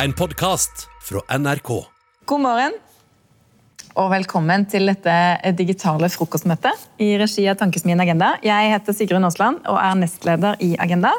En 0.00 0.12
podkast 0.16 0.86
fra 1.04 1.20
NRK. 1.38 1.68
God 2.24 2.40
morgen 2.40 2.72
og 3.92 4.06
velkommen 4.08 4.64
til 4.72 4.88
dette 4.88 5.12
digitale 5.58 6.08
frokostmøtet 6.08 7.02
i 7.04 7.10
regi 7.20 7.44
av 7.52 7.58
Tankesmien 7.60 8.00
Agenda. 8.00 8.30
Jeg 8.40 8.70
heter 8.72 8.96
Sigrun 8.96 9.28
Aasland 9.28 9.60
og 9.68 9.76
er 9.76 9.98
nestleder 10.00 10.56
i 10.64 10.70
Agenda. 10.80 11.12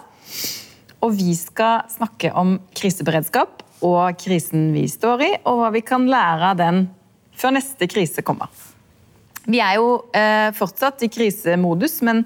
Og 1.06 1.14
vi 1.20 1.36
skal 1.38 1.86
snakke 1.94 2.34
om 2.34 2.56
kriseberedskap 2.74 3.62
og 3.86 4.18
krisen 4.18 4.72
vi 4.74 4.88
står 4.90 5.22
i, 5.22 5.32
og 5.46 5.62
hva 5.62 5.70
vi 5.76 5.84
kan 5.86 6.10
lære 6.10 6.50
av 6.56 6.58
den 6.64 6.88
før 7.38 7.60
neste 7.60 7.86
krise 7.92 8.26
kommer. 8.26 8.50
Vi 9.46 9.62
er 9.62 9.78
jo 9.78 10.00
eh, 10.18 10.50
fortsatt 10.58 11.06
i 11.06 11.14
krisemodus, 11.14 12.00
men 12.02 12.26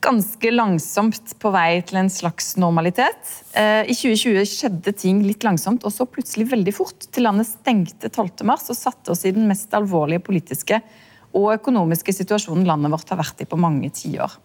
ganske 0.00 0.50
langsomt 0.52 1.34
på 1.42 1.50
vei 1.54 1.80
til 1.86 1.98
en 2.00 2.10
slags 2.12 2.52
normalitet. 2.60 3.32
Eh, 3.52 3.82
I 3.90 3.94
2020 3.96 4.46
skjedde 4.46 4.94
ting 4.94 5.22
litt 5.26 5.44
langsomt, 5.46 5.84
og 5.84 5.94
så 5.94 6.06
plutselig 6.06 6.48
veldig 6.52 6.74
fort. 6.74 7.08
Til 7.12 7.26
landet 7.26 7.50
stengte 7.50 8.10
12.3 8.10 8.54
og 8.56 8.78
satte 8.78 9.14
oss 9.14 9.24
i 9.26 9.34
den 9.34 9.48
mest 9.50 9.74
alvorlige 9.74 10.22
politiske 10.24 10.80
og 11.36 11.52
økonomiske 11.58 12.14
situasjonen 12.14 12.66
landet 12.68 12.92
vårt 12.94 13.10
har 13.12 13.20
vært 13.20 13.42
i 13.44 13.48
på 13.48 13.58
mange 13.60 13.90
tiår. 13.94 14.38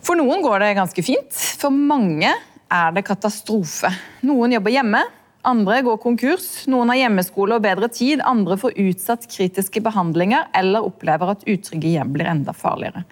For 0.00 0.16
noen 0.16 0.44
går 0.44 0.62
det 0.62 0.76
ganske 0.78 1.04
fint. 1.04 1.40
For 1.60 1.74
mange 1.74 2.30
er 2.70 2.92
det 2.94 3.06
katastrofe. 3.06 3.90
Noen 4.26 4.54
jobber 4.54 4.72
hjemme, 4.72 5.02
andre 5.46 5.80
går 5.84 5.98
konkurs. 6.02 6.48
Noen 6.70 6.92
har 6.92 7.00
hjemmeskole 7.02 7.56
og 7.56 7.64
bedre 7.64 7.88
tid, 7.92 8.22
andre 8.24 8.58
får 8.60 8.76
utsatt 8.80 9.26
kritiske 9.30 9.82
behandlinger 9.84 10.50
eller 10.56 10.86
opplever 10.86 11.34
at 11.34 11.46
utrygge 11.48 11.94
hjem 11.96 12.14
blir 12.14 12.28
enda 12.30 12.54
farligere. 12.56 13.04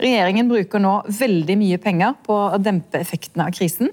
Regjeringen 0.00 0.48
bruker 0.50 0.82
nå 0.82 0.94
veldig 1.06 1.56
mye 1.60 1.78
penger 1.82 2.16
på 2.26 2.34
å 2.54 2.60
dempe 2.62 2.98
effektene 2.98 3.46
av 3.46 3.54
krisen. 3.54 3.92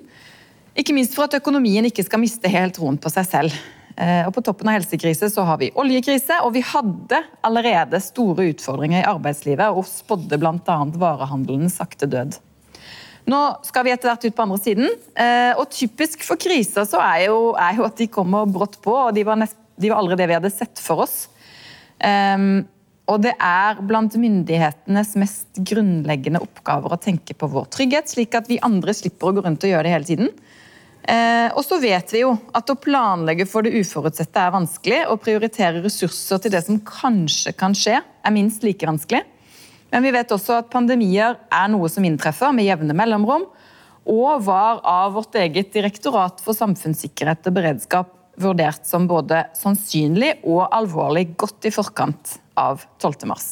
Ikke 0.78 0.96
minst 0.96 1.14
for 1.18 1.28
at 1.28 1.38
økonomien 1.38 1.86
ikke 1.88 2.06
skal 2.08 2.22
miste 2.24 2.50
helt 2.52 2.78
troen 2.78 2.98
på 3.02 3.12
seg 3.14 3.28
selv. 3.28 3.58
Eh, 3.98 4.24
og 4.26 4.34
På 4.34 4.44
toppen 4.46 4.70
av 4.72 4.80
helsekrise 4.80 5.30
så 5.30 5.46
har 5.46 5.60
vi 5.62 5.72
oljekrise, 5.78 6.40
og 6.46 6.56
vi 6.56 6.64
hadde 6.66 7.20
allerede 7.46 8.00
store 8.02 8.48
utfordringer 8.54 9.04
i 9.04 9.10
arbeidslivet 9.10 9.76
og 9.76 9.86
spådde 9.90 10.40
bl.a. 10.42 10.78
varehandelen 11.02 11.70
sakte 11.72 12.10
død. 12.10 12.40
Nå 13.30 13.40
skal 13.68 13.86
vi 13.86 13.92
etter 13.94 14.10
hvert 14.10 14.24
ut 14.26 14.36
på 14.38 14.46
andre 14.48 14.62
siden, 14.62 14.88
eh, 15.14 15.52
og 15.54 15.70
typisk 15.70 16.24
for 16.26 16.42
kriser 16.42 16.88
så 16.90 17.02
er 17.04 17.28
jo, 17.28 17.52
er 17.54 17.78
jo 17.78 17.86
at 17.86 18.00
de 18.00 18.10
kommer 18.10 18.50
brått 18.50 18.80
på, 18.82 18.96
og 18.96 19.14
de 19.14 19.26
var, 19.28 19.38
nest, 19.38 19.60
de 19.78 19.92
var 19.92 20.02
aldri 20.02 20.18
det 20.18 20.32
vi 20.32 20.40
hadde 20.40 20.54
sett 20.54 20.82
for 20.82 21.06
oss. 21.06 21.28
Um, 22.02 22.64
og 23.10 23.24
det 23.26 23.34
er 23.42 23.80
blant 23.84 24.14
myndighetenes 24.20 25.16
mest 25.20 25.60
grunnleggende 25.68 26.42
oppgaver 26.44 26.94
å 26.94 27.02
tenke 27.02 27.36
på 27.36 27.50
vår 27.52 27.68
trygghet, 27.74 28.12
slik 28.12 28.38
at 28.38 28.50
vi 28.52 28.62
andre 28.64 28.94
slipper 28.96 29.32
å 29.32 29.36
gå 29.36 29.44
rundt 29.46 29.66
og 29.66 29.74
gjøre 29.74 29.88
det 29.88 29.96
hele 29.96 30.08
tiden. 30.08 30.30
Eh, 31.02 31.50
og 31.58 31.64
så 31.66 31.80
vet 31.82 32.14
vi 32.14 32.22
jo 32.22 32.36
at 32.54 32.70
å 32.70 32.78
planlegge 32.78 33.48
for 33.50 33.66
det 33.66 33.74
uforutsette 33.74 34.38
er 34.38 34.54
vanskelig. 34.54 35.02
Å 35.10 35.18
prioritere 35.20 35.82
ressurser 35.82 36.44
til 36.44 36.54
det 36.54 36.62
som 36.68 36.78
kanskje 36.86 37.56
kan 37.58 37.76
skje, 37.78 37.98
er 38.00 38.36
minst 38.36 38.64
like 38.64 38.88
vanskelig. 38.88 39.24
Men 39.92 40.06
vi 40.06 40.14
vet 40.16 40.32
også 40.32 40.62
at 40.62 40.72
pandemier 40.72 41.36
er 41.52 41.72
noe 41.74 41.90
som 41.92 42.06
inntreffer 42.08 42.54
med 42.56 42.70
jevne 42.70 42.96
mellomrom, 42.96 43.50
og 44.12 44.46
var 44.46 44.80
av 44.88 45.18
vårt 45.18 45.36
eget 45.42 45.74
direktorat 45.74 46.40
for 46.42 46.58
samfunnssikkerhet 46.58 47.50
og 47.50 47.58
beredskap 47.58 48.16
vurdert 48.40 48.86
som 48.88 49.08
både 49.10 49.46
sannsynlig 49.58 50.38
og 50.44 50.64
alvorlig 50.72 51.32
godt 51.40 51.68
i 51.68 51.74
forkant 51.74 52.38
av 52.60 52.86
12. 53.02 53.28
mars. 53.30 53.50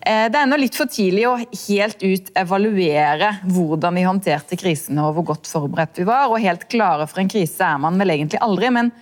Eh, 0.00 0.26
det 0.32 0.38
er 0.38 0.42
ennå 0.46 0.58
litt 0.58 0.76
for 0.78 0.90
tidlig 0.90 1.28
å 1.28 1.36
helt 1.38 2.02
ut 2.02 2.32
evaluere 2.38 3.36
hvordan 3.46 3.98
vi 3.98 4.06
håndterte 4.08 4.58
krisene 4.58 5.04
og 5.06 5.18
hvor 5.18 5.28
godt 5.34 5.50
forberedt 5.50 6.02
vi 6.02 6.08
var. 6.08 6.28
og 6.28 6.42
Helt 6.42 6.66
klare 6.72 7.06
for 7.10 7.22
en 7.22 7.30
krise 7.30 7.62
er 7.66 7.78
man 7.82 8.00
vel 8.00 8.16
egentlig 8.16 8.42
aldri. 8.42 8.70
men 8.74 8.92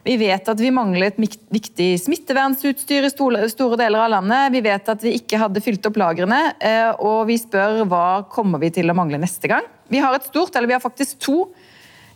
vi 0.00 0.14
vet 0.16 0.46
at 0.48 0.60
vi 0.60 0.70
manglet 0.72 1.18
viktig 1.20 1.88
smittevernsutstyr 2.00 3.04
i 3.04 3.10
store 3.12 3.76
deler 3.76 4.00
av 4.00 4.12
landet. 4.14 4.54
Vi 4.54 4.62
vet 4.64 4.88
at 4.88 5.02
vi 5.04 5.12
ikke 5.18 5.40
hadde 5.42 5.60
fylt 5.60 5.84
opp 5.90 5.98
lagrene, 6.00 6.38
eh, 6.56 6.88
og 6.96 7.26
vi 7.28 7.36
spør 7.36 7.82
hva 7.84 8.24
kommer 8.32 8.62
vi 8.62 8.70
til 8.72 8.88
å 8.88 8.96
mangle 8.96 9.20
neste 9.20 9.50
gang. 9.50 9.66
Vi 9.92 10.00
har 10.00 10.16
et 10.16 10.24
stort, 10.30 10.56
eller 10.56 10.70
vi 10.70 10.76
har 10.78 10.80
faktisk 10.80 11.20
to 11.20 11.50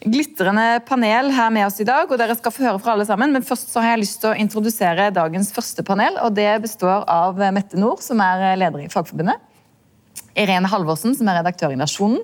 glitrende 0.04 0.80
panel 0.88 1.30
her 1.32 1.50
med 1.54 1.66
oss 1.66 1.80
i 1.80 1.86
dag, 1.88 2.10
og 2.10 2.20
dere 2.20 2.36
skal 2.36 2.52
få 2.52 2.66
høre 2.66 2.80
fra 2.82 2.92
alle 2.94 3.06
sammen. 3.08 3.32
Men 3.34 3.46
først 3.46 3.72
så 3.72 3.82
har 3.82 3.94
jeg 3.94 4.04
lyst 4.04 4.20
til 4.22 4.32
å 4.32 4.36
introdusere 4.38 5.10
dagens 5.14 5.50
første 5.54 5.84
panel, 5.86 6.18
og 6.22 6.36
det 6.36 6.50
består 6.64 7.06
av 7.10 7.40
Mette 7.56 7.80
Nord, 7.80 8.04
som 8.04 8.20
er 8.24 8.52
leder 8.60 8.84
i 8.84 8.90
Fagforbundet. 8.92 9.40
Irene 10.38 10.68
Halvorsen, 10.70 11.14
som 11.16 11.28
er 11.30 11.40
redaktør 11.40 11.74
i 11.74 11.78
Nasjonen. 11.78 12.22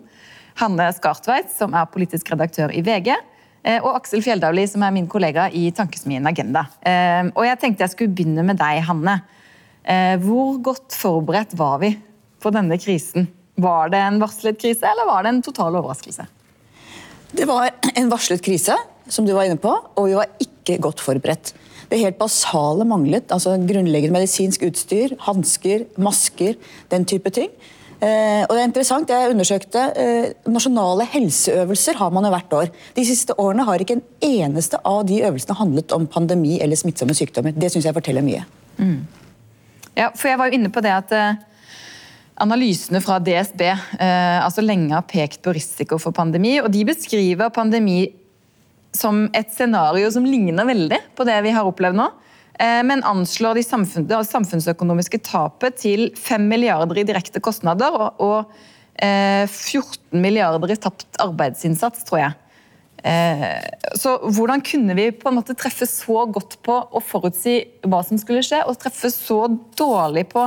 Hanne 0.60 0.90
Skartveit, 0.92 1.50
som 1.54 1.74
er 1.78 1.88
politisk 1.90 2.32
redaktør 2.34 2.72
i 2.74 2.82
VG. 2.84 3.14
Eh, 3.62 3.78
og 3.78 3.98
Aksel 3.98 4.24
Fjelldavli, 4.24 4.64
som 4.68 4.84
er 4.84 4.94
min 4.94 5.08
kollega 5.10 5.48
i 5.52 5.68
Tankesmien 5.76 6.26
Agenda. 6.28 6.66
Eh, 6.80 7.28
og 7.34 7.44
jeg 7.46 7.60
tenkte 7.60 7.84
jeg 7.84 7.94
skulle 7.94 8.14
begynne 8.16 8.44
med 8.46 8.60
deg, 8.60 8.82
Hanne. 8.88 9.20
Eh, 9.84 10.16
hvor 10.20 10.58
godt 10.64 10.96
forberedt 10.96 11.54
var 11.58 11.80
vi 11.84 11.94
på 12.40 12.52
denne 12.54 12.76
krisen? 12.80 13.28
Var 13.60 13.92
det 13.92 14.00
en 14.00 14.20
varslet 14.22 14.60
krise, 14.60 14.86
eller 14.88 15.08
var 15.08 15.24
det 15.24 15.34
en 15.34 15.42
total 15.44 15.76
overraskelse? 15.80 16.26
Det 17.36 17.46
var 17.48 17.70
en 17.94 18.10
varslet 18.10 18.42
krise, 18.42 18.76
som 19.10 19.26
du 19.26 19.34
var 19.36 19.46
inne 19.46 19.60
på, 19.60 19.70
og 19.70 20.08
vi 20.08 20.16
var 20.18 20.30
ikke 20.42 20.78
godt 20.82 21.02
forberedt. 21.02 21.52
Det 21.90 21.98
helt 21.98 22.18
basale 22.20 22.86
manglet, 22.86 23.30
altså 23.34 23.56
grunnleggende 23.66 24.14
medisinsk 24.14 24.62
utstyr, 24.68 25.16
hansker, 25.26 25.86
masker, 25.98 26.58
den 26.90 27.06
type 27.08 27.32
ting. 27.34 27.50
Eh, 28.00 28.42
og 28.46 28.54
det 28.54 28.60
er 28.62 28.68
interessant, 28.68 29.10
jeg 29.12 29.32
undersøkte 29.34 29.80
eh, 30.00 30.28
Nasjonale 30.48 31.04
helseøvelser 31.12 31.98
har 32.00 32.12
man 32.14 32.24
jo 32.24 32.30
hvert 32.32 32.54
år. 32.56 32.70
De 32.96 33.04
siste 33.04 33.34
årene 33.36 33.66
har 33.68 33.82
ikke 33.82 33.98
en 33.98 34.06
eneste 34.24 34.80
av 34.88 35.02
de 35.08 35.18
øvelsene 35.26 35.58
handlet 35.58 35.92
om 35.92 36.06
pandemi 36.08 36.56
eller 36.64 36.80
smittsomme 36.80 37.16
sykdommer. 37.18 37.52
Det 37.52 37.68
syns 37.74 37.90
jeg 37.90 37.96
forteller 37.98 38.24
mye. 38.24 38.46
Mm. 38.78 39.02
Ja, 39.98 40.08
for 40.14 40.30
jeg 40.30 40.40
var 40.40 40.48
jo 40.48 40.56
inne 40.56 40.72
på 40.72 40.80
det 40.86 40.94
at 40.94 41.12
eh, 41.12 41.42
analysene 42.40 43.02
fra 43.04 43.18
DSB 43.22 43.62
eh, 43.68 44.38
altså 44.40 44.64
lenge 44.64 44.94
har 44.96 45.06
pekt 45.08 45.42
på 45.44 45.54
risiko 45.56 45.98
for 46.00 46.16
pandemi. 46.16 46.56
og 46.62 46.70
De 46.72 46.84
beskriver 46.88 47.52
pandemi 47.54 48.02
som 48.96 49.26
et 49.36 49.52
scenario 49.54 50.10
som 50.10 50.26
ligner 50.26 50.66
veldig 50.66 50.98
på 51.16 51.26
det 51.28 51.36
vi 51.46 51.54
har 51.54 51.68
opplevd 51.68 52.00
nå. 52.00 52.08
Eh, 52.60 52.82
men 52.86 53.04
anslår 53.06 53.60
de 53.60 53.64
samfunn, 53.64 54.08
det 54.08 54.18
samfunnsøkonomiske 54.28 55.22
tapet 55.28 55.78
til 55.84 56.10
5 56.18 56.48
milliarder 56.50 57.00
i 57.00 57.06
direkte 57.08 57.42
kostnader 57.44 57.96
og, 57.96 58.20
og 58.20 58.54
eh, 58.96 59.46
14 59.46 60.20
milliarder 60.20 60.74
i 60.74 60.80
tapt 60.80 61.20
arbeidsinnsats, 61.22 62.04
tror 62.08 62.24
jeg. 62.24 62.38
Eh, 63.04 63.46
så 63.96 64.18
Hvordan 64.28 64.60
kunne 64.66 64.96
vi 64.98 65.08
på 65.16 65.30
en 65.30 65.38
måte 65.38 65.56
treffe 65.56 65.88
så 65.88 66.26
godt 66.28 66.58
på 66.66 66.76
å 66.76 67.00
forutsi 67.00 67.62
hva 67.86 68.02
som 68.04 68.20
skulle 68.20 68.44
skje, 68.44 68.60
og 68.66 68.76
treffe 68.80 69.12
så 69.14 69.46
dårlig 69.78 70.26
på 70.34 70.44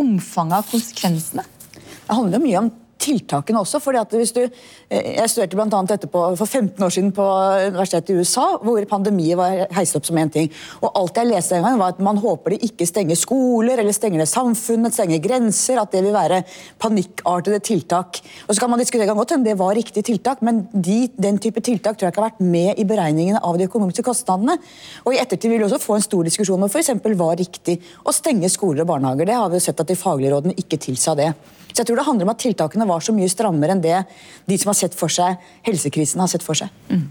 omfanget 0.00 0.58
av 0.58 0.70
konsekvensene? 0.72 1.44
Det 1.74 2.16
handler 2.16 2.42
mye 2.42 2.62
om 2.64 2.70
tiltakene 3.00 3.60
også. 3.60 3.80
fordi 3.82 4.00
at 4.00 4.12
hvis 4.14 4.32
du, 4.36 4.42
eh, 4.90 5.16
Jeg 5.20 5.30
studerte 5.30 5.58
annet 5.60 5.88
dette 5.88 6.06
på, 6.06 6.36
for 6.36 6.46
15 6.46 6.84
år 6.84 6.90
siden 6.90 7.12
på 7.12 7.24
universitetet 7.70 8.10
i 8.10 8.18
USA, 8.20 8.58
hvor 8.58 8.84
pandemien 8.86 9.36
var 9.36 9.66
heist 9.72 9.96
opp 9.96 10.06
som 10.06 10.16
én 10.16 10.30
ting. 10.30 10.50
Og 10.82 10.90
Alt 10.94 11.16
jeg 11.16 11.26
leste 11.26 11.56
en 11.56 11.64
gang 11.64 11.78
var 11.78 11.88
at 11.88 12.00
man 12.00 12.16
håper 12.16 12.50
de 12.50 12.58
ikke 12.68 12.86
stenger 12.86 13.16
skoler 13.16 13.78
eller 13.78 13.92
stenger 13.92 14.18
ned 14.18 14.28
samfunnet, 14.28 14.94
stenger 14.94 15.18
grenser. 15.18 15.80
At 15.80 15.90
det 15.92 16.04
vil 16.04 16.12
være 16.12 16.44
panikkartede 16.78 17.60
tiltak. 17.60 18.20
Og 18.48 18.54
så 18.54 18.60
kan 18.60 18.70
man 18.70 18.78
diskutere 18.78 19.14
godt 19.14 19.32
om 19.32 19.44
det 19.44 19.58
var 19.58 19.74
riktig 19.74 20.04
tiltak, 20.04 20.42
men 20.42 20.68
de, 20.72 21.08
den 21.16 21.38
type 21.38 21.60
tiltak 21.60 21.96
tror 21.96 22.08
jeg 22.08 22.12
ikke 22.12 22.22
har 22.22 22.30
vært 22.30 22.40
med 22.40 22.78
i 22.78 22.84
beregningene 22.84 23.42
av 23.42 23.58
de 23.58 23.68
økonomiske 23.68 24.02
kostnadene. 24.02 24.58
Og 25.04 25.14
I 25.14 25.20
ettertid 25.22 25.50
vil 25.50 25.58
vi 25.58 25.68
også 25.68 25.80
få 25.82 25.96
en 25.96 26.04
stor 26.04 26.24
diskusjon 26.24 26.62
om 26.62 26.68
f.eks. 26.70 26.92
var 27.20 27.36
riktig 27.36 27.80
å 28.04 28.14
stenge 28.14 28.48
skoler 28.52 28.84
og 28.84 28.92
barnehager. 28.92 29.26
Det 29.26 29.38
har 29.38 29.48
vi 29.50 29.60
jo 29.60 29.64
sett 29.64 29.80
at 29.80 29.88
de 29.88 29.98
faglige 29.98 30.34
rådene 30.34 30.58
ikke 30.60 30.80
tilsa 30.80 31.16
det. 31.18 31.32
Så 31.70 31.82
jeg 31.82 31.88
tror 31.88 32.00
det 32.00 32.06
handler 32.08 32.28
om 32.28 32.34
at 32.34 32.42
tiltakene 32.42 32.88
var 32.88 33.04
så 33.04 33.14
mye 33.16 33.30
strammere 33.30 33.76
enn 33.76 33.84
det 33.84 34.02
de 34.48 34.58
som 34.60 34.72
har 34.72 34.78
sett 34.78 34.96
for 34.98 35.12
seg 35.12 35.40
helsekrisen, 35.66 36.20
har 36.22 36.30
sett 36.30 36.46
for 36.46 36.58
seg. 36.58 36.72
Mm. 36.90 37.08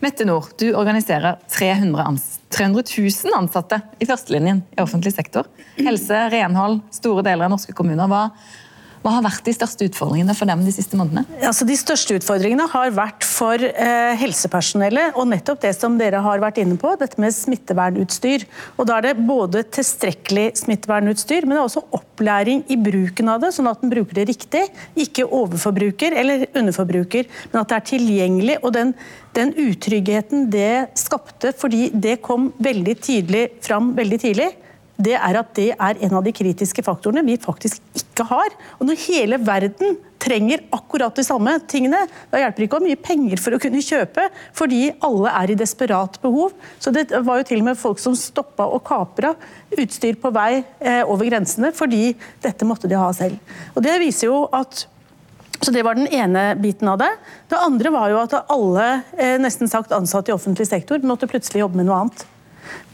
Mette 0.00 0.26
Nord, 0.28 0.52
du 0.60 0.68
organiserer 0.76 1.38
300, 1.50 2.04
300 2.52 2.82
000 2.98 3.38
ansatte 3.38 3.80
i 3.98 4.06
førstelinjen 4.06 4.62
i 4.76 4.82
offentlig 4.82 5.14
sektor. 5.16 5.48
Helse, 5.80 6.26
renhold, 6.32 6.82
store 6.94 7.24
deler 7.26 7.48
av 7.48 7.54
norske 7.56 7.74
kommuner. 7.76 8.10
Hva, 8.10 8.28
hva 9.06 9.20
har 9.20 9.22
vært 9.22 9.46
de 9.46 9.54
største 9.54 9.86
utfordringene 9.86 10.34
for 10.34 10.50
dem 10.50 10.64
de 10.66 10.72
siste 10.74 10.98
månedene? 10.98 11.22
Altså, 11.46 11.66
de 11.68 11.76
største 11.78 12.16
utfordringene 12.18 12.64
har 12.72 12.90
vært 12.96 13.22
for 13.26 13.62
eh, 13.62 14.14
helsepersonellet, 14.18 15.14
og 15.14 15.28
nettopp 15.30 15.60
det 15.62 15.70
som 15.76 15.94
dere 16.00 16.24
har 16.24 16.42
vært 16.42 16.58
inne 16.58 16.74
på, 16.80 16.96
dette 16.98 17.20
med 17.22 17.34
smittevernutstyr. 17.36 18.48
Og 18.74 18.88
Da 18.90 18.96
er 18.98 19.06
det 19.06 19.28
både 19.28 19.62
tilstrekkelig 19.76 20.48
smittevernutstyr, 20.58 21.46
men 21.46 21.54
det 21.54 21.60
er 21.60 21.68
også 21.68 21.84
opplæring 21.94 22.64
i 22.66 22.80
bruken 22.82 23.30
av 23.30 23.44
det, 23.44 23.52
sånn 23.54 23.70
at 23.70 23.86
en 23.86 23.94
bruker 23.94 24.18
det 24.18 24.26
riktig. 24.32 24.64
Ikke 24.98 25.28
overforbruker 25.28 26.16
eller 26.18 26.48
underforbruker, 26.50 27.30
men 27.52 27.62
at 27.62 27.70
det 27.70 27.78
er 27.78 27.88
tilgjengelig. 27.94 28.58
og 28.64 28.74
den 28.74 28.96
den 29.36 29.52
utryggheten 29.52 30.46
det 30.48 30.96
skapte, 30.96 31.52
fordi 31.52 31.90
det 31.92 32.22
kom 32.24 32.48
veldig 32.62 32.94
tydelig 33.04 33.42
fram 33.64 33.90
veldig 33.96 34.18
tidlig, 34.22 34.46
det 34.96 35.14
er 35.18 35.36
at 35.38 35.52
det 35.56 35.70
er 35.74 35.98
en 36.06 36.16
av 36.16 36.24
de 36.24 36.32
kritiske 36.34 36.82
faktorene 36.84 37.24
vi 37.26 37.36
faktisk 37.40 37.82
ikke 37.98 38.24
har. 38.30 38.54
Og 38.78 38.88
når 38.88 39.02
hele 39.04 39.38
verden 39.44 39.98
trenger 40.22 40.62
akkurat 40.74 41.16
de 41.16 41.24
samme 41.26 41.52
tingene, 41.68 42.06
da 42.32 42.40
hjelper 42.40 42.62
det 42.62 42.68
ikke 42.68 42.78
å 42.78 42.80
ha 42.80 42.86
mye 42.88 43.02
penger 43.04 43.42
for 43.42 43.56
å 43.56 43.60
kunne 43.62 43.84
kjøpe, 43.84 44.26
fordi 44.56 44.80
alle 45.04 45.34
er 45.42 45.52
i 45.52 45.58
desperat 45.60 46.16
behov. 46.22 46.56
Så 46.80 46.92
det 46.96 47.10
var 47.12 47.40
jo 47.40 47.48
til 47.50 47.60
og 47.60 47.68
med 47.68 47.80
folk 47.80 48.00
som 48.02 48.16
stoppa 48.16 48.68
og 48.72 48.84
kapra 48.88 49.34
utstyr 49.76 50.16
på 50.20 50.32
vei 50.34 50.62
eh, 50.80 51.02
over 51.04 51.28
grensene, 51.28 51.74
fordi 51.76 52.14
dette 52.44 52.68
måtte 52.68 52.88
de 52.90 52.98
ha 52.98 53.12
selv. 53.16 53.36
Og 53.76 53.84
det 53.84 53.98
viser 54.02 54.30
jo 54.30 54.44
at 54.56 54.86
så 55.56 55.72
Det 55.72 55.82
var 55.86 55.96
den 55.96 56.10
ene 56.12 56.50
biten 56.60 56.88
av 56.88 56.98
det. 57.00 57.08
Det 57.48 57.56
andre 57.56 57.90
var 57.90 58.10
jo 58.12 58.18
at 58.20 58.34
alle 58.52 58.86
eh, 59.16 59.38
nesten 59.40 59.70
sagt 59.72 59.94
ansatte 59.96 60.28
i 60.28 60.34
offentlig 60.34 60.66
sektor 60.68 61.00
måtte 61.00 61.26
plutselig 61.30 61.62
jobbe 61.62 61.80
med 61.80 61.88
noe 61.88 62.02
annet. 62.02 62.26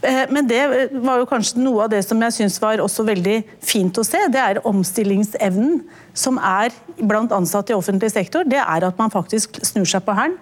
Eh, 0.01 0.23
men 0.33 0.47
det 0.49 0.61
var 1.03 1.21
jo 1.21 1.29
kanskje 1.29 1.61
noe 1.63 1.85
av 1.85 1.93
det 1.93 2.01
som 2.05 2.21
jeg 2.25 2.35
syns 2.37 2.59
var 2.61 2.81
også 2.83 3.05
veldig 3.07 3.37
fint 3.63 3.97
å 3.97 4.05
se. 4.07 4.21
Det 4.31 4.41
er 4.41 4.61
omstillingsevnen 4.67 5.81
som 6.13 6.37
er 6.37 6.73
blant 6.99 7.33
ansatte 7.35 7.73
i 7.73 7.77
offentlig 7.77 8.11
sektor. 8.13 8.47
Det 8.47 8.61
er 8.61 8.87
at 8.87 8.99
man 8.99 9.13
faktisk 9.13 9.61
snur 9.65 9.87
seg 9.89 10.05
på 10.05 10.15
hælen. 10.17 10.37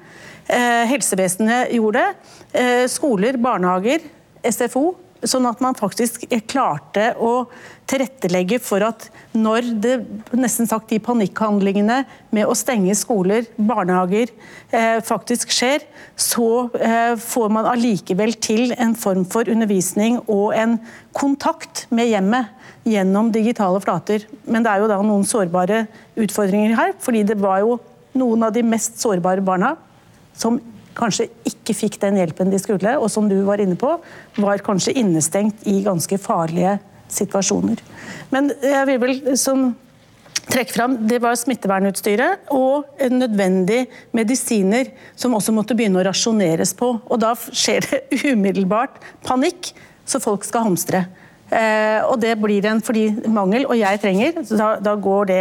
Eh, 0.52 0.84
helsevesenet 0.90 1.72
gjorde 1.78 2.02
det. 2.02 2.34
Eh, 2.60 2.86
skoler, 2.92 3.38
barnehager, 3.40 4.04
SFO 4.44 4.92
Sånn 5.22 5.46
at 5.46 5.60
man 5.62 5.78
faktisk 5.78 6.24
klarte 6.50 7.12
å 7.22 7.46
tilrettelegge 7.92 8.58
for 8.64 8.82
at 8.86 9.06
når 9.38 9.68
det 9.84 9.94
nesten 10.34 10.70
sagt 10.70 10.90
de 10.90 10.98
panikkhandlingene 11.04 12.00
med 12.34 12.50
å 12.50 12.56
stenge 12.58 12.96
skoler, 12.98 13.46
barnehager, 13.58 14.32
eh, 14.74 14.98
faktisk 15.06 15.54
skjer, 15.54 15.86
så 16.18 16.72
eh, 16.80 17.14
får 17.22 17.54
man 17.54 17.70
allikevel 17.70 18.34
til 18.42 18.74
en 18.82 18.96
form 18.98 19.28
for 19.30 19.50
undervisning 19.52 20.18
og 20.26 20.56
en 20.58 20.80
kontakt 21.18 21.86
med 21.94 22.10
hjemmet 22.10 22.50
gjennom 22.88 23.30
digitale 23.34 23.82
flater. 23.84 24.26
Men 24.50 24.66
det 24.66 24.74
er 24.74 24.82
jo 24.82 24.90
da 24.90 25.02
noen 25.06 25.28
sårbare 25.28 25.86
utfordringer 26.18 26.78
her, 26.80 26.98
fordi 26.98 27.26
det 27.30 27.38
var 27.42 27.62
jo 27.62 27.78
noen 28.18 28.48
av 28.48 28.56
de 28.56 28.66
mest 28.66 28.98
sårbare 29.02 29.44
barna 29.46 29.76
som 30.34 30.58
kanskje 30.98 31.30
ikke 31.48 31.76
fikk 31.78 32.00
den 32.02 32.20
hjelpen 32.20 32.52
de 32.52 32.60
skulle, 32.62 32.98
og 32.98 33.12
som 33.12 33.30
du 33.30 33.38
var 33.48 33.62
inne 33.64 33.78
på, 33.80 33.94
var 34.42 34.64
kanskje 34.66 34.96
innestengt 35.02 35.66
i 35.70 35.82
ganske 35.86 36.20
farlige 36.22 36.78
situasjoner. 37.12 37.80
Men 38.32 38.52
jeg 38.64 38.88
vil 38.90 39.02
vel 39.02 39.40
som 39.40 39.72
trekke 40.52 40.74
fram, 40.74 40.96
Det 41.08 41.20
var 41.22 41.38
smittevernutstyret 41.38 42.50
og 42.52 42.84
nødvendige 43.12 43.88
medisiner 44.12 44.90
som 45.16 45.36
også 45.38 45.54
måtte 45.54 45.76
begynne 45.78 46.02
å 46.02 46.06
rasjoneres 46.10 46.74
på. 46.74 47.00
Og 47.06 47.20
Da 47.20 47.36
skjer 47.36 47.86
det 47.88 48.02
umiddelbart 48.34 49.00
panikk, 49.24 49.74
så 50.06 50.20
folk 50.20 50.44
skal 50.44 50.66
hamstre. 50.66 51.06
Eh, 51.52 52.00
og 52.08 52.16
det 52.24 52.38
blir 52.40 52.66
en 52.70 52.80
fordi 52.80 53.10
mangel, 53.28 53.66
og 53.68 53.76
jeg 53.76 54.00
trenger, 54.00 54.38
da, 54.56 54.70
da 54.80 54.96
går 54.96 55.26
det 55.28 55.40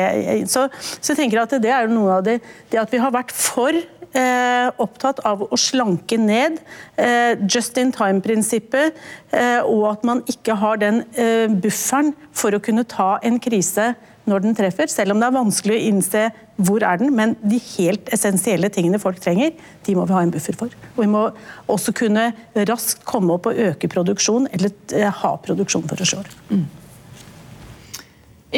så, 0.50 0.64
så, 0.99 1.12
jeg 1.12 1.20
tenker 1.20 1.44
at 1.44 1.55
det 1.62 1.70
er 1.70 1.87
noe 1.87 2.17
av 2.17 2.25
det, 2.26 2.41
det 2.73 2.81
at 2.82 2.91
vi 2.91 2.99
har 2.99 3.14
vært 3.14 3.31
for 3.31 3.79
eh, 4.17 4.69
opptatt 4.83 5.23
av 5.29 5.45
å 5.47 5.59
slanke 5.61 6.19
ned 6.21 6.61
eh, 6.97 7.35
just 7.47 7.79
in 7.81 7.93
time-prinsippet, 7.95 8.99
eh, 9.37 9.61
og 9.65 9.89
at 9.95 10.07
man 10.07 10.23
ikke 10.31 10.57
har 10.61 10.81
den 10.83 11.05
eh, 11.15 11.47
bufferen 11.51 12.15
for 12.33 12.55
å 12.57 12.62
kunne 12.62 12.87
ta 12.89 13.17
en 13.27 13.41
krise 13.43 13.93
når 14.31 14.45
den 14.45 14.57
treffer, 14.57 14.91
selv 14.91 15.15
om 15.15 15.21
det 15.21 15.29
er 15.29 15.35
vanskelig 15.35 15.77
å 15.77 15.85
innse 15.91 16.25
hvor 16.61 16.85
er 16.87 17.01
den, 17.01 17.12
men 17.17 17.33
de 17.41 17.59
helt 17.73 18.11
essensielle 18.15 18.69
tingene 18.73 19.01
folk 19.01 19.21
trenger, 19.23 19.55
de 19.87 19.97
må 19.97 20.05
vi 20.07 20.15
ha 20.17 20.23
en 20.25 20.33
buffer 20.35 20.59
for. 20.61 20.75
Og 20.95 21.01
vi 21.03 21.09
må 21.11 21.25
også 21.73 21.95
kunne 21.97 22.29
raskt 22.69 23.03
komme 23.09 23.35
opp 23.37 23.49
og 23.51 23.59
øke 23.71 23.91
produksjon, 23.91 24.49
eller 24.53 24.75
eh, 24.97 25.09
ha 25.23 25.33
produksjon 25.47 25.89
for 25.89 26.05
oss 26.05 26.15
sjøl. 26.15 26.31
Mm. 26.53 26.67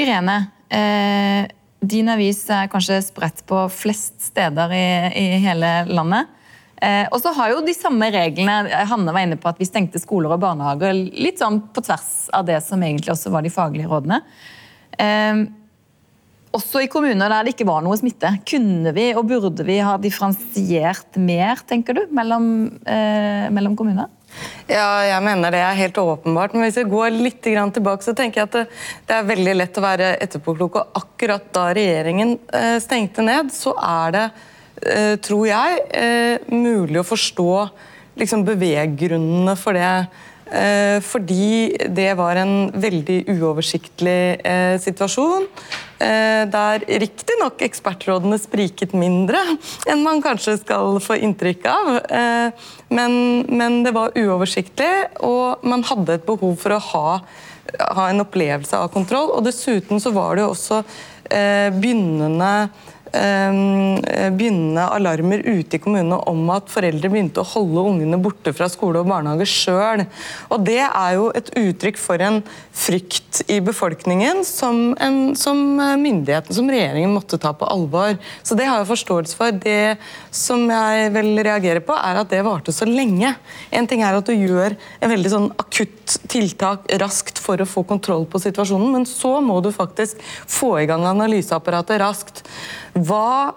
Irene, 0.02 0.38
eh, 0.72 1.44
din 1.82 2.10
avis 2.12 2.44
er 2.52 2.70
kanskje 2.70 3.00
spredt 3.02 3.42
på 3.48 3.64
flest 3.74 4.14
steder 4.30 4.72
i, 4.76 4.86
i 5.18 5.26
hele 5.42 5.72
landet. 5.90 6.30
Eh, 6.82 7.06
og 7.10 7.20
så 7.22 7.30
har 7.36 7.52
jo 7.52 7.62
de 7.62 7.74
samme 7.76 8.08
reglene 8.10 8.82
Hanne 8.90 9.14
var 9.14 9.22
inne 9.22 9.38
på 9.38 9.50
at 9.50 9.60
vi 9.60 9.68
stengte 9.68 10.00
skoler 10.02 10.34
og 10.34 10.42
barnehager 10.42 10.94
litt 10.94 11.38
sånn 11.38 11.60
på 11.70 11.84
tvers 11.86 12.26
av 12.34 12.46
det 12.48 12.58
som 12.66 12.82
egentlig 12.82 13.12
også 13.14 13.30
var 13.34 13.46
de 13.46 13.52
faglige 13.54 13.90
rådene. 13.90 14.18
Eh, 14.98 15.44
også 16.52 16.82
i 16.84 16.90
kommuner 16.92 17.32
der 17.32 17.46
det 17.46 17.54
ikke 17.54 17.68
var 17.68 17.84
noe 17.84 17.96
smitte. 17.96 18.34
Kunne 18.48 18.92
vi 18.96 19.10
og 19.16 19.24
burde 19.30 19.64
vi 19.66 19.78
ha 19.82 19.94
differensiert 20.00 21.16
mer, 21.16 21.62
tenker 21.68 21.96
du, 21.96 22.02
mellom, 22.12 22.46
eh, 22.86 23.46
mellom 23.54 23.78
kommuner? 23.78 24.10
Ja, 24.70 25.02
jeg 25.04 25.24
mener 25.24 25.52
det 25.52 25.60
er 25.62 25.78
helt 25.78 25.98
åpenbart. 26.00 26.54
Men 26.54 26.66
hvis 26.66 26.78
vi 26.80 26.88
går 26.90 27.12
litt 27.14 27.42
tilbake, 27.44 28.04
så 28.04 28.14
tenker 28.16 28.42
jeg 28.42 28.48
at 28.48 28.56
det, 28.56 28.64
det 29.08 29.16
er 29.16 29.28
veldig 29.28 29.54
lett 29.58 29.78
å 29.78 29.84
være 29.84 30.10
etterpåklok. 30.24 30.78
Og 30.80 31.00
akkurat 31.02 31.48
da 31.54 31.68
regjeringen 31.76 32.36
eh, 32.54 32.76
stengte 32.82 33.24
ned, 33.26 33.52
så 33.54 33.74
er 33.76 34.16
det, 34.16 34.26
eh, 34.86 35.14
tror 35.22 35.46
jeg, 35.50 35.80
eh, 35.98 36.52
mulig 36.52 37.02
å 37.02 37.06
forstå 37.06 37.50
liksom, 38.22 38.46
beveggrunnene 38.48 39.56
for 39.60 39.78
det. 39.78 39.94
Fordi 41.06 41.78
det 41.96 42.10
var 42.18 42.36
en 42.36 42.66
veldig 42.76 43.22
uoversiktlig 43.32 44.18
situasjon. 44.84 45.46
Eh, 46.02 46.42
der 46.50 46.82
riktignok 46.98 47.62
ekspertrådene 47.62 48.38
spriket 48.40 48.94
mindre 48.96 49.38
enn 49.90 50.02
man 50.02 50.22
kanskje 50.24 50.56
skal 50.58 50.98
få 51.02 51.18
inntrykk 51.22 51.68
av. 51.70 51.90
Eh, 52.02 52.68
men, 52.96 53.14
men, 53.46 53.82
det 53.86 53.94
var 53.94 54.16
uoversiktlig, 54.18 54.90
og 55.22 55.62
man 55.68 55.84
hadde 55.86 56.18
et 56.18 56.26
behov 56.26 56.56
for 56.58 56.74
å 56.74 56.82
ha, 56.88 57.06
ha 57.98 58.08
en 58.08 58.24
opplevelse 58.24 58.78
av 58.78 58.90
kontroll. 58.94 59.30
Og 59.36 59.46
dessuten 59.46 60.02
så 60.02 60.14
var 60.16 60.34
det 60.34 60.46
jo 60.46 60.54
også 60.56 60.80
eh, 61.30 61.68
begynnende 61.76 62.52
begynnende 63.12 64.86
alarmer 64.88 65.42
ute 65.44 65.76
i 65.76 65.80
kommunene 65.82 66.16
om 66.30 66.46
at 66.54 66.70
foreldre 66.72 67.10
begynte 67.12 67.42
å 67.42 67.48
holde 67.50 67.84
ungene 67.90 68.20
borte 68.22 68.54
fra 68.56 68.68
skole 68.72 69.02
og 69.02 69.10
barnehage 69.10 69.48
sjøl. 69.50 70.04
Og 70.48 70.64
det 70.64 70.80
er 70.86 71.16
jo 71.18 71.28
et 71.36 71.50
uttrykk 71.58 72.00
for 72.00 72.22
en 72.24 72.40
frykt 72.72 73.42
i 73.52 73.58
befolkningen 73.64 74.42
som, 74.48 74.94
en, 75.02 75.36
som 75.38 75.60
myndigheten, 76.00 76.56
som 76.56 76.70
regjeringen, 76.72 77.12
måtte 77.12 77.40
ta 77.40 77.52
på 77.56 77.68
alvor. 77.68 78.16
Så 78.42 78.56
det 78.58 78.68
har 78.68 78.80
jeg 78.80 78.90
forståelse 78.92 79.38
for. 79.38 79.52
Det 79.62 79.96
som 80.32 80.64
jeg 80.70 81.12
vel 81.14 81.34
reagerer 81.44 81.84
på, 81.84 81.96
er 81.96 82.22
at 82.22 82.32
det 82.32 82.42
varte 82.46 82.72
så 82.74 82.88
lenge. 82.88 83.34
En 83.70 83.88
ting 83.88 84.04
er 84.04 84.16
at 84.16 84.28
du 84.28 84.32
gjør 84.32 84.76
en 85.00 85.12
veldig 85.12 85.32
sånn 85.32 85.50
akutt 85.60 86.16
tiltak 86.32 86.88
raskt 87.02 87.40
for 87.42 87.60
å 87.60 87.68
få 87.68 87.84
kontroll 87.88 88.24
på 88.30 88.40
situasjonen, 88.42 88.92
men 88.96 89.08
så 89.08 89.38
må 89.44 89.60
du 89.64 89.72
faktisk 89.74 90.20
få 90.50 90.78
i 90.82 90.88
gang 90.88 91.04
analyseapparatet 91.08 92.00
raskt. 92.02 92.44
Hva 92.92 93.52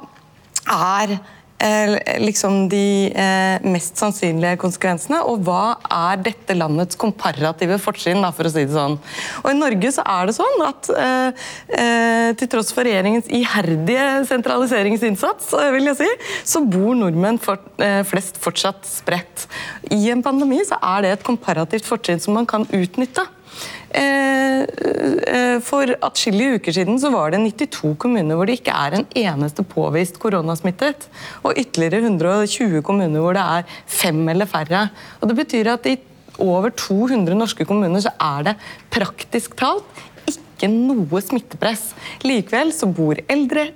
er 0.66 1.18
eh, 1.60 1.96
liksom 2.24 2.66
de 2.72 3.12
eh, 3.12 3.66
mest 3.68 4.00
sannsynlige 4.00 4.58
konsekvensene, 4.62 5.20
og 5.28 5.44
hva 5.46 5.76
er 5.84 6.22
dette 6.26 6.56
landets 6.58 6.98
komparative 7.00 7.78
fortrinn, 7.82 8.24
for 8.36 8.48
å 8.48 8.54
si 8.54 8.64
det 8.66 8.74
sånn. 8.76 8.98
Og 9.44 9.52
I 9.52 9.58
Norge 9.58 9.92
så 9.96 10.06
er 10.16 10.30
det 10.30 10.38
sånn 10.38 10.66
at 10.66 10.92
eh, 10.96 12.32
til 12.40 12.52
tross 12.52 12.74
for 12.76 12.88
regjeringens 12.88 13.30
iherdige 13.30 14.08
sentraliseringsinnsats, 14.32 15.54
vil 15.76 15.92
jeg 15.92 16.02
si, 16.02 16.12
så 16.56 16.64
bor 16.64 16.96
nordmenn 16.98 17.42
flest 17.44 18.40
fortsatt 18.42 18.88
spredt. 18.90 19.48
I 19.92 20.10
en 20.14 20.26
pandemi 20.26 20.64
så 20.68 20.80
er 20.82 21.06
det 21.06 21.16
et 21.16 21.28
komparativt 21.28 21.88
fortrinn 21.88 22.24
som 22.24 22.38
man 22.38 22.48
kan 22.50 22.68
utnytte. 22.74 23.28
Eh, 23.96 24.62
eh, 25.32 25.58
for 25.64 25.92
atskillige 26.04 26.60
uker 26.60 26.76
siden 26.76 26.98
så 27.00 27.12
var 27.14 27.32
det 27.32 27.40
92 27.46 27.94
kommuner 28.02 28.36
hvor 28.36 28.50
det 28.50 28.58
ikke 28.60 28.76
er 28.76 28.98
en 28.98 29.06
eneste 29.22 29.64
påvist 29.72 30.20
koronasmittet. 30.20 31.08
Og 31.48 31.56
ytterligere 31.56 32.04
120 32.04 32.84
kommuner 32.84 33.24
hvor 33.24 33.38
det 33.38 33.46
er 33.46 33.78
fem 33.88 34.20
eller 34.34 34.50
færre. 34.50 34.90
Og 35.22 35.30
Det 35.30 35.38
betyr 35.44 35.72
at 35.78 35.88
i 35.88 35.96
over 36.44 36.74
200 36.76 37.38
norske 37.40 37.64
kommuner 37.64 38.04
så 38.04 38.12
er 38.20 38.50
det 38.50 38.58
praktisk 38.92 39.56
talt 39.56 40.04
ikke 40.26 40.70
noe 40.72 41.22
smittepress. 41.22 41.90
Likevel 42.26 42.72
så 42.76 42.88
bor 42.88 43.20
eldre 43.32 43.70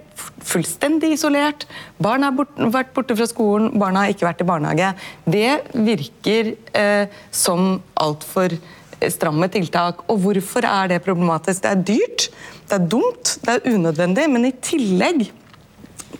fullstendig 0.45 1.13
isolert. 1.15 1.65
Barn 2.01 2.23
har 2.25 2.35
bort, 2.35 2.55
vært 2.71 2.93
borte 2.95 3.15
fra 3.17 3.27
skolen, 3.29 3.73
barna 3.79 4.05
har 4.05 4.13
ikke 4.13 4.27
vært 4.27 4.43
i 4.43 4.47
barnehage. 4.47 4.91
Det 5.27 5.51
virker 5.75 6.53
eh, 6.77 7.21
som 7.31 7.81
altfor 7.99 8.55
stramme 9.13 9.49
tiltak. 9.51 10.03
Og 10.11 10.19
hvorfor 10.23 10.65
er 10.67 10.93
det 10.93 11.03
problematisk? 11.05 11.63
Det 11.63 11.71
er 11.71 11.85
dyrt, 11.91 12.27
det 12.69 12.79
er 12.79 12.89
dumt, 12.91 13.37
det 13.45 13.55
er 13.55 13.69
unødvendig, 13.75 14.25
men 14.31 14.49
i 14.49 14.55
tillegg 14.63 15.29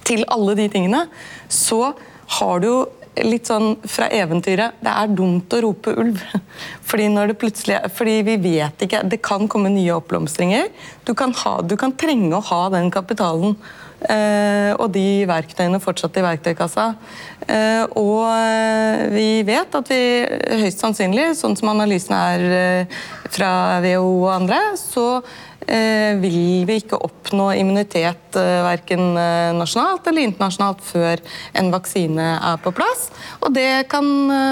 til 0.08 0.24
alle 0.32 0.56
de 0.58 0.70
tingene, 0.72 1.04
så 1.50 1.92
har 2.40 2.64
du 2.64 2.70
jo 2.70 2.80
litt 3.26 3.50
sånn 3.50 3.74
fra 3.90 4.06
eventyret 4.14 4.78
Det 4.80 4.92
er 4.92 5.12
dumt 5.12 5.52
å 5.52 5.62
rope 5.66 5.92
ulv. 6.00 6.22
Fordi, 6.88 7.08
når 7.12 7.32
det 7.32 7.40
plutselig, 7.42 7.80
fordi 7.94 8.16
vi 8.26 8.36
vet 8.42 8.86
ikke 8.86 9.02
Det 9.10 9.20
kan 9.26 9.50
komme 9.52 9.72
nye 9.74 9.98
oppblomstringer. 9.98 10.70
Du 11.04 11.14
du 11.14 11.76
kan 11.78 11.92
trenge 11.98 12.36
å 12.36 12.46
ha 12.52 12.62
den 12.70 12.90
kapitalen 12.92 13.58
og 14.00 14.88
de 14.96 15.26
verktøyene 15.28 15.82
fortsatt 15.84 16.16
i 16.20 16.24
verktøykassa. 16.24 16.86
Eh, 17.50 17.84
og 17.98 18.28
eh, 18.30 19.08
vi 19.14 19.28
vet 19.48 19.76
at 19.76 19.90
vi 19.90 20.02
høyst 20.62 20.84
sannsynlig, 20.84 21.32
sånn 21.40 21.58
som 21.58 21.72
analysene 21.72 22.20
er 22.36 22.98
fra 23.30 23.52
WHO 23.84 24.10
og 24.26 24.34
andre, 24.38 24.64
så 24.80 25.10
vil 25.70 26.64
vi 26.66 26.76
ikke 26.80 26.98
oppnå 27.04 27.50
immunitet 27.60 28.34
verken 28.66 29.12
nasjonalt 29.60 30.08
eller 30.10 30.26
internasjonalt 30.26 30.80
før 30.82 31.22
en 31.60 31.70
vaksine 31.70 32.30
er 32.48 32.62
på 32.64 32.72
plass. 32.74 33.04
Og 33.44 33.54
det 33.54 33.84
kan 33.92 34.08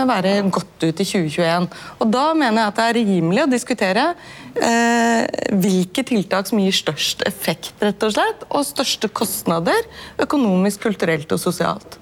være 0.06 0.36
godt 0.54 0.84
ut 0.84 0.92
i 0.92 1.08
2021. 1.08 1.70
Og 2.04 2.12
da 2.13 2.25
mener 2.38 2.60
jeg 2.60 2.74
at 2.74 2.77
det 2.77 2.86
er 2.92 3.00
rimelig 3.00 3.46
å 3.48 3.50
diskutere 3.50 4.06
eh, 4.12 4.38
hvilke 4.58 6.04
tiltak 6.08 6.50
som 6.50 6.60
gir 6.62 6.76
størst 6.76 7.22
effekt, 7.28 7.74
rett 7.84 8.04
og 8.04 8.16
slett, 8.16 8.44
og 8.50 8.66
største 8.66 9.10
kostnader 9.10 9.88
økonomisk, 10.24 10.82
kulturelt 10.88 11.32
og 11.36 11.42
sosialt. 11.42 12.00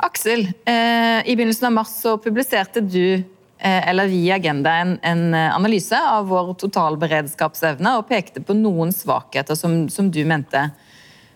Aksel, 0.00 0.46
eh, 0.64 1.20
i 1.28 1.36
begynnelsen 1.36 1.68
av 1.68 1.74
mars 1.76 1.92
så 2.00 2.16
publiserte 2.20 2.80
du 2.80 3.20
eh, 3.58 3.88
eller 3.88 4.08
vi 4.08 4.22
i 4.26 4.32
Agenda 4.32 4.72
en, 4.80 4.94
en, 5.04 5.34
analyse 5.34 5.96
av 5.96 6.30
vår 6.30 6.54
totalberedskapsevne 6.62 7.98
og 7.98 8.08
pekte 8.08 8.40
på 8.40 8.56
noen 8.56 8.94
svakheter 8.96 9.58
som, 9.58 9.82
som 9.92 10.08
du 10.12 10.22
mente 10.24 10.70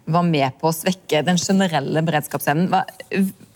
var 0.04 0.24
med 0.28 0.56
på 0.60 0.68
å 0.68 0.74
svekke 0.74 1.22
den 1.24 1.38
generelle 1.40 2.02
beredskapsevnen. 2.04 2.68
Hva, 2.72 2.82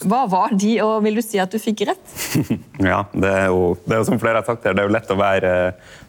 hva, 0.08 0.20
var 0.30 0.54
de, 0.56 0.78
og 0.84 1.02
vil 1.04 1.18
du 1.18 1.24
si 1.24 1.40
at 1.42 1.52
du 1.52 1.60
fikk 1.60 1.84
rett? 1.90 2.14
ja, 2.90 3.02
det 3.12 3.32
er, 3.32 3.50
jo, 3.52 3.74
det 3.84 3.96
er 3.96 4.00
jo 4.00 4.08
som 4.08 4.20
flere 4.20 4.40
har 4.40 4.48
sagt 4.48 4.64
her, 4.64 4.76
det 4.76 4.84
er 4.84 4.88
jo 4.88 4.94
lett 4.96 5.12
å 5.12 5.18
være, 5.18 5.52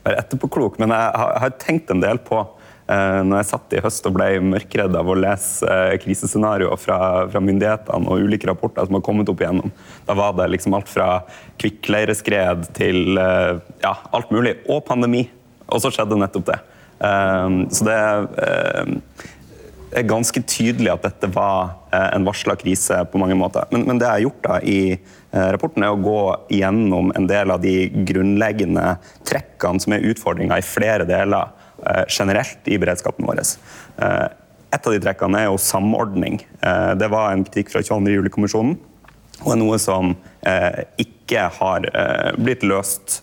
være 0.05 0.23
etterpåklok, 0.23 0.79
men 0.79 0.95
jeg 0.95 1.11
har, 1.19 1.35
jeg 1.35 1.43
har, 1.45 1.57
tenkt 1.59 1.91
en 1.91 2.03
del 2.03 2.21
på 2.23 2.39
eh, 2.39 3.19
når 3.27 3.41
jeg 3.41 3.49
satt 3.51 3.75
i 3.75 3.81
høst 3.83 4.07
og 4.07 4.15
ble 4.15 4.29
mørkredd 4.53 4.95
av 4.95 5.11
å 5.11 5.17
lese 5.19 5.67
eh, 5.67 5.97
krisescenarioer 6.05 6.79
fra, 6.79 6.99
fra, 7.33 7.43
myndighetene 7.43 8.07
og 8.07 8.23
ulike 8.29 8.47
rapporter 8.47 8.87
som 8.87 8.95
har 8.95 9.03
kommet 9.05 9.31
opp 9.31 9.43
igjennom. 9.43 9.73
Da 10.07 10.15
var 10.19 10.37
det 10.39 10.47
liksom 10.55 10.77
alt 10.77 10.91
fra 10.91 11.09
kvikkleireskred 11.59 12.69
til 12.79 13.19
eh, 13.19 13.59
ja, 13.83 13.97
alt 14.15 14.31
mulig, 14.31 14.55
og 14.71 14.85
pandemi. 14.87 15.27
Og 15.67 15.83
så 15.83 15.91
skjedde 15.93 16.17
nettopp 16.17 16.47
det. 16.47 16.61
Um, 16.99 17.61
så 17.71 17.85
det 17.87 17.99
um, 18.83 18.95
er 19.91 20.07
ganske 20.09 20.41
tydelig 20.45 20.91
at 20.93 21.05
dette 21.07 21.29
var 21.33 21.71
eh, 21.93 22.09
en 22.15 22.25
varsla 22.27 22.55
krise 22.59 23.01
på 23.11 23.21
mange 23.21 23.37
måter. 23.37 23.67
Men, 23.73 23.85
men, 23.87 24.01
det 24.01 24.07
jeg 24.07 24.15
har 24.15 24.25
gjort 24.25 24.43
da 24.45 24.57
i 24.61 24.81
eh, 24.93 25.47
rapporten, 25.55 25.85
er 25.85 25.93
å 25.93 26.01
gå 26.03 26.19
gjennom 26.59 27.13
en 27.17 27.29
del 27.29 27.53
av 27.53 27.63
de 27.63 27.75
grunnleggende 28.09 28.85
trekkene 29.27 29.83
som 29.83 29.95
er 29.95 30.05
utfordringa 30.11 30.59
i 30.59 30.65
flere 30.65 31.07
deler 31.09 31.49
eh, 31.85 32.05
generelt 32.07 32.69
i 32.69 32.77
beredskapen 32.81 33.27
vår. 33.29 33.41
Et 34.69 34.85
av 34.85 34.93
de 34.93 35.01
trekkene 35.01 35.41
er 35.41 35.47
jo 35.49 35.57
samordning. 35.57 36.35
Det 37.01 37.07
var 37.09 37.31
en 37.31 37.41
kritikk 37.47 37.71
fra 37.73 37.81
22. 37.81 38.11
juli-kommisjonen. 38.13 38.75
Og 39.45 39.53
er 39.53 39.59
noe 39.61 39.79
som 39.79 40.15
ikke 40.99 41.45
har 41.59 41.85
blitt 42.39 42.63
løst, 42.65 43.19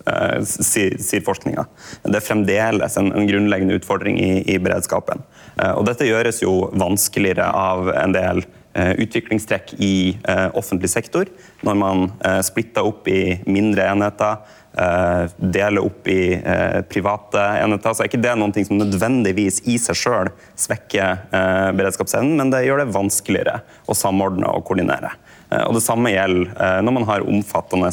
sier, 0.46 0.94
sier 1.02 1.24
forskninga. 1.24 1.64
Det 2.04 2.18
er 2.20 2.24
fremdeles 2.24 2.96
en, 3.00 3.08
en 3.16 3.28
grunnleggende 3.28 3.76
utfordring 3.80 4.20
i, 4.20 4.30
i 4.52 4.58
beredskapen. 4.62 5.24
Eh, 5.56 5.72
og 5.72 5.86
dette 5.88 6.08
gjøres 6.08 6.42
jo 6.44 6.68
vanskeligere 6.76 7.48
av 7.48 7.90
en 7.94 8.14
del 8.16 8.42
eh, 8.76 8.92
utviklingstrekk 9.02 9.74
i 9.80 9.96
eh, 10.28 10.48
offentlig 10.58 10.92
sektor, 10.92 11.30
når 11.66 11.80
man 11.80 12.06
splitter 12.44 12.86
opp 12.86 13.08
i 13.08 13.38
mindre 13.48 13.88
enheter, 13.88 14.42
deler 14.76 15.80
opp 15.80 16.08
i 16.12 16.36
private 16.90 17.42
enheter. 17.62 17.94
Så 17.94 18.04
er 18.04 18.10
ikke 18.10 18.20
det 18.20 18.34
noe 18.36 18.64
som 18.66 18.76
nødvendigvis 18.76 19.62
i 19.72 19.78
seg 19.80 19.96
sjøl 19.96 20.30
svekker 20.58 21.22
beredskapsevnen, 21.78 22.36
men 22.36 22.52
det 22.52 22.66
gjør 22.66 22.82
det 22.82 22.92
vanskeligere 22.92 23.62
å 23.88 23.96
samordne 23.96 24.50
og 24.52 24.66
koordinere. 24.68 25.14
Og 25.64 25.78
Det 25.78 25.84
samme 25.84 26.12
gjelder 26.12 26.82
når 26.84 26.96
man 26.98 27.08
har 27.08 27.24
omfattende 27.24 27.88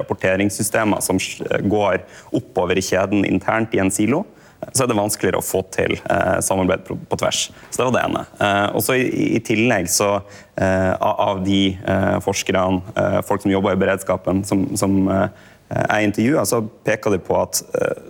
rapporteringssystemer 0.00 1.04
som 1.04 1.22
går 1.70 2.02
oppover 2.34 2.80
i 2.80 2.84
kjeden 2.84 3.22
internt 3.28 3.76
i 3.76 3.82
en 3.84 3.94
silo 3.94 4.24
så 4.72 4.84
er 4.84 4.90
det 4.90 4.96
vanskeligere 4.96 5.40
å 5.40 5.44
få 5.44 5.62
til 5.74 5.96
eh, 5.98 6.38
samarbeid 6.44 6.84
på, 6.86 6.96
på, 7.08 7.18
tvers. 7.20 7.48
Så 7.68 7.80
det 7.80 7.88
var 7.88 7.94
det 7.96 8.04
ene. 8.06 8.24
Eh, 8.38 8.68
og 8.76 8.84
så 8.86 8.96
i, 8.98 9.06
i, 9.36 9.40
tillegg 9.44 9.90
så 9.92 10.10
eh, 10.16 10.92
av 11.00 11.42
de 11.44 11.60
eh, 11.76 12.16
forskerne, 12.24 12.94
eh, 12.94 13.18
folk 13.28 13.44
som 13.44 13.52
jobber 13.52 13.76
i 13.76 13.82
beredskapen, 13.84 14.44
som, 14.48 14.66
som 14.80 14.96
eh, 15.12 15.26
jeg 15.72 16.08
intervjua, 16.08 16.44
så 16.46 16.60
peker 16.86 17.14
de 17.14 17.20
på 17.24 17.36
at 17.40 17.62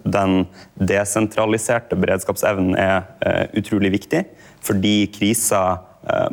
den 0.04 0.44
desentraliserte 0.76 1.96
beredskapsevnen 1.98 2.74
er 2.78 3.06
utrolig 3.56 3.92
viktig, 3.94 4.24
fordi 4.64 4.96
krisa 5.14 5.64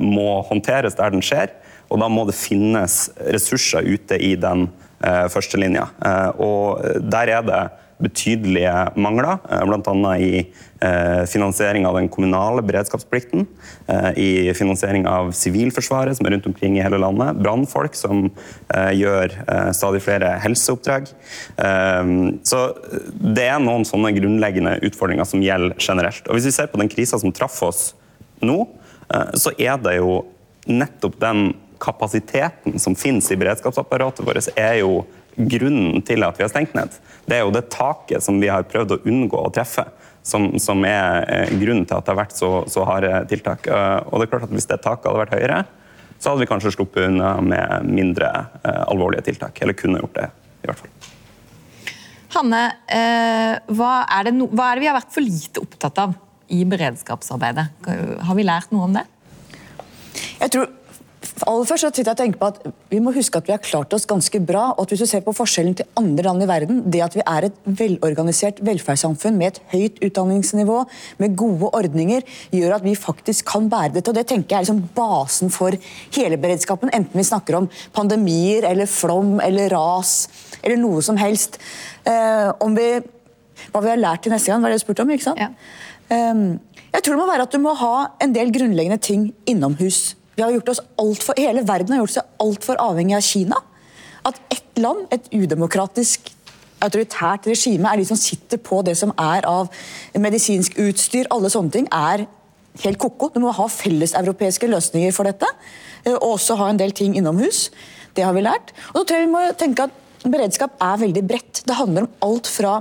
må 0.02 0.42
håndteres 0.50 0.98
der 0.98 1.14
den 1.14 1.24
skjer. 1.24 1.54
Og 1.92 2.00
da 2.00 2.08
må 2.12 2.26
det 2.28 2.38
finnes 2.40 3.10
ressurser 3.20 3.84
ute 3.84 4.16
i 4.16 4.34
den 4.40 4.70
førstelinja. 5.02 5.90
Og 6.40 6.82
der 7.12 7.32
er 7.38 7.46
det 7.48 7.62
betydelige 8.02 8.74
mangler, 9.00 9.38
eh, 9.50 9.64
bl.a. 9.68 10.18
i 10.18 10.42
eh, 10.82 11.24
finansiering 11.30 11.86
av 11.88 11.96
den 11.96 12.10
kommunale 12.10 12.64
beredskapsplikten, 12.66 13.46
eh, 13.88 14.10
i 14.18 14.54
finansiering 14.58 15.08
av 15.08 15.32
Sivilforsvaret, 15.38 16.18
som 16.18 16.28
er 16.28 16.36
rundt 16.36 16.50
omkring 16.50 16.78
i 16.78 16.84
hele 16.84 17.00
landet, 17.02 17.40
brannfolk 17.42 17.96
som 17.98 18.30
gjør 18.72 19.34
stadig 19.76 20.02
flere 20.04 20.30
helseoppdrag. 20.42 21.10
Så 22.48 22.60
det 23.12 23.46
er 23.48 23.60
noen 23.64 23.84
sånne 23.88 24.14
grunnleggende 24.16 24.78
utfordringer 24.88 25.28
som 25.28 25.44
gjelder 25.44 25.76
generelt. 25.82 26.24
Og 26.28 26.38
Hvis 26.38 26.48
vi 26.50 26.54
ser 26.56 26.72
på 26.72 26.80
den 26.82 26.92
krisa 26.92 27.20
som 27.20 27.34
traff 27.36 27.60
oss 27.68 27.82
nå, 28.42 28.64
så 29.36 29.54
er 29.58 29.82
det 29.84 29.98
jo 30.00 30.22
nettopp 30.72 31.20
den 31.22 31.52
kapasiteten 31.82 32.80
som 32.80 32.96
finnes 32.96 33.32
i 33.32 33.40
beredskapsapparatet 33.42 34.26
vårt, 34.26 34.50
er 34.56 34.80
jo 34.82 35.02
grunnen 35.36 36.02
til 36.06 36.24
at 36.26 36.38
vi 36.38 36.46
har 36.46 36.52
stengt 36.52 36.76
ned. 36.78 36.94
Det 37.26 37.38
er 37.38 37.46
jo 37.46 37.54
det 37.54 37.70
taket 37.74 38.24
som 38.24 38.40
vi 38.42 38.50
har 38.52 38.68
prøvd 38.68 38.96
å 38.96 39.02
unngå 39.08 39.40
å 39.40 39.52
treffe, 39.54 39.86
som, 40.24 40.52
som 40.62 40.84
er 40.86 41.26
eh, 41.26 41.54
grunnen 41.62 41.86
til 41.88 41.98
at 41.98 42.06
det 42.06 42.14
har 42.14 42.20
vært 42.22 42.36
så, 42.38 42.52
så, 42.70 42.86
harde 42.86 43.14
tiltak. 43.32 43.68
Eh, 43.68 44.00
og 44.08 44.20
det 44.20 44.28
er 44.28 44.34
klart 44.34 44.50
at 44.50 44.56
Hvis 44.56 44.70
det 44.70 44.82
taket 44.84 45.10
hadde 45.10 45.24
vært 45.24 45.38
høyere, 45.38 45.62
så 46.22 46.32
hadde 46.32 46.44
vi 46.44 46.50
kanskje 46.52 46.74
sluppet 46.76 47.08
unna 47.08 47.34
med 47.42 47.88
mindre 47.90 48.30
eh, 48.62 48.84
alvorlige 48.86 49.26
tiltak. 49.32 49.62
Eller 49.64 49.78
kunne 49.78 50.04
gjort 50.04 50.20
det, 50.20 50.28
i 50.62 50.70
hvert 50.70 50.84
fall. 50.84 50.92
Hanne, 52.32 52.60
eh, 52.88 53.56
hva, 53.76 53.94
er 54.20 54.30
no, 54.36 54.48
hva 54.52 54.70
er 54.70 54.78
det 54.78 54.86
vi 54.86 54.92
har 54.92 55.00
vært 55.00 55.16
for 55.16 55.26
lite 55.26 55.64
opptatt 55.64 56.04
av 56.06 56.14
i 56.52 56.62
beredskapsarbeidet? 56.68 57.66
Har 58.28 58.38
vi 58.38 58.46
lært 58.46 58.72
noe 58.76 58.86
om 58.88 58.96
det? 58.96 59.08
Jeg 60.42 60.54
tror 60.54 60.70
Aller 61.50 61.66
først 61.66 61.88
så 61.88 62.04
jeg 62.04 62.18
tenker 62.18 62.40
på 62.40 62.48
at 62.52 62.60
Vi 62.92 63.00
må 63.04 63.14
huske 63.16 63.40
at 63.40 63.48
vi 63.48 63.54
har 63.54 63.62
klart 63.64 63.94
oss 63.96 64.06
ganske 64.06 64.40
bra. 64.46 64.72
og 64.76 64.84
at 64.84 64.90
Hvis 64.94 65.00
du 65.00 65.06
ser 65.10 65.24
på 65.26 65.34
forskjellen 65.34 65.76
til 65.76 65.86
andre 65.98 66.24
land 66.24 66.44
i 66.44 66.48
verden, 66.48 66.82
det 66.92 67.02
at 67.02 67.16
vi 67.16 67.24
er 67.26 67.48
et 67.48 67.58
velorganisert 67.66 68.62
velferdssamfunn 68.62 69.38
med 69.38 69.48
et 69.48 69.62
høyt 69.72 70.02
utdanningsnivå, 70.04 70.86
med 71.18 71.36
gode 71.36 71.72
ordninger, 71.74 72.22
gjør 72.52 72.76
at 72.76 72.84
vi 72.84 72.96
faktisk 72.96 73.46
kan 73.46 73.70
bære 73.70 73.94
dette. 73.94 74.10
og 74.10 74.16
Det 74.16 74.28
tenker 74.28 74.56
jeg 74.56 74.60
er 74.60 74.66
liksom 74.68 74.90
basen 74.96 75.50
for 75.50 75.72
hele 76.12 76.38
beredskapen. 76.38 76.92
Enten 76.94 77.18
vi 77.18 77.24
snakker 77.24 77.56
om 77.56 77.70
pandemier 77.94 78.68
eller 78.70 78.86
flom 78.86 79.40
eller 79.40 79.70
ras 79.70 80.28
eller 80.64 80.78
noe 80.78 81.02
som 81.02 81.18
helst. 81.18 81.58
Eh, 82.06 82.52
om 82.60 82.76
vi, 82.76 83.02
hva 83.72 83.82
vi 83.82 83.90
har 83.90 83.98
lært 83.98 84.24
til 84.24 84.32
neste 84.32 84.52
gang, 84.52 84.62
var 84.62 84.70
det 84.70 84.82
du 84.82 84.86
spurte 84.86 85.02
om? 85.02 85.10
ikke 85.10 85.32
sant? 85.32 85.40
Ja. 85.40 85.50
Um, 86.12 86.60
jeg 86.92 87.04
tror 87.04 87.16
det 87.16 87.22
må 87.22 87.28
være 87.30 87.46
at 87.48 87.54
du 87.54 87.62
må 87.64 87.74
ha 87.80 87.96
en 88.20 88.34
del 88.36 88.52
grunnleggende 88.52 89.00
ting 89.00 89.30
innomhus 89.48 90.18
vi 90.36 90.44
har 90.44 90.52
gjort 90.56 90.74
oss 90.74 90.82
alt 91.02 91.24
for, 91.26 91.38
hele 91.40 91.64
verden 91.68 91.96
har 91.96 92.04
gjort 92.04 92.18
seg 92.18 92.44
altfor 92.44 92.80
avhengig 92.82 93.18
av 93.18 93.26
Kina. 93.26 93.62
At 94.28 94.38
ett 94.54 94.82
land, 94.82 95.08
et 95.12 95.28
udemokratisk 95.34 96.32
autoritært 96.82 97.48
regime, 97.50 97.90
er 97.90 98.02
de 98.02 98.08
som 98.10 98.20
sitter 98.20 98.62
på 98.62 98.82
det 98.86 98.96
som 98.98 99.14
er 99.20 99.46
av 99.50 99.70
medisinsk 100.18 100.78
utstyr, 100.82 101.30
alle 101.34 101.52
sånne 101.54 101.74
ting, 101.74 101.90
er 101.94 102.26
helt 102.86 103.02
ko-ko. 103.02 103.32
Du 103.34 103.42
må 103.44 103.52
ha 103.54 103.68
felleseuropeiske 103.70 104.70
løsninger 104.72 105.14
for 105.16 105.28
dette. 105.28 105.50
Eh, 106.06 106.16
og 106.16 106.38
også 106.38 106.58
ha 106.62 106.70
en 106.72 106.80
del 106.80 106.96
ting 106.96 107.18
innomhus. 107.20 107.70
Det 108.16 108.24
har 108.26 108.36
vi 108.36 108.46
lært. 108.46 108.74
Og 108.94 109.02
så 109.02 109.06
tror 109.06 109.20
jeg 109.20 109.28
vi 109.28 109.36
må 109.36 109.44
tenke 109.60 109.90
at 109.90 109.98
Beredskap 110.22 110.76
er 110.78 111.00
veldig 111.02 111.22
bredt. 111.26 111.64
Det 111.66 111.74
handler 111.74 112.06
om 112.06 112.28
alt 112.28 112.46
fra 112.46 112.76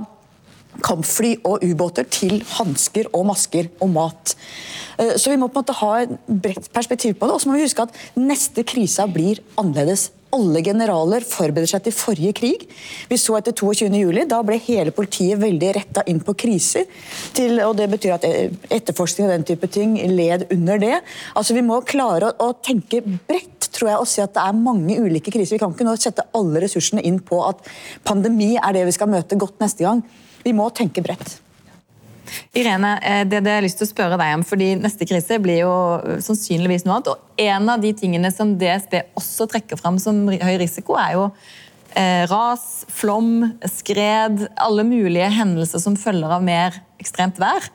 kampfly 0.85 1.33
og 1.47 1.63
ubåter 1.65 2.05
til 2.05 2.43
hansker 2.57 3.09
og 3.17 3.25
masker 3.31 3.71
og 3.81 3.89
mat. 3.95 4.35
Eh, 4.97 5.17
så 5.17 5.31
vi 5.31 5.39
må 5.39 5.49
på 5.49 5.59
en 5.59 5.65
måte 5.65 5.77
ha 5.81 5.91
et 6.03 6.15
bredt 6.27 6.71
perspektiv 6.73 7.19
på 7.19 7.27
det. 7.27 7.35
Og 7.35 7.43
så 7.43 7.51
må 7.51 7.59
vi 7.59 7.67
huske 7.67 7.85
at 7.85 8.01
neste 8.19 8.65
krisa 8.67 9.07
blir 9.11 9.43
annerledes. 9.59 10.09
Alle 10.31 10.61
generaler 10.63 11.25
forbereder 11.27 11.67
seg 11.67 11.83
til 11.83 11.95
forrige 11.95 12.31
krig. 12.37 12.61
Vi 13.09 13.17
så 13.19 13.35
etter 13.35 13.55
22.07. 13.57 14.21
Da 14.31 14.39
ble 14.47 14.55
hele 14.63 14.93
politiet 14.95 15.41
veldig 15.41 15.73
retta 15.75 16.05
inn 16.07 16.21
på 16.23 16.37
kriser. 16.39 16.87
Til, 17.35 17.59
og 17.65 17.75
Det 17.79 17.89
betyr 17.91 18.15
at 18.15 18.27
eh, 18.29 18.53
etterforskning 18.71 19.27
og 19.27 19.35
den 19.35 19.47
type 19.51 19.67
ting 19.71 19.97
led 20.11 20.47
under 20.55 20.79
det. 20.81 21.01
Altså 21.35 21.57
Vi 21.57 21.65
må 21.67 21.81
klare 21.83 22.31
å, 22.31 22.51
å 22.51 22.55
tenke 22.63 23.03
bredt 23.03 23.71
tror 23.71 23.87
jeg, 23.87 23.99
og 24.03 24.09
si 24.09 24.23
at 24.23 24.33
det 24.35 24.43
er 24.43 24.57
mange 24.57 24.97
ulike 24.99 25.31
kriser. 25.33 25.55
Vi 25.55 25.61
kan 25.61 25.75
ikke 25.75 25.87
nå 25.87 25.95
sette 25.99 26.27
alle 26.37 26.63
ressursene 26.63 27.03
inn 27.07 27.21
på 27.23 27.39
at 27.47 27.63
pandemi 28.07 28.53
er 28.57 28.75
det 28.75 28.87
vi 28.87 28.95
skal 28.95 29.11
møte 29.11 29.39
godt 29.39 29.63
neste 29.63 29.87
gang. 29.87 30.03
Vi 30.43 30.55
må 30.55 30.69
tenke 30.75 31.03
bredt. 31.05 31.39
Irene, 32.57 32.95
eh, 33.03 33.23
det, 33.27 33.41
det 33.45 33.53
jeg 33.53 33.61
har 33.61 33.65
lyst 33.65 33.81
til 33.81 33.87
å 33.87 33.91
spørre 33.91 34.19
deg 34.21 34.35
om, 34.37 34.45
fordi 34.47 34.73
neste 34.79 35.07
krise 35.09 35.39
blir 35.43 35.63
jo 35.63 35.73
sannsynligvis 36.23 36.85
noe 36.87 36.99
annet. 36.99 37.11
Og 37.13 37.43
en 37.47 37.73
av 37.73 37.83
de 37.83 37.93
tingene 37.97 38.31
som 38.33 38.55
DSB 38.59 38.97
også 39.19 39.49
trekker 39.51 39.79
fram 39.79 39.99
som 40.01 40.23
høy 40.31 40.55
risiko, 40.61 40.97
er 40.99 41.17
jo 41.17 41.27
eh, 41.95 42.25
ras, 42.31 42.85
flom, 42.91 43.51
skred, 43.69 44.47
alle 44.55 44.85
mulige 44.87 45.31
hendelser 45.37 45.83
som 45.83 45.99
følger 45.99 46.37
av 46.37 46.45
mer 46.45 46.81
ekstremt 47.01 47.41
vær. 47.41 47.71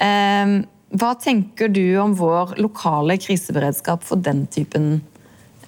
Eh, 0.00 0.60
hva 0.90 1.12
tenker 1.22 1.70
du 1.70 1.84
om 2.02 2.16
vår 2.18 2.56
lokale 2.58 3.14
kriseberedskap 3.22 4.02
for 4.06 4.18
den 4.18 4.46
typen 4.50 4.98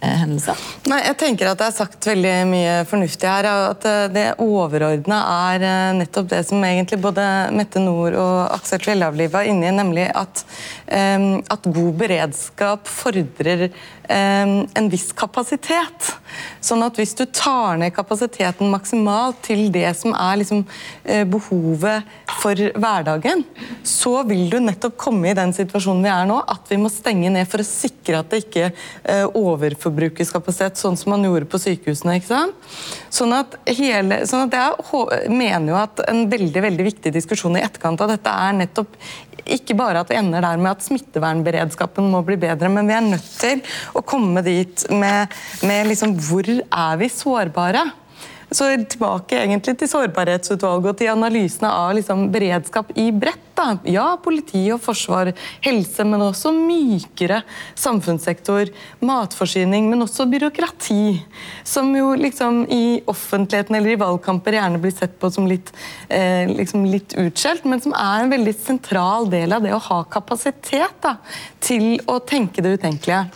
hendelser? 0.03 0.59
Nei, 0.91 0.99
jeg 1.07 1.19
tenker 1.21 1.51
at 1.51 1.61
Det 1.63 1.69
er 1.69 1.77
sagt 1.77 2.09
veldig 2.11 2.35
mye 2.51 2.75
fornuftig 2.91 3.29
her. 3.29 3.49
at 3.73 3.87
eh, 3.89 4.09
Det 4.13 4.27
overordna 4.43 5.21
er 5.53 5.67
eh, 5.69 5.95
nettopp 6.01 6.31
det 6.33 6.43
som 6.49 6.65
egentlig 6.67 7.01
både 7.03 7.27
Mette 7.55 7.83
Nord 7.83 8.17
og 8.19 8.37
Aksel 8.57 8.83
Fjellavliv 8.83 9.33
var 9.33 9.49
inne 9.49 9.69
i, 9.69 9.75
nemlig 9.75 10.09
at, 10.11 10.45
at 10.93 11.69
god 11.75 11.93
beredskap 12.01 12.91
fordrer 12.91 13.69
en 14.09 14.89
viss 14.91 15.13
kapasitet. 15.17 16.09
Sånn 16.65 16.83
at 16.85 16.97
hvis 16.99 17.15
du 17.19 17.25
tar 17.27 17.79
ned 17.81 17.93
kapasiteten 17.95 18.71
maksimalt 18.73 19.43
til 19.47 19.69
det 19.73 19.89
som 19.99 20.15
er 20.17 20.41
liksom 20.41 20.65
behovet 21.31 22.09
for 22.41 22.59
hverdagen, 22.73 23.45
så 23.87 24.23
vil 24.29 24.49
du 24.53 24.59
nettopp 24.63 24.97
komme 25.01 25.31
i 25.31 25.37
den 25.37 25.55
situasjonen 25.55 26.03
vi 26.07 26.13
er 26.13 26.29
nå, 26.29 26.41
at 26.41 26.73
vi 26.73 26.81
må 26.81 26.91
stenge 26.93 27.31
ned 27.33 27.49
for 27.51 27.63
å 27.63 27.69
sikre 27.69 28.21
at 28.23 28.33
det 28.33 28.43
ikke 28.45 28.71
overforbrukes 29.39 30.33
kapasitet, 30.35 30.81
sånn 30.81 30.99
som 30.99 31.15
man 31.15 31.27
gjorde 31.29 31.51
på 31.53 31.61
sykehusene. 31.63 32.19
ikke 32.19 32.33
sant? 32.33 32.71
Sånn 33.13 33.35
at, 33.37 33.59
hele, 33.69 34.23
sånn 34.29 34.47
at 34.49 34.59
Jeg 35.23 35.33
mener 35.33 35.73
jo 35.73 35.77
at 35.79 36.01
en 36.09 36.25
veldig 36.31 36.63
veldig 36.65 36.85
viktig 36.87 37.13
diskusjon 37.15 37.57
i 37.59 37.65
etterkant 37.65 38.01
av 38.05 38.13
dette 38.13 38.33
er 38.33 38.57
nettopp 38.57 38.97
ikke 39.45 39.77
bare 39.79 40.03
at 40.03 40.11
det 40.13 40.19
ender 40.21 40.45
der 40.45 40.61
med 40.61 40.75
at 40.75 40.85
smittevernberedskapen 40.87 42.11
må 42.13 42.23
bli 42.27 42.39
bedre, 42.41 42.71
men 42.73 42.89
vi 42.89 42.97
er 42.97 43.07
nødt 43.07 43.33
til 43.41 43.65
å 43.97 44.05
komme 44.07 44.45
dit 44.47 44.87
med, 44.93 45.33
med 45.67 45.91
liksom, 45.91 46.17
hvor 46.23 46.49
er 46.49 47.01
vi 47.01 47.11
sårbare? 47.13 47.87
Så 48.53 48.69
tilbake 48.77 49.39
egentlig 49.41 49.79
til 49.81 49.89
sårbarhetsutvalget 49.89 50.91
og 50.91 50.99
til 51.01 51.11
analysene 51.13 51.71
av 51.73 51.95
liksom 51.97 52.27
beredskap 52.35 52.93
i 53.01 53.09
bredt. 53.13 53.49
Da. 53.53 53.75
Ja, 53.85 54.07
politi 54.17 54.63
og 54.73 54.81
forsvar, 54.81 55.29
helse, 55.61 56.07
men 56.09 56.23
også 56.25 56.55
mykere 56.57 57.43
samfunnssektor. 57.77 58.71
Matforsyning, 59.05 59.91
men 59.91 60.05
også 60.05 60.25
byråkrati. 60.33 61.21
Som 61.69 61.93
jo 61.97 62.15
liksom 62.17 62.63
i 62.73 63.03
offentligheten 63.13 63.77
eller 63.77 63.93
i 63.93 64.01
valgkamper 64.01 64.57
gjerne 64.57 64.81
blir 64.81 64.97
sett 64.97 65.19
på 65.21 65.29
som 65.33 65.49
litt, 65.51 65.69
eh, 66.09 66.49
liksom 66.49 66.89
litt 66.89 67.13
utskjelt, 67.21 67.69
men 67.69 67.85
som 67.85 67.93
er 67.93 68.25
en 68.25 68.33
veldig 68.33 68.57
sentral 68.57 69.29
del 69.29 69.53
av 69.53 69.69
det 69.69 69.77
å 69.77 69.85
ha 69.91 70.03
kapasitet 70.05 70.97
da, 71.05 71.19
til 71.61 72.01
å 72.09 72.21
tenke 72.25 72.65
det 72.65 72.79
utenkelige. 72.81 73.27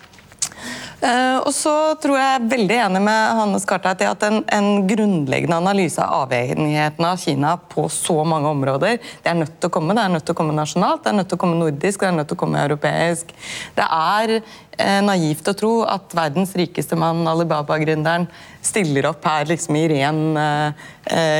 Uh, 1.07 1.39
og 1.47 1.53
så 1.55 1.73
tror 2.03 2.17
jeg 2.19 2.47
veldig 2.51 2.77
enig 2.83 3.01
med 3.05 3.35
Hanne 3.39 3.59
Skartveit 3.63 4.01
i 4.03 4.09
at 4.09 4.25
en, 4.27 4.41
en, 4.51 4.71
grunnleggende 4.91 5.59
analyse 5.61 6.03
av 6.03 6.25
avhengigheten 6.25 7.07
av 7.07 7.21
Kina 7.23 7.53
på 7.71 7.85
så 7.93 8.17
mange 8.27 8.51
områder, 8.51 8.99
det 9.23 9.31
er 9.31 9.39
nødt 9.39 9.55
til 9.61 9.71
å 9.71 9.75
komme. 9.77 9.95
Det 9.95 10.03
er 10.03 10.15
nødt 10.17 10.27
til 10.27 10.35
å 10.35 10.41
komme 10.41 10.57
nasjonalt, 10.57 11.05
det 11.05 11.13
er 11.13 11.19
nødt 11.21 11.31
til 11.31 11.39
å 11.39 11.43
komme 11.45 11.61
nordisk, 11.61 12.03
det 12.03 12.09
er 12.11 12.17
nødt 12.17 12.31
til 12.33 12.39
å 12.39 12.43
komme 12.43 12.65
europeisk. 12.67 13.31
Det 13.77 13.87
er 13.87 14.35
uh, 14.41 15.01
naivt 15.07 15.53
å 15.53 15.57
tro 15.63 15.73
at 15.87 16.19
verdens 16.19 16.57
rikeste 16.59 16.99
mann, 16.99 17.23
Alibaba-gründeren, 17.31 18.27
stiller 18.67 19.13
opp 19.13 19.31
her 19.31 19.47
liksom 19.53 19.79
i 19.79 19.87
ren 19.95 20.23
uh, 20.35 20.89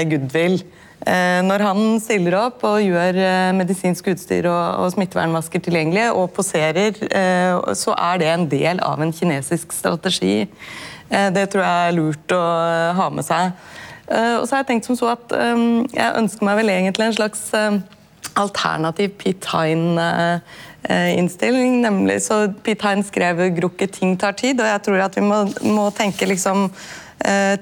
goodwill. 0.07 0.61
Eh, 1.07 1.39
når 1.47 1.63
han 1.63 2.01
stiller 2.03 2.35
opp 2.41 2.65
og 2.67 2.81
gjør 2.83 3.15
eh, 3.23 3.53
medisinsk 3.55 4.09
utstyr 4.11 4.49
og, 4.51 4.91
smittevernmasker 4.91 5.63
tilgjengelig 5.63 6.09
og 6.11 6.33
poserer, 6.35 6.99
eh, 7.07 7.55
så 7.79 7.95
er 7.95 8.19
det 8.19 8.27
en 8.33 8.51
del 8.51 8.83
av 8.83 8.99
en 9.03 9.13
kinesisk 9.15 9.73
strategi. 9.77 10.49
Det 11.07 11.47
tror 11.53 11.63
jeg 11.63 11.87
er 11.87 11.95
lurt 11.95 12.33
å 12.35 12.43
ha 12.99 13.07
med 13.15 13.23
seg. 13.23 13.55
Og 14.11 14.43
så 14.43 14.51
har 14.51 14.59
Jeg 14.65 14.71
tenkt 14.73 14.87
som 14.89 14.99
så 14.99 15.07
at 15.13 15.31
jeg 15.31 16.19
ønsker 16.19 16.43
meg 16.49 16.59
vel 16.59 16.71
egentlig 16.73 17.05
en 17.07 17.15
slags 17.15 17.55
alternativ 18.35 19.15
Pete 19.21 19.47
Hine-innstilling. 19.47 21.87
nemlig 21.87 22.27
så 22.27 22.51
Pete 22.51 22.83
Hine 22.89 23.07
skrev 23.07 23.55
'Grukket 23.55 23.95
ting 24.01 24.19
tar 24.19 24.35
tid', 24.35 24.59
og 24.59 24.67
jeg 24.67 24.83
tror 24.83 24.99
at 25.05 25.15
vi 25.15 25.23
må, 25.23 25.47
må 25.63 25.95
tenke 25.95 26.27
liksom 26.27 26.67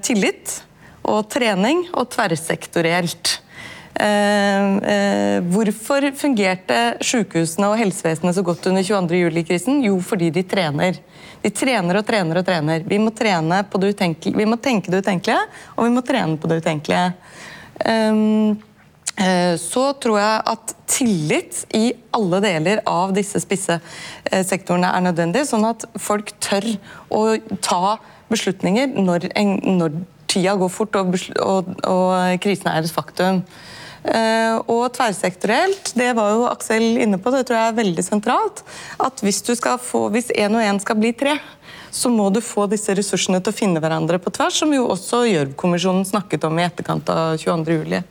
tillit 0.01 0.65
og 1.05 1.27
trening, 1.33 1.87
og 1.93 2.09
tverrsektorielt. 2.13 3.39
Eh, 3.95 4.77
eh, 4.91 5.41
hvorfor 5.55 6.09
fungerte 6.19 6.79
sykehusene 7.05 7.69
og 7.71 7.79
helsevesenet 7.79 8.35
så 8.35 8.43
godt 8.43 8.67
under 8.67 8.83
22. 8.83 9.21
juli-krisen? 9.23 9.83
Jo, 9.87 10.01
fordi 10.03 10.33
de 10.35 10.43
trener. 10.43 10.99
De 11.45 11.53
trener 11.55 12.01
og 12.01 12.07
trener 12.09 12.41
og 12.41 12.47
trener. 12.47 12.83
Vi 12.89 12.99
må, 12.99 13.13
trene 13.15 13.63
på 13.71 13.79
det 13.79 13.95
vi 14.35 14.47
må 14.49 14.59
tenke 14.59 14.91
det 14.91 15.05
utenkelige, 15.05 15.43
og 15.77 15.87
vi 15.87 15.95
må 15.95 16.03
trene 16.03 16.39
på 16.41 16.51
det 16.51 16.63
utenkelige. 16.65 17.13
Eh, 17.85 18.57
så 19.63 19.85
tror 20.03 20.19
jeg 20.19 20.43
at 20.51 20.73
tillit 20.91 21.61
i 21.79 21.93
alle 22.11 22.41
deler 22.43 22.81
av 22.91 23.13
disse 23.15 23.39
spisse 23.39 23.77
sektorene 24.27 24.91
er 24.91 25.05
nødvendig, 25.07 25.45
sånn 25.47 25.69
at 25.69 25.87
folk 26.03 26.33
tør 26.43 26.67
å 27.15 27.21
ta 27.63 28.01
beslutninger 28.33 28.99
når, 28.99 29.29
en, 29.39 29.55
når 29.79 30.01
tida 30.35 30.57
går 30.59 30.73
fort, 30.73 30.99
og, 31.01 31.17
og, 31.41 31.73
og 31.89 32.43
krisen 32.45 32.71
er 32.73 32.83
et 32.83 32.93
faktum. 32.93 33.43
Uh, 34.05 34.61
og 34.69 34.91
tverrsektorielt, 34.93 35.95
det 35.97 36.11
var 36.19 36.35
jo 36.35 36.43
Aksel 36.51 36.99
inne 37.01 37.17
på, 37.17 37.31
det 37.33 37.47
tror 37.49 37.57
jeg 37.57 37.71
er 37.71 37.79
veldig 37.79 38.05
sentralt. 38.05 38.61
At 39.01 39.23
hvis 39.25 39.41
du 39.47 39.55
skal 39.57 39.79
få, 39.81 40.11
hvis 40.13 40.29
én 40.37 40.53
og 40.53 40.61
én 40.61 40.81
skal 40.83 40.99
bli 41.01 41.15
tre, 41.17 41.39
så 41.95 42.11
må 42.13 42.27
du 42.35 42.43
få 42.45 42.67
disse 42.69 42.93
ressursene 42.99 43.41
til 43.41 43.55
å 43.55 43.57
finne 43.57 43.81
hverandre 43.81 44.19
på 44.21 44.33
tvers, 44.35 44.59
som 44.61 44.75
jo 44.75 44.91
også 44.93 45.23
Gjørv-kommisjonen 45.31 46.05
snakket 46.09 46.45
om 46.45 46.59
i 46.59 46.67
etterkant 46.67 47.09
av 47.15 47.39
22.07. 47.41 48.03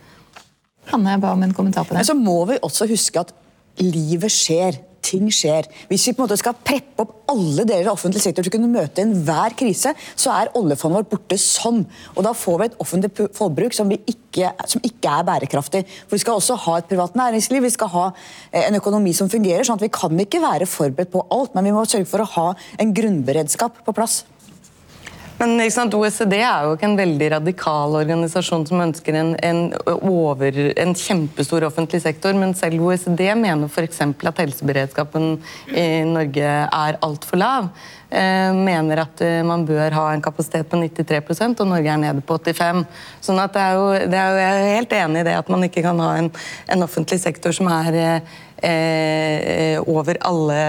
Hanne, 0.90 1.14
jeg 1.14 1.22
ba 1.24 1.36
om 1.36 1.46
en 1.46 1.56
kommentar 1.56 1.86
på 1.86 1.94
det. 1.94 2.02
Men 2.02 2.10
så 2.10 2.18
må 2.18 2.40
vi 2.50 2.58
også 2.64 2.88
huske 2.90 3.22
at 3.22 3.36
livet 3.84 4.34
skjer 4.34 4.80
ting 5.04 5.30
skjer. 5.34 5.68
Hvis 5.90 6.08
vi 6.08 6.14
på 6.16 6.24
en 6.24 6.28
måte 6.28 6.40
skal 6.40 6.58
preppe 6.66 7.04
opp 7.04 7.32
alle 7.34 7.66
deler 7.68 7.90
av 7.90 7.98
offentlig 7.98 8.24
sektor 8.24 8.46
til 8.46 8.52
å 8.52 8.56
kunne 8.56 8.72
møte 8.72 9.04
enhver 9.04 9.56
krise, 9.60 9.94
så 10.16 10.34
er 10.34 10.52
oljefondet 10.60 11.02
vårt 11.02 11.12
borte 11.14 11.40
sånn. 11.42 11.84
Og 12.16 12.26
da 12.26 12.34
får 12.38 12.60
vi 12.60 12.68
et 12.70 12.78
offentlig 12.84 13.30
forbruk 13.38 13.76
som, 13.76 13.92
ikke, 13.94 14.52
som 14.70 14.84
ikke 14.86 15.16
er 15.20 15.28
bærekraftig. 15.30 15.84
For 16.08 16.18
Vi 16.18 16.24
skal 16.26 16.40
også 16.40 16.60
ha 16.66 16.78
et 16.80 16.90
privat 16.92 17.18
næringsliv, 17.20 17.64
vi 17.64 17.74
skal 17.74 17.92
ha 17.94 18.06
eh, 18.52 18.66
en 18.66 18.80
økonomi 18.80 19.16
som 19.18 19.32
fungerer. 19.32 19.66
sånn 19.68 19.80
at 19.80 19.88
Vi 19.88 19.94
kan 19.94 20.26
ikke 20.26 20.44
være 20.44 20.70
forberedt 20.70 21.14
på 21.14 21.26
alt, 21.34 21.56
men 21.56 21.70
vi 21.70 21.76
må 21.76 21.86
sørge 21.88 22.10
for 22.10 22.24
å 22.24 22.32
ha 22.38 22.48
en 22.80 22.96
grunnberedskap 22.96 23.84
på 23.86 23.96
plass. 23.96 24.24
Men 25.44 25.60
sant, 25.74 25.96
OECD 25.98 26.38
er 26.40 26.64
jo 26.64 26.76
ikke 26.78 26.88
en 26.88 26.96
veldig 26.96 27.28
radikal 27.34 27.98
organisasjon 28.00 28.64
som 28.70 28.84
ønsker 28.86 29.18
en, 29.20 29.34
en, 29.44 29.58
over, 30.08 30.56
en 30.80 30.94
kjempestor 30.96 31.66
offentlig 31.68 32.00
sektor, 32.06 32.38
men 32.40 32.56
selv 32.56 32.86
OECD 32.86 33.26
mener 33.36 33.68
f.eks. 33.68 34.00
at 34.00 34.40
helseberedskapen 34.40 35.36
i 35.68 35.86
Norge 36.08 36.54
er 36.64 37.00
altfor 37.04 37.42
lav. 37.42 37.68
Eh, 38.14 38.54
mener 38.56 39.04
at 39.04 39.26
eh, 39.26 39.42
man 39.44 39.66
bør 39.68 39.98
ha 39.98 40.06
en 40.14 40.24
kapasitet 40.24 40.70
på 40.70 40.78
93% 40.78 41.64
og 41.64 41.70
Norge 41.72 41.90
er 41.90 41.98
nede 41.98 42.22
på 42.22 42.36
85 42.38 42.84
Sånn 43.26 43.42
at 43.42 43.56
det 43.56 43.64
er 43.64 43.80
jo, 43.80 43.88
det 44.12 44.20
er 44.20 44.28
jo, 44.28 44.42
Jeg 44.44 44.52
er 44.60 44.76
helt 44.78 44.94
enig 45.00 45.24
i 45.24 45.26
det 45.26 45.34
at 45.40 45.50
man 45.50 45.66
ikke 45.66 45.82
kan 45.82 46.02
ha 46.04 46.12
en, 46.20 46.30
en 46.76 46.86
offentlig 46.86 47.18
sektor 47.24 47.56
som 47.58 47.72
er 47.74 48.22
eh, 48.64 49.38
eh, 49.54 49.80
over 49.88 50.18
alle 50.26 50.60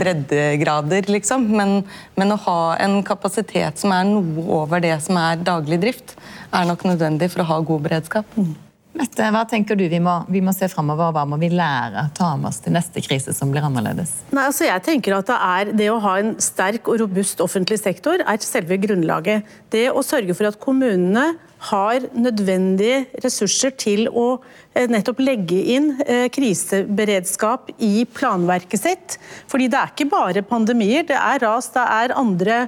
breddegrader, 0.00 1.10
liksom. 1.12 1.48
Men, 1.56 1.82
men, 2.18 2.32
å 2.34 2.40
ha 2.46 2.60
en 2.82 3.00
kapasitet 3.06 3.80
som 3.80 3.94
er 3.94 4.08
noe 4.08 4.46
over 4.62 4.82
det 4.84 4.96
som 5.04 5.20
er 5.20 5.44
daglig 5.44 5.80
drift, 5.84 6.16
er 6.52 6.68
nok 6.68 6.86
nødvendig 6.88 7.30
for 7.34 7.44
å 7.44 7.50
ha 7.52 7.60
god 7.72 7.86
beredskap. 7.88 8.40
Mette, 8.96 9.26
hva 9.34 9.42
tenker 9.46 9.76
du 9.76 9.84
vi 9.90 9.98
må, 10.02 10.14
vi 10.32 10.40
må 10.42 10.52
se 10.56 10.66
fremover? 10.72 11.12
Hva 11.14 11.24
må 11.28 11.36
vi 11.40 11.50
lære? 11.52 12.06
Ta 12.16 12.32
med 12.40 12.48
oss 12.50 12.62
til 12.64 12.72
neste 12.74 13.02
krise 13.04 13.34
som 13.36 13.52
blir 13.52 13.66
annerledes? 13.66 14.14
Nei, 14.32 14.46
altså 14.48 14.66
jeg 14.66 14.84
tenker 14.86 15.18
at 15.18 15.28
det, 15.28 15.36
er, 15.36 15.72
det 15.76 15.90
å 15.92 16.00
ha 16.02 16.14
en 16.22 16.32
sterk 16.42 16.88
og 16.88 17.02
robust 17.04 17.42
offentlig 17.44 17.78
sektor 17.82 18.24
er 18.24 18.40
selve 18.42 18.80
grunnlaget. 18.80 19.46
Det 19.70 19.90
å 19.92 20.02
sørge 20.06 20.34
for 20.38 20.48
at 20.48 20.58
kommunene 20.62 21.34
har 21.68 22.04
nødvendige 22.14 23.20
ressurser 23.24 23.72
til 23.78 24.06
å 24.08 24.26
eh, 24.74 24.86
nettopp 24.90 25.20
legge 25.24 25.58
inn 25.74 25.90
eh, 26.04 26.28
kriseberedskap 26.30 27.72
i 27.82 28.04
planverket 28.06 28.82
sitt. 28.82 29.16
Fordi 29.50 29.66
det 29.70 29.80
er 29.80 29.92
ikke 29.92 30.10
bare 30.12 30.46
pandemier, 30.46 31.06
det 31.08 31.18
er 31.18 31.42
ras, 31.42 31.72
det 31.74 31.82
er 31.82 32.14
andre, 32.18 32.60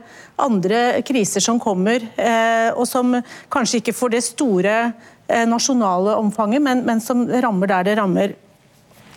andre 0.42 0.82
kriser 1.06 1.44
som 1.44 1.62
kommer, 1.62 2.02
eh, 2.18 2.70
og 2.74 2.86
som 2.90 3.14
kanskje 3.52 3.80
ikke 3.82 3.96
får 3.96 4.14
det 4.16 4.26
store 4.26 4.76
nasjonale 5.48 6.16
omfanget, 6.20 6.62
men, 6.62 6.84
men 6.86 7.02
som 7.04 7.26
rammer 7.42 7.70
der 7.70 7.90
det 7.90 7.98
rammer. 8.00 8.36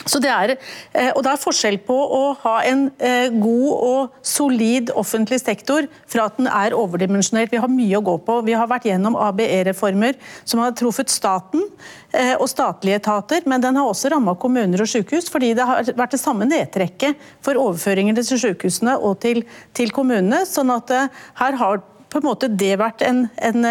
Så 0.06 0.20
det 0.20 0.32
er, 0.32 0.56
eh, 0.92 1.12
og 1.16 1.24
det 1.24 1.32
er 1.32 1.40
forskjell 1.40 1.78
på 1.88 1.96
å 1.96 2.22
ha 2.42 2.58
en 2.68 2.86
eh, 3.00 3.32
god 3.32 3.70
og 3.72 4.18
solid 4.26 4.92
offentlig 5.00 5.40
sektor 5.40 5.88
fra 6.12 6.28
at 6.28 6.40
den 6.40 6.50
er 6.52 6.76
overdimensjonert. 6.76 7.54
Vi 7.54 7.62
har 7.64 7.72
mye 7.72 8.00
å 8.00 8.04
gå 8.04 8.18
på. 8.26 8.42
Vi 8.44 8.56
har 8.58 8.68
vært 8.72 8.90
gjennom 8.90 9.16
ABE-reformer 9.30 10.20
som 10.44 10.64
har 10.64 10.76
truffet 10.76 11.12
staten 11.14 11.64
eh, 12.12 12.34
og 12.36 12.50
statlige 12.52 13.00
etater, 13.00 13.48
men 13.48 13.64
den 13.64 13.80
har 13.80 13.88
også 13.88 14.12
ramma 14.12 14.36
kommuner 14.40 14.84
og 14.84 14.92
sykehus, 14.92 15.32
fordi 15.32 15.54
det 15.56 15.70
har 15.70 15.94
vært 15.96 16.18
det 16.18 16.24
samme 16.24 16.50
nedtrekket 16.50 17.24
for 17.44 17.60
overføringene 17.62 18.20
til 18.20 18.44
sykehusene 18.44 18.98
og 19.00 19.22
til, 19.24 19.46
til 19.78 19.96
kommunene. 19.96 20.44
sånn 20.50 20.74
at 20.74 20.92
her 21.40 21.60
har 21.64 21.84
på 22.14 22.22
en 22.22 22.30
måte 22.30 22.48
det 22.48 22.76
vært 22.78 23.02
en, 23.08 23.26
en 23.42 23.66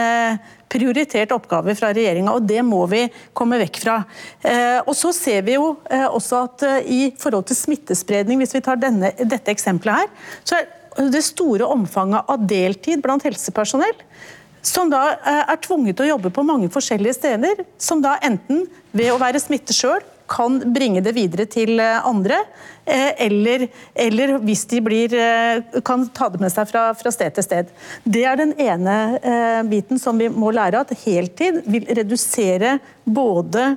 prioritert 0.73 1.33
oppgave 1.35 1.75
fra 1.79 1.93
regjeringa, 1.95 2.35
og 2.35 2.47
det 2.49 2.61
må 2.67 2.83
vi 2.91 3.05
komme 3.37 3.61
vekk 3.63 3.81
fra. 3.83 3.99
Eh, 4.41 4.79
og 4.81 4.95
så 4.99 5.13
ser 5.17 5.45
vi 5.47 5.57
jo 5.59 5.75
eh, 5.91 6.07
også 6.07 6.45
at 6.47 6.67
eh, 6.69 6.93
i 6.93 7.01
forhold 7.19 7.49
til 7.51 7.59
smittespredning, 7.59 8.41
hvis 8.43 8.55
vi 8.57 8.63
tar 8.65 8.81
denne, 8.81 9.13
dette 9.21 9.53
eksempelet 9.53 10.03
her, 10.03 10.31
så 10.45 10.61
er 10.61 11.11
det 11.13 11.25
store 11.25 11.69
omfanget 11.73 12.29
av 12.29 12.47
deltid 12.49 13.03
blant 13.05 13.25
helsepersonell 13.25 13.97
som 14.63 14.87
da 14.93 15.17
er 15.27 15.57
tvunget 15.59 15.97
til 15.99 16.05
å 16.05 16.13
jobbe 16.13 16.31
på 16.31 16.45
mange 16.47 16.69
forskjellige 16.71 17.17
steder, 17.17 17.65
som 17.83 17.99
da 17.99 18.13
enten 18.23 18.61
ved 18.95 19.09
å 19.11 19.17
være 19.19 19.41
smitte 19.43 19.75
sjøl 19.75 20.05
kan 20.33 20.59
bringe 20.73 21.03
det 21.05 21.15
videre 21.17 21.47
til 21.51 21.81
eh, 21.83 22.01
andre. 22.09 22.41
Eh, 22.85 23.11
eller, 23.27 23.67
eller 23.95 24.37
hvis 24.43 24.65
de 24.71 24.81
blir, 24.85 25.15
eh, 25.15 25.81
kan 25.85 26.09
ta 26.17 26.31
det 26.33 26.41
med 26.43 26.53
seg 26.55 26.71
fra, 26.71 26.89
fra, 26.99 27.13
sted 27.15 27.37
til 27.37 27.47
sted. 27.47 27.73
Det 28.05 28.25
er 28.29 28.41
den 28.41 28.57
ene 28.61 28.97
biten 29.69 30.01
som 30.01 30.19
vi 30.19 30.31
må 30.33 30.53
lære, 30.55 30.83
at 30.83 30.97
heltid 31.05 31.63
vil 31.71 31.89
redusere 32.01 32.79
både 33.05 33.75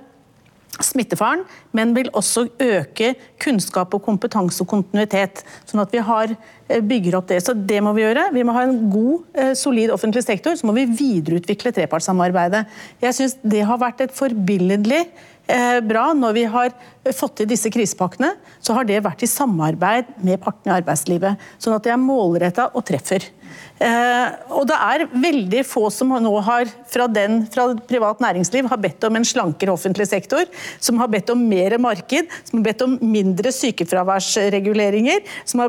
smittefaren, 0.83 1.45
men 1.75 1.93
vil 1.95 2.09
også 2.11 2.47
øke 2.61 3.13
kunnskap 3.41 3.93
og 3.95 4.03
kompetanse 4.03 4.63
og 4.63 4.69
kontinuitet. 4.73 5.43
Sånn 5.69 5.83
at 5.83 5.93
vi 5.93 6.03
har, 6.03 6.35
bygger 6.65 7.19
opp 7.19 7.29
det. 7.29 7.37
Så 7.45 7.53
det 7.53 7.77
må 7.85 7.93
vi 7.93 8.01
gjøre. 8.01 8.31
Vi 8.33 8.43
må 8.47 8.55
ha 8.55 8.63
en 8.65 8.89
god, 8.89 9.37
solid 9.55 9.91
offentlig 9.93 10.23
sektor. 10.25 10.57
Så 10.57 10.65
må 10.65 10.73
vi 10.73 10.87
videreutvikle 10.89 11.71
trepartssamarbeidet. 11.75 12.63
Jeg 13.03 13.17
syns 13.19 13.37
det 13.45 13.61
har 13.69 13.77
vært 13.79 14.01
et 14.07 14.15
forbilledlig 14.17 15.03
Eh, 15.45 15.79
bra. 15.81 16.09
Når 16.13 16.33
vi 16.33 16.43
har 16.49 16.73
fått 17.13 17.37
til 17.39 17.49
disse 17.49 17.69
krisepakkene, 17.73 18.31
så 18.63 18.73
har 18.73 18.87
det 18.87 19.03
vært 19.05 19.21
i 19.25 19.29
samarbeid 19.29 20.15
med 20.25 20.41
partene 20.41 20.73
i 20.73 20.77
arbeidslivet. 20.79 21.41
Sånn 21.61 21.75
at 21.77 21.85
det 21.85 21.93
er 21.93 22.01
målretta 22.01 22.71
og 22.73 22.85
treffer. 22.87 23.27
Eh, 23.75 24.35
og 24.55 24.67
det 24.69 24.77
er 24.79 25.05
veldig 25.11 25.63
få 25.67 25.89
som 25.91 26.13
nå 26.23 26.33
har 26.47 26.69
fra, 26.91 27.07
den, 27.11 27.43
fra 27.51 27.67
privat 27.89 28.21
næringsliv 28.23 28.69
har 28.71 28.81
bedt 28.81 29.03
om 29.07 29.19
en 29.19 29.27
slankere 29.27 29.73
offentlig 29.75 30.07
sektor, 30.09 30.47
som 30.79 30.99
har 31.01 31.11
bedt 31.11 31.31
om 31.33 31.41
mer 31.49 31.77
marked, 31.81 32.31
som 32.47 32.59
har 32.59 32.67
bedt 32.69 32.85
om 32.85 32.97
mindre 33.03 33.51
sykefraværsreguleringer. 33.55 35.25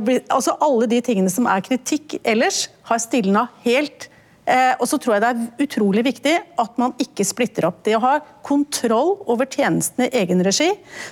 Blitt, 0.07 0.29
altså 0.33 0.55
alle 0.63 0.89
de 0.91 1.01
tingene 1.05 1.33
som 1.33 1.49
er 1.51 1.65
kritikk 1.67 2.19
ellers, 2.23 2.67
har 2.87 3.03
stilna 3.03 3.49
helt 3.65 4.07
og 4.47 4.87
så 4.87 4.99
tror 5.03 5.17
jeg 5.17 5.23
det 5.25 5.31
er 5.33 5.65
utrolig 5.67 6.03
viktig 6.07 6.33
at 6.63 6.77
man 6.79 6.93
ikke 7.03 7.25
splitter 7.27 7.67
opp. 7.67 7.81
Det 7.83 7.97
å 7.97 8.03
ha 8.05 8.13
kontroll 8.47 9.17
over 9.27 9.49
tjenestene 9.51 10.07
i 10.07 10.21
egen 10.23 10.43
regi, 10.47 10.69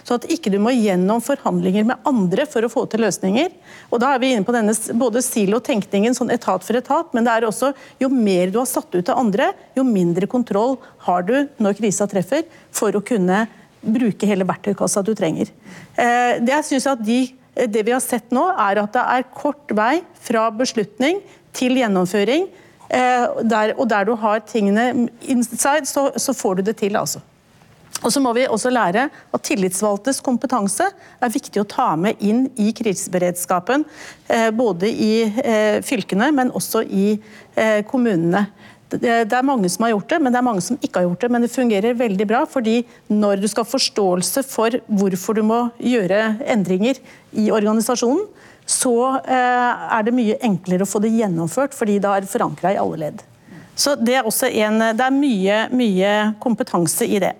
så 0.07 0.19
at 0.19 0.29
ikke 0.31 0.53
du 0.55 0.61
må 0.63 0.71
gjennom 0.75 1.23
forhandlinger 1.25 1.89
med 1.89 2.07
andre 2.07 2.47
for 2.51 2.63
å 2.63 2.71
få 2.71 2.85
til 2.91 3.03
løsninger. 3.03 3.51
Og 3.91 4.03
da 4.03 4.13
er 4.15 4.23
vi 4.23 4.31
inne 4.35 4.47
på 4.47 4.55
denne 4.55 4.77
både 5.01 5.25
silo-tenkningen, 5.27 6.15
sånn 6.15 6.31
etat 6.35 6.63
for 6.67 6.79
etat, 6.79 7.11
men 7.17 7.27
det 7.27 7.35
er 7.35 7.49
også 7.49 7.73
jo 8.03 8.13
mer 8.13 8.55
du 8.55 8.61
har 8.63 8.71
satt 8.71 8.95
ut 8.95 9.03
til 9.03 9.19
andre, 9.19 9.51
jo 9.75 9.87
mindre 9.89 10.31
kontroll 10.31 10.79
har 11.09 11.27
du 11.27 11.37
når 11.59 11.79
krisa 11.83 12.07
treffer, 12.11 12.47
for 12.75 12.95
å 12.95 13.03
kunne 13.05 13.45
bruke 13.85 14.29
hele 14.31 14.47
verktøykassa 14.49 15.03
du 15.05 15.13
trenger. 15.19 15.51
Eh, 15.99 16.41
det 16.41 16.55
jeg 16.55 16.71
synes 16.71 16.93
at 16.95 17.03
de, 17.05 17.25
det 17.67 17.83
vi 17.83 17.93
har 17.93 18.03
sett 18.05 18.31
nå, 18.35 18.47
er 18.55 18.87
at 18.87 18.95
det 18.95 19.09
er 19.19 19.33
kort 19.35 19.75
vei 19.75 19.99
fra 20.23 20.49
beslutning 20.55 21.19
til 21.55 21.77
gjennomføring 21.83 22.47
Eh, 22.47 22.64
der, 22.89 23.73
og 23.79 23.89
der 23.91 24.05
du 24.05 24.15
har 24.21 24.43
tingene 24.47 25.09
inside, 25.23 25.87
så, 25.89 26.11
så 26.17 26.35
får 26.37 26.61
du 26.61 26.63
det 26.69 26.77
til. 26.83 26.97
altså. 26.97 27.23
Og 28.05 28.13
så 28.13 28.21
må 28.21 28.35
vi 28.37 28.45
også 28.45 28.73
lære 28.73 29.07
at 29.09 29.45
Tillitsvalgtes 29.47 30.21
kompetanse 30.25 30.87
er 30.93 31.33
viktig 31.33 31.63
å 31.63 31.69
ta 31.69 31.95
med 31.97 32.21
inn 32.25 32.47
i 32.61 32.73
kriseberedskapen. 32.77 33.87
Eh, 34.29 34.51
både 34.53 34.91
i 34.91 35.15
eh, 35.25 35.81
fylkene, 35.85 36.29
men 36.35 36.53
også 36.53 36.85
i 36.85 37.07
kommunene. 37.89 38.49
Det 38.91 39.33
er 39.33 39.47
mange 39.47 39.69
som 39.73 39.87
har 39.87 39.95
gjort 39.95 40.11
det, 40.11 40.19
men 40.23 40.35
det 40.35 40.39
er 40.39 40.47
mange 40.47 40.63
som 40.63 40.79
ikke 40.83 41.01
har 41.01 41.07
gjort 41.07 41.25
det. 41.25 41.31
Men 41.33 41.45
det 41.45 41.53
fungerer 41.53 41.97
veldig 41.99 42.27
bra, 42.31 42.43
fordi 42.51 42.81
når 43.11 43.41
du 43.43 43.49
skal 43.51 43.65
ha 43.65 43.73
forståelse 43.73 44.45
for 44.47 44.77
hvorfor 44.87 45.39
du 45.39 45.45
må 45.47 45.61
gjøre 45.83 46.35
endringer 46.51 47.01
i 47.33 47.49
organisasjonen, 47.55 48.27
så 48.67 48.97
eh, 49.21 49.87
er 49.99 50.05
det 50.07 50.17
mye 50.17 50.41
enklere 50.45 50.87
å 50.87 50.89
få 50.89 51.03
det 51.05 51.13
gjennomført, 51.13 51.77
fordi 51.77 51.99
det 52.01 52.11
er 52.11 52.29
forankra 52.29 52.73
i 52.73 52.81
alle 52.81 53.01
ledd. 53.03 53.25
Så 53.75 53.97
Det 53.99 54.15
er 54.15 54.27
også 54.27 54.47
en, 54.47 54.79
det 54.95 55.03
er 55.03 55.15
mye, 55.15 55.57
mye 55.75 56.11
kompetanse 56.43 57.07
i 57.11 57.19
det. 57.23 57.33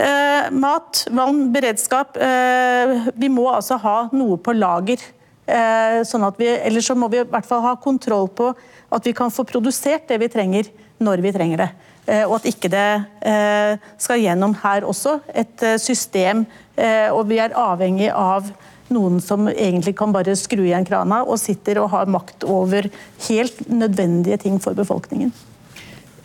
Eh, 0.00 0.48
mat, 0.50 1.04
vann, 1.12 1.50
beredskap. 1.52 2.16
Eh, 2.16 3.10
vi 3.14 3.28
må 3.28 3.50
altså 3.52 3.76
ha 3.82 3.96
noe 4.16 4.38
på 4.40 4.56
lager. 4.56 5.02
Eh, 5.44 6.00
sånn 6.08 6.24
vi, 6.38 6.48
Ellers 6.56 6.88
så 6.88 6.96
må 6.96 7.10
vi 7.12 7.20
i 7.20 7.28
hvert 7.28 7.46
fall 7.46 7.60
ha 7.66 7.74
kontroll 7.76 8.30
på 8.32 8.48
at 8.94 9.04
vi 9.04 9.12
kan 9.12 9.32
få 9.32 9.44
produsert 9.44 10.08
det 10.08 10.22
vi 10.22 10.30
trenger, 10.32 10.72
når 11.04 11.20
vi 11.20 11.34
trenger 11.36 11.66
det. 11.66 11.70
Eh, 12.06 12.24
og 12.24 12.38
at 12.38 12.48
ikke 12.48 12.72
det 12.72 12.88
eh, 13.28 13.76
skal 14.00 14.24
gjennom 14.24 14.56
her 14.64 14.88
også 14.88 15.18
et 15.36 15.68
system, 15.80 16.46
og 16.74 17.28
vi 17.28 17.36
er 17.38 17.52
avhengig 17.54 18.08
av 18.10 18.48
noen 18.94 19.20
som 19.22 19.48
egentlig 19.50 19.96
kan 19.98 20.14
bare 20.14 20.36
skru 20.38 20.64
igjen 20.64 20.86
krana 20.88 21.22
og 21.26 21.40
sitter 21.42 21.82
og 21.82 21.90
har 21.94 22.10
makt 22.10 22.46
over 22.48 22.88
helt 23.28 23.66
nødvendige 23.68 24.40
ting 24.46 24.60
for 24.62 24.76
befolkningen. 24.78 25.34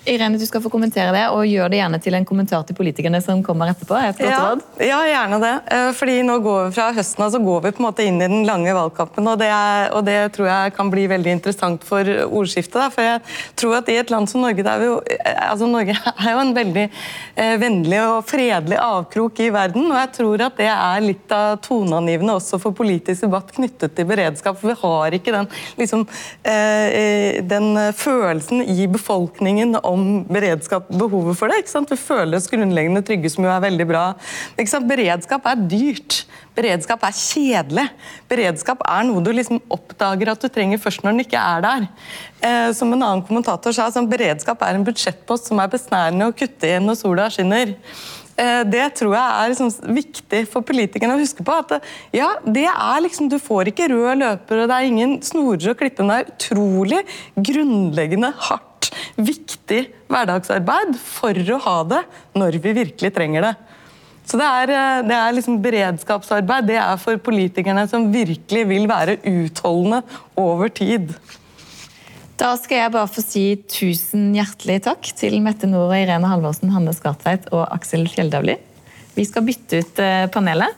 Irene, 0.10 0.40
du 0.42 0.46
skal 0.48 0.62
få 0.64 0.72
kommentere 0.74 1.12
det, 1.14 1.26
og 1.30 1.46
gjør 1.46 1.70
det 1.70 1.80
gjerne 1.80 2.00
til 2.02 2.16
en 2.18 2.26
kommentar 2.26 2.64
til 2.66 2.78
politikerne 2.78 3.20
som 3.22 3.44
kommer 3.46 3.70
etterpå. 3.72 3.98
Ja, 4.26 4.56
ja, 4.82 5.00
gjerne 5.06 5.40
det. 5.44 5.52
Eh, 5.76 5.90
fordi 5.98 6.20
nå 6.26 6.40
går 6.44 6.70
vi 6.70 6.76
Fra 6.80 6.90
høsten 6.96 7.26
av 7.26 7.34
så 7.34 7.42
går 7.44 7.62
vi 7.66 7.72
på 7.76 7.82
en 7.82 7.88
måte 7.88 8.06
inn 8.06 8.18
i 8.22 8.28
den 8.30 8.46
lange 8.48 8.74
valgkampen, 8.76 9.28
og 9.30 9.40
det, 9.42 9.50
er, 9.54 9.90
og 9.96 10.06
det 10.08 10.18
tror 10.36 10.50
jeg 10.50 10.74
kan 10.78 10.90
bli 10.92 11.06
veldig 11.12 11.36
interessant 11.38 11.86
for 11.86 12.10
ordskiftet. 12.26 12.78
Da. 12.80 12.88
For 12.94 13.06
jeg 13.06 13.22
tror 13.60 13.78
at 13.80 13.92
i 13.92 13.98
et 14.00 14.14
land 14.14 14.30
som 14.32 14.44
Norge, 14.46 14.66
der 14.66 14.82
vi 14.82 14.90
jo, 14.90 14.98
eh, 15.06 15.40
altså 15.50 15.70
Norge 15.70 15.98
er 16.26 16.32
jo 16.34 16.44
en 16.44 16.56
veldig 16.58 16.86
eh, 16.88 17.56
vennlig 17.62 18.02
og 18.06 18.26
fredelig 18.30 18.80
avkrok 18.82 19.44
i 19.46 19.52
verden, 19.54 19.90
og 19.92 20.00
jeg 20.00 20.14
tror 20.20 20.46
at 20.48 20.58
det 20.60 20.72
er 20.74 21.06
litt 21.06 21.36
av 21.36 21.60
toneangivende 21.66 22.38
også 22.40 22.62
for 22.62 22.78
politisk 22.78 23.28
debatt 23.28 23.54
knyttet 23.56 23.96
til 23.98 24.10
beredskap. 24.10 24.58
For 24.60 24.72
vi 24.72 24.80
har 24.82 25.20
ikke 25.20 25.36
den, 25.36 25.50
liksom, 25.80 26.08
eh 26.44 27.42
den 27.50 27.78
følelsen 27.96 28.62
i 28.64 28.88
befolkningen 28.90 29.76
om 29.84 29.99
beredskap, 30.30 30.90
behovet 30.92 31.38
for 31.40 31.52
det. 31.52 31.62
ikke 31.64 31.72
sant? 31.72 31.92
Vi 31.92 32.00
føler 32.00 32.38
oss 32.38 32.50
grunnleggende 32.52 33.04
trygge, 33.06 33.32
som 33.34 33.46
jo 33.46 33.52
er 33.54 33.64
veldig 33.64 33.88
bra. 33.90 34.04
Ikke 34.56 34.72
sant? 34.72 34.90
Beredskap 34.90 35.48
er 35.50 35.64
dyrt. 35.72 36.22
Beredskap 36.58 37.04
er 37.08 37.16
kjedelig. 37.16 37.88
Beredskap 38.32 38.84
er 38.88 39.08
noe 39.08 39.24
du 39.24 39.32
liksom 39.36 39.62
oppdager 39.72 40.34
at 40.34 40.44
du 40.44 40.50
trenger 40.52 40.82
først 40.82 41.06
når 41.06 41.16
den 41.16 41.26
ikke 41.26 41.42
er 41.42 41.66
der. 41.66 41.90
Eh, 42.40 42.70
som 42.76 42.92
en 42.94 43.02
annen 43.02 43.26
kommentator 43.28 43.76
sa, 43.76 43.90
sånn, 43.94 44.10
beredskap 44.12 44.64
er 44.66 44.78
en 44.78 44.88
budsjettpost 44.88 45.52
som 45.52 45.62
er 45.62 45.72
besnærende 45.72 46.30
å 46.30 46.36
kutte 46.36 46.70
i 46.70 46.80
når 46.84 47.00
sola 47.00 47.30
skinner. 47.34 47.76
Eh, 48.40 48.62
det 48.72 48.86
tror 49.00 49.16
jeg 49.18 49.36
er 49.36 49.52
liksom 49.52 49.96
viktig 49.98 50.42
for 50.52 50.66
politikerne 50.66 51.18
å 51.18 51.22
huske 51.22 51.44
på. 51.44 51.58
at 51.60 51.84
ja, 52.16 52.30
det 52.46 52.68
er 52.70 53.04
liksom, 53.04 53.30
Du 53.30 53.40
får 53.40 53.72
ikke 53.72 53.90
rød 53.92 54.24
løper, 54.24 54.64
og 54.64 54.70
det 54.70 54.78
er 54.78 54.88
ingen 54.88 55.20
snorer 55.22 55.74
å 55.74 55.78
klippe, 55.78 56.04
men 56.04 56.14
det 56.14 56.20
er 56.20 56.34
utrolig 56.34 57.04
grunnleggende 57.36 58.34
hardt 58.48 58.69
viktig 59.16 59.82
hverdagsarbeid 60.10 60.96
for 61.02 61.38
å 61.56 61.60
ha 61.66 61.78
det 61.90 62.04
når 62.38 62.60
vi 62.64 62.76
virkelig 62.84 63.14
trenger 63.16 63.50
det. 63.50 63.56
Så 64.30 64.38
det 64.38 64.46
er, 64.46 64.70
eh, 64.70 65.02
det 65.10 65.18
er 65.18 65.34
liksom 65.34 65.58
beredskapsarbeid. 65.64 66.68
Det 66.70 66.78
er 66.78 66.98
for 67.02 67.18
politikerne 67.18 67.88
som 67.90 68.12
virkelig 68.14 68.68
vil 68.70 68.88
være 68.90 69.18
utholdende 69.26 70.04
over 70.38 70.70
tid. 70.70 71.16
Da 72.40 72.54
skal 72.56 72.86
jeg 72.86 72.92
bare 72.94 73.10
få 73.12 73.24
si 73.26 73.46
tusen 73.68 74.30
hjertelig 74.38 74.84
takk 74.86 75.10
til 75.18 75.42
Mette 75.44 75.68
Nord, 75.68 75.92
Irene 75.98 76.30
Halvorsen, 76.30 76.70
Hanne 76.72 76.94
Skartveit 76.96 77.50
og 77.52 77.66
Aksel 77.74 78.06
Fjelldavli. 78.08 78.56
Vi 79.18 79.26
skal 79.28 79.44
bytte 79.44 79.82
ut 79.82 80.00
eh, 80.00 80.28
panelet. 80.32 80.78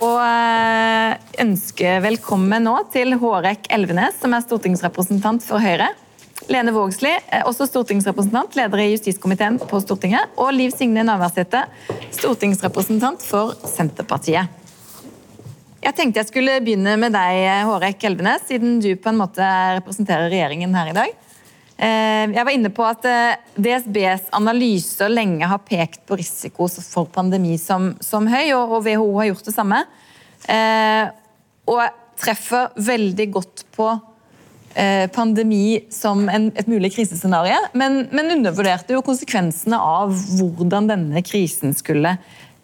Og 0.00 0.16
eh, 0.24 1.18
ønske 1.44 1.98
velkommen 2.00 2.64
nå 2.64 2.78
til 2.94 3.12
Hårek 3.20 3.68
Elvenes, 3.76 4.16
som 4.22 4.32
er 4.32 4.46
stortingsrepresentant 4.46 5.44
for 5.44 5.60
Høyre. 5.60 5.90
Lene 6.50 6.72
Vågslid, 6.74 7.28
også 7.46 7.62
stortingsrepresentant, 7.68 8.56
leder 8.58 8.80
i 8.82 8.88
justiskomiteen 8.90 9.60
på 9.70 9.78
Stortinget. 9.84 10.32
Og 10.34 10.50
Liv 10.50 10.72
Signe 10.74 11.04
Navarsete, 11.06 11.60
stortingsrepresentant 12.16 13.22
for 13.22 13.54
Senterpartiet. 13.70 14.50
Jeg 15.80 15.96
tenkte 15.96 16.20
jeg 16.20 16.28
skulle 16.32 16.56
begynne 16.64 16.96
med 16.98 17.14
deg, 17.14 17.44
Hårek 17.68 18.02
Elvenes, 18.10 18.42
siden 18.50 18.80
du 18.82 18.90
på 18.98 19.12
en 19.12 19.20
måte 19.22 19.46
representerer 19.78 20.26
regjeringen 20.32 20.74
her 20.74 20.90
i 20.90 20.96
dag. 20.98 21.14
Eh, 21.78 22.26
jeg 22.34 22.44
var 22.44 22.52
inne 22.52 22.74
på 22.74 22.84
at 22.84 23.06
eh, 23.08 23.38
DSBs 23.54 24.28
analyser 24.36 25.14
lenge 25.14 25.46
har 25.48 25.62
pekt 25.64 26.02
på 26.10 26.18
risiko 26.18 26.66
for 26.66 27.06
pandemi 27.14 27.54
som, 27.62 27.94
som 28.02 28.26
høy, 28.28 28.50
og, 28.58 28.80
WHO 28.82 29.08
har 29.22 29.30
gjort 29.30 29.46
det 29.46 29.54
samme. 29.54 29.84
Eh, 30.50 31.06
og 31.70 31.86
treffer 32.20 32.74
veldig 32.90 33.30
godt 33.38 33.68
på 33.78 33.92
eh, 33.94 34.06
pandemi 35.10 35.80
som 35.90 36.28
en, 36.30 36.44
et 36.54 36.68
mulig 36.70 36.92
krisescenario, 36.94 37.56
men, 37.74 38.04
men, 38.14 38.30
undervurderte 38.36 38.94
jo 38.94 39.02
konsekvensene 39.02 39.74
av 39.74 40.12
hvordan 40.38 40.86
denne 40.86 41.22
krisen 41.26 41.74
skulle 41.74 42.14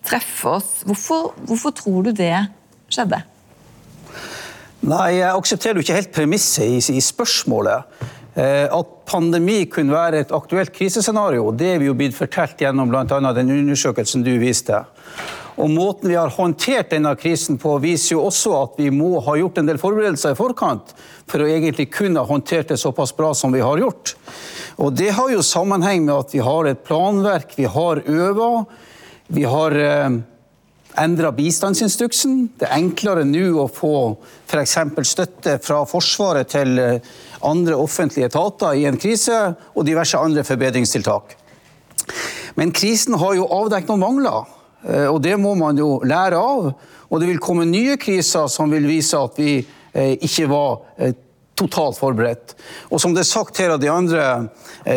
treffe 0.06 0.52
oss. 0.58 0.68
Hvorfor, 0.86 1.32
hvorfor 1.48 1.74
tror 1.74 2.06
du 2.06 2.12
det 2.14 2.34
skjedde? 2.92 3.24
Nei, 4.86 5.16
Jeg 5.18 5.32
aksepterer 5.32 5.80
jo 5.80 5.86
ikke 5.86 5.98
helt 5.98 6.14
premisset 6.14 6.68
i, 6.68 6.78
i 6.94 7.02
spørsmålet. 7.02 7.98
Eh, 8.36 8.66
at 8.68 8.88
pandemi 9.08 9.62
kunne 9.72 9.94
være 9.96 10.20
et 10.20 10.32
aktuelt 10.36 10.70
krisescenario, 10.74 11.48
det 11.56 11.70
er 11.72 11.78
vi 11.80 11.88
jo 11.88 11.96
blitt 11.96 12.14
fortalt 12.14 12.60
gjennom 12.60 12.90
bl.a. 12.92 13.32
den 13.32 13.52
undersøkelsen 13.54 14.26
du 14.26 14.34
viste. 14.42 14.82
Og 15.56 15.70
Måten 15.72 16.10
vi 16.10 16.18
har 16.18 16.34
håndtert 16.34 16.90
denne 16.92 17.14
krisen 17.16 17.56
på, 17.60 17.78
viser 17.80 18.16
jo 18.16 18.26
også 18.28 18.52
at 18.58 18.76
vi 18.80 18.90
må 18.92 19.22
ha 19.24 19.36
gjort 19.40 19.58
en 19.60 19.68
del 19.68 19.80
forberedelser 19.80 20.34
i 20.34 20.38
forkant 20.38 20.92
for 21.26 21.42
å 21.42 21.48
egentlig 21.48 21.88
kunne 21.94 22.20
ha 22.20 22.28
håndtert 22.28 22.74
det 22.74 22.80
såpass 22.80 23.14
bra 23.16 23.32
som 23.34 23.54
vi 23.54 23.64
har 23.64 23.80
gjort. 23.80 24.14
Og 24.76 24.92
Det 24.92 25.10
har 25.16 25.32
jo 25.32 25.42
sammenheng 25.42 26.04
med 26.04 26.14
at 26.14 26.34
vi 26.34 26.44
har 26.44 26.68
et 26.68 26.84
planverk, 26.84 27.56
vi 27.56 27.64
har 27.64 28.02
øva, 28.04 28.50
vi 29.32 29.46
har 29.48 29.76
eh, 29.80 30.18
endra 31.00 31.32
bistandsinstruksen. 31.32 32.50
Det 32.60 32.68
er 32.68 32.76
enklere 32.76 33.24
nå 33.24 33.46
å 33.62 33.68
få 33.72 33.94
f.eks. 34.46 34.76
støtte 35.08 35.56
fra 35.64 35.80
Forsvaret 35.88 36.52
til 36.52 36.76
eh, 36.82 37.14
andre 37.48 37.78
offentlige 37.80 38.28
etater 38.28 38.76
i 38.76 38.84
en 38.88 39.00
krise, 39.00 39.56
og 39.72 39.88
diverse 39.88 40.20
andre 40.20 40.44
forbedringstiltak. 40.44 41.32
Men 42.60 42.76
krisen 42.76 43.16
har 43.20 43.34
jo 43.36 43.48
avdekket 43.52 43.92
noen 43.92 44.04
mangler. 44.04 44.55
Eh, 44.84 45.06
og 45.06 45.20
Det 45.22 45.36
må 45.40 45.54
man 45.58 45.78
jo 45.78 46.00
lære 46.04 46.40
av. 46.40 46.72
Og 47.06 47.20
det 47.20 47.30
vil 47.30 47.42
komme 47.42 47.68
nye 47.68 47.96
kriser 48.00 48.50
som 48.50 48.72
vil 48.72 48.88
vise 48.88 49.18
at 49.18 49.38
vi 49.38 49.60
eh, 49.60 50.16
ikke 50.16 50.48
var 50.50 50.82
eh, 50.98 51.14
totalt 51.56 51.96
forberedt. 51.96 52.56
Og 52.90 53.00
som 53.00 53.14
det 53.14 53.24
er 53.24 53.30
sagt 53.30 53.58
her 53.62 53.72
av 53.72 53.80
de 53.80 53.88
andre 53.88 54.26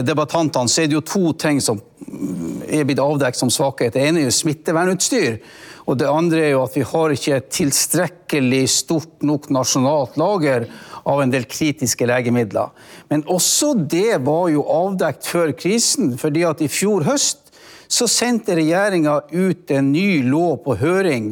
debattantene, 0.04 0.68
så 0.68 0.84
er 0.84 0.90
det 0.90 0.98
jo 0.98 1.06
to 1.08 1.32
ting 1.40 1.62
som 1.64 1.80
mm, 1.80 2.66
er 2.68 2.84
blitt 2.84 3.00
avdekket 3.00 3.40
som 3.40 3.54
svakhet. 3.54 3.94
Det 3.96 4.04
ene 4.04 4.26
er 4.26 4.28
jo 4.28 4.36
smittevernutstyr. 4.42 5.40
Og 5.88 5.98
det 5.98 6.10
andre 6.12 6.44
er 6.44 6.52
jo 6.52 6.66
at 6.66 6.76
vi 6.76 6.84
har 6.86 7.14
ikke 7.16 7.38
et 7.40 7.48
tilstrekkelig 7.56 8.64
stort 8.70 9.24
nok 9.26 9.48
nasjonalt 9.56 10.20
lager 10.20 10.68
av 11.10 11.24
en 11.24 11.32
del 11.32 11.48
kritiske 11.50 12.06
legemidler. 12.06 12.70
Men 13.10 13.24
også 13.32 13.72
det 13.80 14.20
var 14.28 14.52
jo 14.54 14.68
avdekt 14.70 15.32
før 15.32 15.56
krisen. 15.58 16.18
fordi 16.18 16.44
at 16.44 16.62
i 16.62 16.68
fjor 16.68 17.08
høst 17.08 17.49
så 17.90 18.08
sendte 18.08 18.56
regjeringa 18.60 19.16
ut 19.32 19.72
en 19.74 19.92
ny 19.92 20.22
lov 20.24 20.60
på 20.66 20.78
høring 20.78 21.32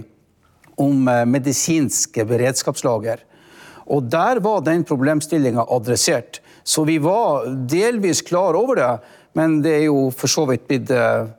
om 0.81 1.07
eh, 1.09 1.23
medisinske 1.29 2.25
beredskapslager. 2.25 3.21
Og 3.87 4.09
Der 4.11 4.41
var 4.43 4.65
den 4.65 4.83
problemstillinga 4.83 5.65
adressert. 5.69 6.41
Så 6.63 6.83
vi 6.83 6.97
var 6.99 7.45
delvis 7.69 8.21
klar 8.21 8.57
over 8.59 8.75
det, 8.75 8.93
men 9.37 9.61
det 9.63 9.75
er 9.77 9.85
jo 9.85 10.09
for 10.11 10.27
så 10.27 10.43
vidt 10.49 10.65
blitt 10.67 10.89
uh, 10.91 11.29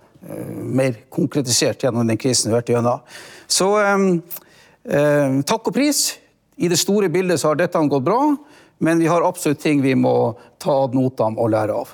mer 0.64 0.94
konkretisert 1.12 1.82
gjennom 1.84 2.08
den 2.08 2.16
krisen 2.16 2.48
vi 2.48 2.54
har 2.54 2.62
vært 2.62 2.72
gjennom. 2.72 3.02
Så 3.44 3.68
um, 3.76 4.06
uh, 4.88 5.42
takk 5.44 5.68
og 5.68 5.76
pris. 5.76 6.14
I 6.56 6.70
det 6.72 6.80
store 6.80 7.10
bildet 7.12 7.42
så 7.42 7.50
har 7.50 7.60
dette 7.60 7.84
gått 7.92 8.06
bra, 8.06 8.22
men 8.80 9.02
vi 9.02 9.10
har 9.12 9.26
absolutt 9.26 9.60
ting 9.60 9.84
vi 9.84 9.92
må 9.98 10.14
ta 10.56 10.86
ad 10.86 10.96
notam 10.96 11.36
og 11.36 11.52
lære 11.52 11.76
av. 11.84 11.92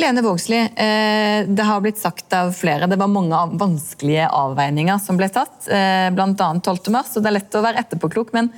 Lene 0.00 0.22
Vågslid, 0.24 0.60
eh, 0.76 1.46
det 1.46 1.64
har 1.66 1.80
blitt 1.84 1.98
sagt 1.98 2.32
av 2.32 2.52
flere, 2.56 2.86
det 2.88 2.96
var 2.96 3.10
mange 3.10 3.36
vanskelige 3.60 4.28
avveininger 4.32 5.00
som 5.02 5.18
ble 5.20 5.28
tatt, 5.32 5.66
eh, 5.68 6.08
bl.a. 6.14 6.30
12.3, 6.36 7.02
og 7.16 7.24
det 7.24 7.28
er 7.28 7.36
lett 7.36 7.58
å 7.58 7.64
være 7.64 7.82
etterpåklok. 7.84 8.32
Men 8.36 8.48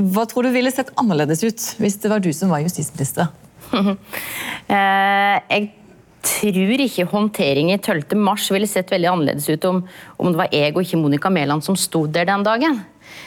hva 0.00 0.24
tror 0.26 0.48
du 0.48 0.54
ville 0.54 0.72
sett 0.74 0.90
annerledes 0.98 1.44
ut 1.44 1.68
hvis 1.78 2.00
det 2.02 2.10
var 2.10 2.24
du 2.24 2.32
som 2.34 2.52
var 2.52 2.64
justisminister? 2.64 3.30
Eh, 4.72 5.38
jeg 5.50 5.64
tror 6.24 6.80
ikke 6.80 7.04
håndteringen 7.10 7.80
12.3 7.82 8.54
ville 8.54 8.68
sett 8.70 8.92
veldig 8.92 9.08
annerledes 9.10 9.48
ut 9.50 9.64
om, 9.68 9.82
om 10.16 10.30
det 10.30 10.38
var 10.38 10.54
jeg 10.54 10.72
og 10.72 10.80
ikke 10.86 11.00
Monica 11.02 11.32
Mæland 11.34 11.64
som 11.66 11.76
sto 11.76 12.06
der 12.06 12.28
den 12.30 12.46
dagen. 12.46 12.78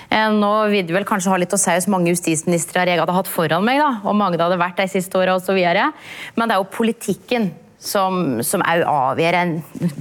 Eh, 0.10 0.30
nå 0.32 0.54
vil 0.71 0.86
det 0.88 0.95
vel 0.95 1.08
kanskje 1.08 1.34
ha 1.34 1.41
litt 1.41 1.54
å 1.56 1.60
si 1.60 1.74
hos 1.74 1.89
mange 1.91 2.13
justisministre 2.13 2.86
jeg 2.86 3.02
hadde 3.02 3.15
hatt 3.15 3.32
foran 3.32 3.65
meg, 3.65 3.82
da, 3.82 3.91
og 4.06 4.17
mange 4.17 4.39
det 4.39 4.45
hadde 4.45 4.62
vært 4.62 4.82
de 4.82 4.89
siste 4.91 5.19
åra 5.19 5.38
osv. 5.39 5.60
Men 6.36 6.48
det 6.48 6.56
er 6.56 6.62
jo 6.62 6.74
politikken 6.76 7.52
som, 7.86 8.39
som 8.45 8.63
avgjør 8.65 9.38
en 9.39 9.58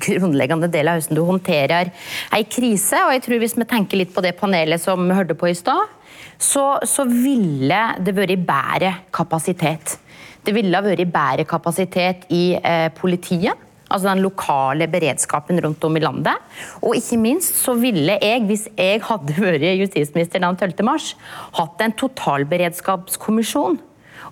grunnleggende 0.06 0.70
del 0.72 0.90
av 0.90 1.00
hvordan 1.00 1.18
du 1.18 1.24
håndterer 1.26 1.90
ei 2.34 2.44
krise. 2.48 3.00
Og 3.06 3.12
jeg 3.16 3.24
tror 3.26 3.42
hvis 3.42 3.58
vi 3.58 3.68
tenker 3.68 4.00
litt 4.00 4.14
på 4.14 4.24
det 4.24 4.36
panelet 4.38 4.82
som 4.82 5.02
vi 5.04 5.16
hørte 5.16 5.36
på 5.38 5.50
i 5.50 5.58
stad, 5.58 5.92
så, 6.40 6.64
så 6.82 7.06
ville 7.08 7.82
det 8.02 8.16
vært 8.16 8.42
bedre 8.46 8.94
kapasitet. 9.14 9.98
Det 10.44 10.52
ville 10.52 10.76
ha 10.76 10.84
vært 10.84 11.12
bedre 11.12 11.46
kapasitet 11.48 12.26
i 12.34 12.46
eh, 12.58 12.88
politiet 12.96 13.63
altså 13.94 14.10
den 14.10 14.24
lokale 14.24 14.88
beredskapen 14.90 15.60
rundt 15.62 15.84
om 15.86 15.98
i 15.98 16.02
landet. 16.02 16.56
Og 16.82 16.98
ikke 16.98 17.20
minst 17.20 17.60
så 17.62 17.76
ville 17.78 18.18
jeg, 18.20 18.42
hvis 18.48 18.66
jeg 18.76 19.02
hadde 19.06 19.36
vært 19.44 19.68
justisminister 19.84 20.42
den 20.42 20.58
12. 20.58 20.82
mars, 20.86 21.12
hatt 21.58 21.84
en 21.84 21.94
totalberedskapskommisjon 22.02 23.78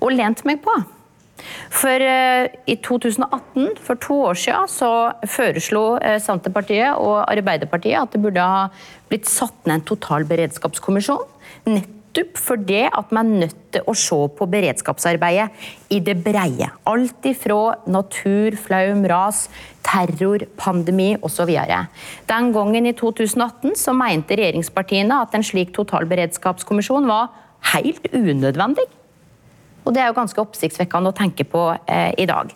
og 0.03 0.11
lent 0.17 0.45
meg 0.49 0.61
på. 0.65 0.75
For 1.73 2.03
uh, 2.07 2.45
i 2.71 2.77
2018, 2.85 3.79
for 3.83 3.99
to 4.03 4.19
år 4.29 4.39
siden, 4.39 4.69
så 4.71 4.91
foreslo 5.31 5.97
uh, 5.97 6.19
Senterpartiet 6.23 7.01
og 7.01 7.25
Arbeiderpartiet 7.25 7.99
at 7.99 8.15
det 8.15 8.23
burde 8.23 8.45
ha 8.45 8.69
blitt 9.11 9.27
satt 9.31 9.57
ned 9.67 9.81
en 9.81 9.89
totalberedskapskommisjon. 9.91 11.27
Nettopp 11.67 12.02
nettopp 12.13 12.39
fordi 12.39 12.83
at 12.87 13.11
vi 13.11 13.19
er 13.19 13.29
nødt 13.29 13.57
til 13.73 13.83
å 13.89 13.95
se 13.95 14.17
på 14.37 14.47
beredskapsarbeidet 14.47 15.49
i 15.91 16.01
det 16.01 16.23
breie. 16.23 16.69
Alt 16.87 17.25
ifra 17.25 17.77
natur, 17.87 18.57
flaum, 18.57 19.05
ras, 19.07 19.49
terror, 19.83 20.45
pandemi 20.57 21.17
osv. 21.23 21.49
Den 22.29 22.53
gangen 22.53 22.87
i 22.87 22.93
2018 22.93 23.77
så 23.77 23.93
mente 23.93 24.37
regjeringspartiene 24.37 25.23
at 25.23 25.35
en 25.35 25.43
slik 25.45 25.73
totalberedskapskommisjon 25.75 27.09
var 27.09 27.31
helt 27.73 28.07
unødvendig. 28.13 28.87
Og 29.83 29.95
Det 29.95 30.03
er 30.03 30.11
jo 30.11 30.17
ganske 30.17 30.43
oppsiktsvekkende 30.43 31.11
å 31.11 31.17
tenke 31.17 31.45
på 31.49 31.63
eh, 31.91 32.13
i 32.23 32.27
dag. 32.29 32.53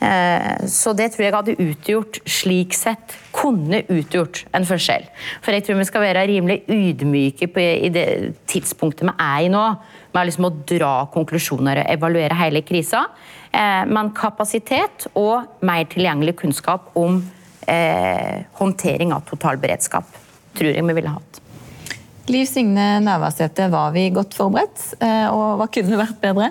Eh, 0.00 0.66
så 0.70 0.94
det 0.96 1.10
tror 1.12 1.26
jeg 1.26 1.34
hadde 1.34 1.56
utgjort, 1.60 2.20
slik 2.24 2.76
sett, 2.76 3.16
kunne 3.36 3.82
utgjort 3.84 4.46
en 4.56 4.66
forskjell. 4.68 5.04
For 5.44 5.56
jeg 5.56 5.66
tror 5.66 5.80
vi 5.80 5.88
skal 5.88 6.06
være 6.06 6.24
rimelig 6.30 6.62
ydmyke 6.72 7.50
på, 7.52 7.60
i 7.60 7.92
det 7.92 8.06
tidspunktet 8.50 9.04
vi 9.10 9.16
er 9.16 9.44
i 9.44 9.52
nå, 9.52 9.66
med 10.10 10.26
liksom 10.26 10.48
å 10.48 10.54
dra 10.72 10.94
konklusjoner 11.12 11.82
og 11.82 11.92
evaluere 11.92 12.38
hele 12.40 12.64
krisa. 12.66 13.04
Eh, 13.52 13.84
men 13.90 14.14
kapasitet 14.16 15.10
og 15.18 15.60
mer 15.66 15.84
tilgjengelig 15.90 16.38
kunnskap 16.40 16.90
om 16.98 17.20
eh, 17.68 18.48
håndtering 18.56 19.12
av 19.14 19.28
totalberedskap 19.28 20.18
tror 20.56 20.72
jeg 20.72 20.86
vi 20.86 20.96
ville 20.96 21.12
hatt. 21.12 21.40
Liv 22.30 22.46
Signe 22.46 23.00
Navarsete, 23.02 23.66
var 23.72 23.94
vi 23.94 24.08
godt 24.14 24.36
forberedt? 24.38 24.82
Eh, 25.02 25.26
og 25.34 25.58
hva 25.58 25.66
kunne 25.72 25.98
vært 25.98 26.20
bedre? 26.22 26.50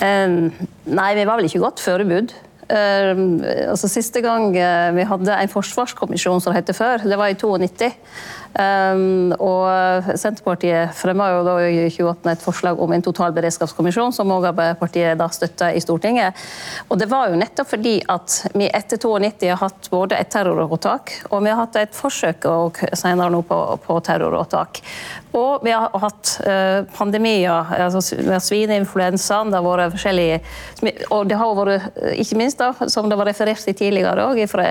Nei, 0.00 1.12
vi 1.14 1.26
var 1.28 1.38
vel 1.38 1.46
ikke 1.48 1.62
godt 1.62 1.82
forberedt. 1.84 2.34
Altså, 2.64 3.90
siste 3.92 4.22
gang 4.24 4.54
uh, 4.56 4.88
vi 4.96 5.04
hadde 5.06 5.36
en 5.36 5.52
forsvarskommisjon, 5.52 6.40
som 6.40 6.54
det 6.54 6.64
het 6.64 6.76
før, 6.76 7.04
det 7.04 7.18
var 7.20 7.28
i 7.30 7.36
92. 7.36 7.90
Um, 8.54 9.32
og 9.42 10.06
Senterpartiet 10.14 10.94
fremma 10.94 11.26
jo 11.32 11.40
da 11.46 11.56
i 11.66 11.88
2018 11.90 12.30
et 12.30 12.44
forslag 12.44 12.78
om 12.78 12.92
en 12.94 13.02
totalberedskapskommisjon, 13.02 14.14
som 14.14 14.30
òg 14.30 14.46
Arbeiderpartiet 14.52 15.18
da 15.18 15.26
støtta 15.32 15.72
i 15.74 15.82
Stortinget. 15.82 16.38
Og 16.88 17.00
Det 17.00 17.08
var 17.10 17.32
jo 17.32 17.40
nettopp 17.40 17.72
fordi 17.74 17.96
at 18.08 18.36
vi 18.54 18.68
etter 18.70 19.00
92 19.02 19.50
har 19.50 19.58
hatt 19.64 19.90
både 19.90 20.18
et 20.20 20.30
terroråtak 20.30 21.16
og 21.30 21.42
vi 21.42 21.50
har 21.50 21.58
hatt 21.64 21.76
et 21.80 21.96
forsøk 21.96 22.46
og 22.50 22.78
senere 22.96 23.32
nå 23.32 23.42
på, 23.48 23.58
på 23.82 23.98
terroråtak. 24.06 24.80
Og 25.34 25.64
vi 25.66 25.72
har 25.74 25.90
hatt 25.98 26.36
uh, 26.46 26.86
pandemier, 26.94 27.72
altså 27.74 28.02
svineinfluensaen, 28.04 29.50
det 29.50 29.58
har 29.58 29.66
vært 29.66 29.96
forskjellige 29.96 30.38
Og 31.10 31.26
det 31.26 31.38
har 31.40 31.56
vært, 31.58 31.88
ikke 32.20 32.38
minst, 32.38 32.60
da, 32.60 32.86
som 32.92 33.08
det 33.10 33.18
var 33.18 33.26
referert 33.26 33.64
til 33.66 33.74
tidligere 33.74 34.28
òg, 34.28 34.44
fra, 34.50 34.68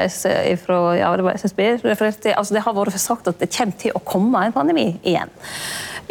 fra 0.64 0.80
ja, 0.96 1.12
SSB, 1.36 1.62
referert 1.84 2.22
til, 2.24 2.36
altså 2.38 2.56
det 2.56 2.64
har 2.64 2.78
vært 2.78 3.00
sagt 3.02 3.28
at 3.28 3.42
det 3.42 3.52
kommer 3.52 3.73
til 3.80 3.96
å 3.96 4.04
komme 4.06 4.46
en 4.46 4.56
pandemi 4.56 4.88
igjen. 5.02 5.32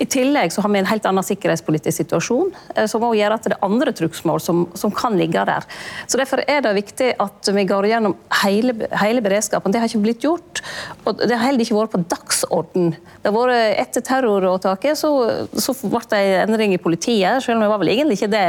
I 0.03 0.07
tillegg 0.11 0.51
så 0.53 0.65
har 0.65 0.73
vi 0.73 0.81
en 0.81 0.89
helt 0.89 1.05
annen 1.07 1.23
sikkerhetspolitisk 1.23 2.03
situasjon, 2.03 2.51
eh, 2.75 2.89
som 2.91 3.05
også 3.07 3.19
gjør 3.21 3.35
at 3.37 3.45
det 3.47 3.55
er 3.55 3.67
andre 3.67 3.93
trugsmål 3.95 4.41
som, 4.43 4.65
som, 4.79 4.91
kan 4.93 5.15
ligge 5.19 5.45
der. 5.47 5.67
Så 6.11 6.19
Derfor 6.19 6.43
er 6.43 6.63
det 6.65 6.73
viktig 6.77 7.13
at 7.23 7.51
vi 7.55 7.65
går 7.69 7.87
gjennom 7.91 8.17
hele, 8.43 8.75
hele, 8.99 9.23
beredskapen. 9.23 9.73
Det 9.73 9.83
har 9.83 9.91
ikke 9.91 10.03
blitt 10.03 10.27
gjort. 10.27 10.63
og 11.05 11.23
Det 11.23 11.31
har 11.31 11.47
heller 11.47 11.63
ikke 11.63 11.79
vært 11.79 11.95
på 11.95 12.03
dagsorden. 12.11 12.93
Det 13.23 13.31
har 13.31 13.37
vært 13.37 13.79
Etter 13.83 14.05
terroråtaket 14.07 14.99
så, 14.99 15.11
så 15.55 15.75
ble 15.83 16.01
det 16.11 16.21
en 16.21 16.53
endring 16.53 16.75
i 16.75 16.81
politiet, 16.83 17.43
selv 17.45 17.59
om 17.59 17.65
det 17.65 17.71
var 17.71 17.81
vel 17.83 17.93
egentlig 17.93 18.19
ikke 18.19 18.31
det 18.33 18.45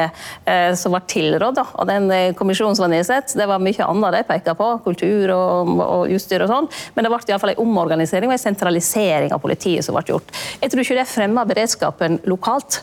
eh, 0.49 0.73
som 0.79 0.93
ble 0.95 1.01
tilrådd 1.09 1.61
av 1.63 1.85
den 1.89 2.09
eh, 2.13 2.33
kommisjonen 2.37 2.77
som 2.77 2.87
var 2.87 2.93
nedsatt. 2.95 3.35
Det 3.37 3.47
var 3.49 3.61
mye 3.63 3.87
annet 3.87 4.17
de 4.17 4.23
pekte 4.29 4.55
på, 4.57 4.69
kultur 4.85 5.33
og, 5.35 5.73
og 5.85 6.13
utstyr 6.13 6.45
og 6.45 6.51
sånn. 6.53 6.71
Men 6.95 7.05
det 7.05 7.13
ble 7.13 7.21
iallfall 7.29 7.53
en 7.53 7.63
omorganisering 7.65 8.31
og 8.31 8.37
en 8.37 8.45
sentralisering 8.45 9.33
av 9.35 9.41
politiet 9.43 9.85
som 9.85 9.97
ble 9.97 10.05
gjort. 10.13 10.33
Jeg 10.61 10.73
tror 10.73 10.85
ikke 10.85 10.99
det 11.01 11.09
fremmer 11.09 11.42
beredskapen 11.49 12.19
lokalt. 12.29 12.81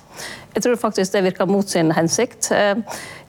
Jeg 0.54 0.64
tror 0.64 0.78
faktisk 0.80 1.14
det 1.14 1.22
virker 1.28 1.48
mot 1.50 1.68
sin 1.68 1.92
hensikt. 1.94 2.50
Eh, 2.54 2.78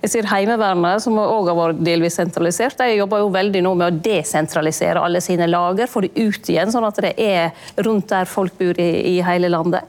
jeg 0.02 0.13
sier 0.13 0.30
Heimevernet, 0.32 1.04
som 1.04 1.20
òg 1.22 1.52
har 1.52 1.58
vært 1.58 1.84
delvis 1.86 2.17
sentralisert, 2.17 2.80
de 2.80 2.96
jobber 2.98 3.22
jo 3.22 3.34
veldig 3.34 3.62
nå 3.65 3.76
med 3.78 3.91
å 3.91 4.00
desentralisere 4.08 5.04
alle 5.04 5.22
sine 5.22 5.50
lager, 5.50 5.91
få 5.91 6.06
de 6.08 6.13
ut 6.17 6.50
igjen, 6.50 6.74
sånn 6.74 6.88
at 6.88 7.04
det 7.06 7.13
er 7.22 7.52
rundt 7.86 8.10
der 8.10 8.30
folk 8.30 8.58
bor 8.58 8.82
i, 8.82 8.89
i 9.13 9.20
hele 9.26 9.52
landet. 9.54 9.86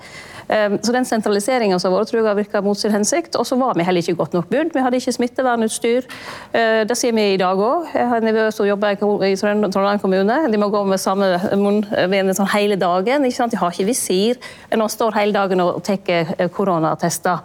Ehm, 0.48 0.78
så 0.82 0.92
den 0.92 1.06
sentraliseringa 1.08 1.78
som 1.80 1.92
har 1.92 2.00
vært, 2.00 2.12
tror 2.12 2.20
jeg 2.20 2.28
har 2.28 2.38
virka 2.38 2.62
mot 2.64 2.78
sin 2.78 2.92
hensikt. 2.94 3.36
Og 3.40 3.46
så 3.46 3.58
var 3.60 3.76
vi 3.78 3.86
heller 3.86 4.02
ikke 4.02 4.18
godt 4.18 4.36
nok 4.36 4.48
budd. 4.50 4.72
Vi 4.74 4.84
hadde 4.84 5.00
ikke 5.00 5.14
smittevernutstyr. 5.18 6.08
Ehm, 6.52 6.86
det 6.88 6.96
sier 6.98 7.14
vi 7.16 7.32
i 7.34 7.40
dag 7.40 7.58
òg. 7.58 7.92
Jeg 7.94 8.08
har 8.08 8.16
en 8.22 8.28
nevø 8.28 8.48
som 8.52 8.66
jobber 8.66 8.96
i 8.96 9.36
Trondheim 9.36 10.02
kommune. 10.02 10.38
De 10.50 10.58
må 10.58 10.68
gå 10.72 10.84
med 10.88 11.00
samme 11.00 11.30
munnbind 11.56 12.34
sånn 12.36 12.50
hele 12.54 12.76
dagen. 12.76 13.24
Ikke 13.24 13.40
sant? 13.40 13.52
De 13.52 13.60
har 13.60 13.72
ikke 13.72 13.88
visir 13.90 14.40
når 14.72 14.86
de 14.86 14.96
står 14.96 15.18
hele 15.18 15.36
dagen 15.36 15.60
og 15.60 15.82
tar 15.84 15.98
eh, 16.12 16.48
koronatester. 16.52 17.42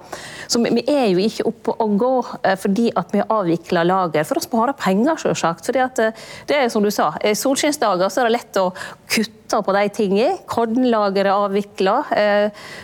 Så 0.47 0.61
vi 0.63 0.83
er 0.87 1.09
jo 1.11 1.21
ikke 1.21 1.47
oppe 1.49 1.75
å 1.83 1.87
gå 1.99 2.13
eh, 2.43 2.55
fordi 2.59 2.89
at 2.95 3.11
vi 3.13 3.23
har 3.23 3.31
avvikla 3.39 3.83
lager. 3.87 4.27
For 4.27 4.39
å 4.39 4.45
spare 4.45 4.75
penger, 4.77 5.19
selvsagt. 5.21 5.71
At 5.77 5.99
eh, 6.03 6.27
det 6.49 6.61
er 6.61 6.69
som 6.73 6.83
du 6.83 6.91
sa, 6.93 7.13
i 7.23 7.35
solskinnsdager 7.37 8.07
er 8.07 8.29
det 8.29 8.37
lett 8.37 8.61
å 8.61 8.69
kutte 9.07 9.36
på 9.47 9.73
de 9.75 9.83
tingene. 9.95 10.37
Kornlageret 10.49 11.29
er 11.29 11.33
avvikla. 11.33 11.95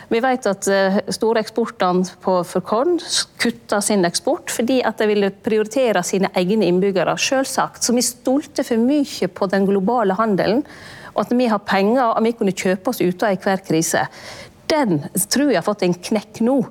Vi 0.09 0.21
vet 0.23 0.47
at 0.49 0.69
store 1.13 1.43
eksportene 1.43 2.07
for 2.23 2.65
korn 2.65 2.97
kutter 3.41 3.83
sin 3.83 4.05
eksport 4.07 4.53
fordi 4.53 4.81
at 4.85 5.01
de 5.01 5.09
ville 5.09 5.31
prioritere 5.43 6.03
sine 6.07 6.31
egne 6.39 6.69
innbyggere. 6.71 7.17
Selvsagt. 7.19 7.83
Så 7.83 7.95
vi 7.95 8.05
stolte 8.05 8.63
for 8.67 8.79
mye 8.79 9.27
på 9.27 9.49
den 9.51 9.67
globale 9.69 10.15
handelen. 10.19 10.63
Og 11.13 11.25
at 11.25 11.35
vi 11.37 11.49
har 11.51 11.61
penger 11.67 12.13
og 12.13 12.23
vi 12.25 12.33
kunne 12.37 12.55
kjøpe 12.55 12.89
oss 12.89 13.01
ut 13.03 13.23
av 13.23 13.35
enhver 13.35 13.61
krise. 13.67 14.07
Den 14.71 15.03
tror 15.29 15.51
jeg 15.51 15.59
har 15.59 15.67
fått 15.67 15.83
en 15.85 15.93
knekk 15.93 16.41
nå. 16.47 16.61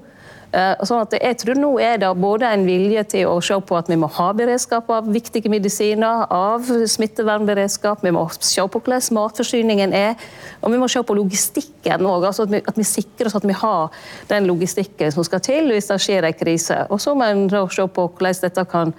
Eh, 0.52 0.82
sånn 0.84 1.00
at 1.00 1.14
jeg 1.16 1.36
tror 1.40 1.56
nå 1.56 1.70
er 1.80 1.96
det 2.02 2.10
både 2.20 2.44
en 2.52 2.66
vilje 2.68 3.02
til 3.14 3.30
å 3.30 3.38
se 3.44 3.56
på 3.56 3.76
at 3.78 3.86
vi 3.88 3.96
må 3.96 4.10
ha 4.18 4.26
beredskap 4.36 4.90
av 4.92 5.06
viktige 5.08 5.48
medisiner, 5.48 6.26
av 6.28 6.66
smittevernberedskap, 6.68 8.02
vi 8.04 8.12
må 8.12 8.26
se 8.36 8.60
på 8.60 8.82
hvordan 8.82 9.16
matforsyningen 9.16 9.94
er, 9.96 10.20
og 10.60 10.74
vi 10.74 10.80
må 10.82 10.90
se 10.92 11.00
på 11.00 11.16
logistikken 11.16 12.04
òg. 12.04 12.26
Altså 12.28 12.44
at, 12.44 12.68
at, 12.68 12.76
vi 12.76 12.84
sikrer 12.84 13.30
oss 13.30 13.38
at 13.38 13.46
vi 13.48 13.56
har 13.56 13.96
den 14.28 14.50
logistikken 14.50 15.14
som 15.14 15.24
skal 15.24 15.40
til 15.44 15.72
hvis 15.72 15.88
det 15.88 15.98
skjer 16.04 16.28
en 16.28 16.36
krise. 16.36 16.82
Og 16.92 17.00
så 17.00 17.16
må 17.16 17.30
en 17.30 17.48
se 17.48 17.88
på 17.88 18.06
hvordan 18.12 18.42
dette 18.42 18.66
kan 18.68 18.92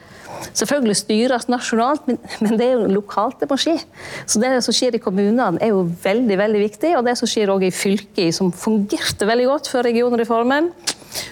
selvfølgelig 0.57 0.97
styres 0.97 1.47
nasjonalt, 1.53 2.09
men, 2.09 2.17
men, 2.41 2.57
det 2.57 2.65
er 2.65 2.73
jo 2.79 2.89
lokalt 2.97 3.45
det 3.45 3.51
må 3.51 3.59
skje. 3.61 3.77
Så 4.25 4.41
det 4.41 4.55
som 4.65 4.73
skjer 4.73 4.97
i 4.97 5.03
kommunene 5.03 5.61
er 5.61 5.69
jo 5.69 5.85
veldig 5.85 6.41
veldig 6.41 6.65
viktig, 6.65 6.95
og 6.97 7.05
det 7.05 7.13
som 7.21 7.29
skjer 7.29 7.53
også 7.53 7.69
i 7.69 7.77
fylket, 7.77 8.33
som 8.33 8.49
fungerte 8.49 9.29
veldig 9.29 9.49
godt 9.53 9.69
før 9.69 9.85
regionreformen 9.91 10.73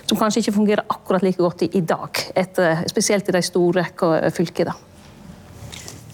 som 0.06 0.18
kanskje 0.20 0.44
ikke 0.44 0.56
fungerer 0.56 0.86
akkurat 0.90 1.24
like 1.26 1.42
godt 1.42 1.66
i, 1.66 1.72
i 1.78 1.82
dag. 1.82 2.22
Etter, 2.36 2.84
spesielt 2.92 3.30
i 3.30 3.36
de 3.36 3.44
store 3.46 3.86
fylkene. 4.36 4.76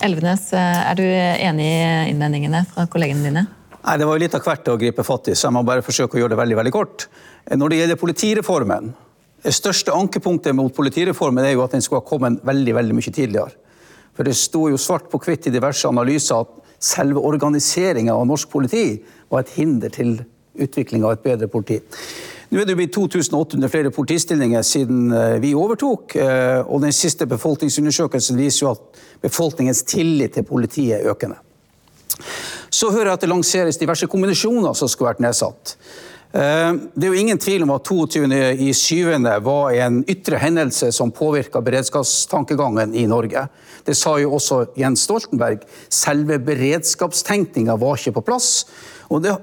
Elvenes, 0.04 0.52
er 0.54 0.94
du 0.98 1.04
enig 1.04 1.66
i 1.66 2.12
innvendingene 2.12 2.66
fra 2.70 2.86
kollegene 2.92 3.26
dine? 3.26 3.48
Nei, 3.88 3.98
Det 3.98 4.06
var 4.06 4.18
jo 4.18 4.24
litt 4.26 4.36
av 4.38 4.44
hvert 4.46 4.70
å 4.70 4.78
gripe 4.78 5.06
fatt 5.08 5.32
i, 5.32 5.36
så 5.36 5.48
jeg 5.48 5.56
må 5.56 5.64
bare 5.66 5.86
forsøke 5.86 6.18
å 6.18 6.22
gjøre 6.22 6.36
det 6.36 6.42
veldig 6.42 6.58
veldig 6.60 6.74
kort. 6.76 7.08
Når 7.50 7.72
det 7.72 7.80
gjelder 7.80 8.02
politireformen, 8.02 8.92
det 9.46 9.54
største 9.56 9.94
ankepunktet 9.96 10.56
mot 10.58 10.74
politireformen 10.76 11.46
er 11.46 11.56
jo 11.56 11.64
at 11.64 11.74
den 11.76 11.84
skulle 11.86 12.02
ha 12.02 12.10
kommet 12.10 12.42
veldig 12.46 12.74
veldig 12.76 12.98
mye 12.98 13.14
tidligere. 13.16 13.54
For 14.18 14.26
Det 14.26 14.34
sto 14.36 14.68
jo 14.68 14.80
svart 14.82 15.12
på 15.12 15.22
hvitt 15.22 15.48
i 15.48 15.54
diverse 15.54 15.88
analyser 15.88 16.42
at 16.42 16.56
selve 16.84 17.22
organiseringa 17.22 18.14
av 18.14 18.26
norsk 18.28 18.50
politi 18.50 18.98
var 19.30 19.46
et 19.46 19.54
hinder 19.56 19.94
til 19.94 20.18
utvikling 20.58 21.06
av 21.06 21.16
et 21.16 21.24
bedre 21.24 21.48
politi. 21.48 21.80
Nå 22.48 22.62
er 22.62 22.68
det 22.70 22.78
blitt 22.80 22.94
2800 22.96 23.68
flere 23.72 23.90
politistillinger 23.92 24.64
siden 24.64 25.12
eh, 25.12 25.36
vi 25.44 25.52
overtok. 25.58 26.16
Eh, 26.16 26.62
og 26.64 26.80
den 26.86 26.96
siste 26.96 27.28
befolkningsundersøkelsen 27.28 28.40
viser 28.40 28.64
jo 28.64 28.74
at 28.76 29.02
befolkningens 29.26 29.84
tillit 29.88 30.38
til 30.38 30.48
politiet 30.48 31.02
er 31.02 31.12
økende. 31.12 31.42
Så 32.72 32.92
hører 32.92 33.12
jeg 33.12 33.20
at 33.20 33.26
det 33.26 33.32
lanseres 33.34 33.80
diverse 33.82 34.08
kombinasjoner 34.08 34.78
som 34.78 34.88
skulle 34.88 35.12
vært 35.12 35.26
nedsatt. 35.26 35.76
Eh, 36.32 36.72
det 36.96 37.10
er 37.10 37.12
jo 37.12 37.20
ingen 37.20 37.44
tvil 37.44 37.68
om 37.68 37.76
at 37.76 37.92
22.07. 37.92 39.28
var 39.44 39.76
en 39.84 40.00
ytre 40.08 40.40
hendelse 40.40 40.94
som 40.96 41.12
påvirka 41.12 41.60
beredskapstankegangen 41.68 42.96
i 42.96 43.04
Norge. 43.12 43.44
Det 43.84 43.96
sa 43.96 44.16
jo 44.24 44.38
også 44.40 44.70
Jens 44.80 45.04
Stoltenberg. 45.04 45.68
Selve 45.92 46.40
beredskapstenkninga 46.48 47.76
var 47.76 48.00
ikke 48.00 48.22
på 48.22 48.28
plass. 48.32 48.52
Og 49.12 49.24
det 49.28 49.36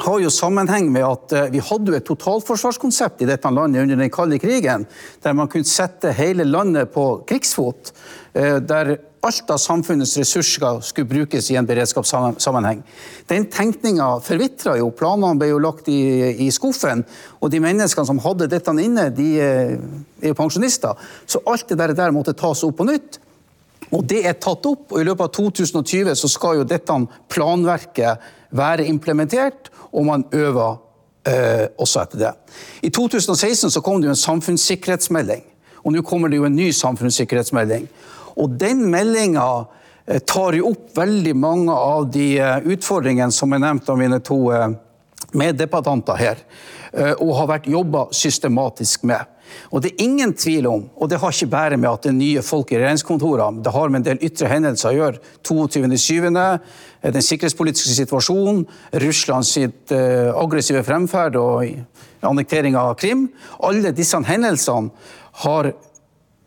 har 0.00 0.18
jo 0.22 0.30
sammenheng 0.32 0.88
med 0.92 1.04
at 1.06 1.32
eh, 1.36 1.50
vi 1.52 1.62
hadde 1.62 1.92
jo 1.92 1.98
et 1.98 2.08
totalforsvarskonsept 2.08 3.22
i 3.22 3.28
dette 3.28 3.50
landet 3.52 3.84
under 3.84 4.00
den 4.00 4.12
kalde 4.12 4.38
krigen, 4.42 4.86
der 5.22 5.36
man 5.36 5.50
kunne 5.52 5.68
sette 5.68 6.14
hele 6.16 6.46
landet 6.48 6.92
på 6.94 7.22
krigsfot. 7.28 7.92
Eh, 8.32 8.56
der 8.64 8.96
alt 9.22 9.50
av 9.54 9.60
samfunnets 9.62 10.16
ressurser 10.18 10.80
skulle 10.82 11.10
brukes 11.10 11.50
i 11.52 11.56
en 11.58 11.66
beredskapssammenheng. 11.66 12.80
Den 13.30 13.46
tenkninga 13.52 14.16
forvitra 14.24 14.74
jo. 14.80 14.88
Planene 14.98 15.38
ble 15.38 15.52
jo 15.52 15.60
lagt 15.62 15.90
i, 15.92 16.00
i, 16.42 16.48
skuffen. 16.50 17.04
Og 17.38 17.52
de 17.52 17.60
menneskene 17.62 18.08
som 18.08 18.22
hadde 18.24 18.50
dette 18.50 18.74
inne, 18.82 19.10
de 19.14 19.28
eh, 19.38 19.76
er 20.22 20.32
jo 20.32 20.38
pensjonister. 20.38 20.98
Så 21.26 21.42
alt 21.46 21.70
det 21.70 21.92
der, 21.94 22.10
måtte 22.10 22.34
tas 22.34 22.64
opp 22.66 22.80
på 22.80 22.88
nytt. 22.88 23.20
Og 23.92 24.06
det 24.08 24.22
er 24.24 24.38
tatt 24.40 24.64
opp, 24.68 24.86
og 24.92 25.00
i 25.00 25.04
løpet 25.04 25.26
av 25.26 25.34
2020 25.36 26.16
så 26.16 26.30
skal 26.32 26.60
jo 26.60 26.68
dette 26.68 26.96
planverket 27.32 28.30
være 28.56 28.86
implementert 28.88 29.72
og 29.92 30.06
man 30.06 30.24
øver 30.32 30.76
eh, 31.28 31.66
også 31.78 32.02
etter 32.02 32.18
det. 32.18 32.32
I 32.82 32.90
2016 32.90 33.70
så 33.70 33.80
kom 33.80 34.00
det 34.00 34.08
jo 34.08 34.14
en 34.16 34.24
samfunnssikkerhetsmelding, 34.24 35.44
og 35.84 35.92
nå 35.92 36.02
kommer 36.06 36.32
det 36.32 36.40
jo 36.40 36.48
en 36.48 36.56
ny 36.56 36.70
samfunnssikkerhetsmelding. 36.72 37.86
Og 38.40 38.56
den 38.60 38.86
meldinga 38.90 39.46
eh, 40.06 40.22
tar 40.24 40.56
jo 40.56 40.72
opp 40.72 40.96
veldig 40.96 41.34
mange 41.36 41.76
av 41.76 42.08
de 42.12 42.28
eh, 42.40 42.70
utfordringene 42.74 43.34
som 43.34 43.52
er 43.52 43.64
nevnt 43.66 43.92
av 43.92 44.00
mine 44.00 44.20
to 44.24 44.46
eh, 44.54 44.70
meddebattanter 45.32 46.18
her, 46.20 46.40
og 46.92 47.30
har 47.38 47.46
vært 47.48 47.66
jobba 47.72 48.02
systematisk 48.12 49.06
med. 49.08 49.22
Og 49.70 49.82
det 49.82 49.92
er 49.92 50.04
ingen 50.04 50.34
tvil 50.36 50.68
om, 50.70 50.84
og 50.96 51.10
det 51.10 51.18
har 51.22 51.34
ikke 51.34 51.50
bare 51.52 51.78
med 51.80 51.90
at 51.90 52.04
det 52.04 52.12
er 52.12 52.18
nye 52.18 52.44
folk 52.44 52.72
i 52.72 52.78
regjeringskontorene, 52.78 53.62
det 53.64 53.74
har 53.74 53.92
med 53.92 54.02
en 54.02 54.08
del 54.10 54.26
ytre 54.28 54.50
hendelser 54.52 54.90
å 54.90 54.98
gjøre. 54.98 55.22
22.7., 55.48 56.28
den 57.02 57.26
sikkerhetspolitiske 57.26 57.96
situasjonen, 57.96 58.64
Russlands 59.02 59.54
sitt 59.56 59.92
aggressive 59.92 60.84
fremferd 60.86 61.38
og 61.40 61.64
annektering 62.22 62.76
av 62.78 62.94
Krim. 63.00 63.26
Alle 63.58 63.94
disse 63.96 64.20
hendelsene 64.28 64.92
har 65.42 65.72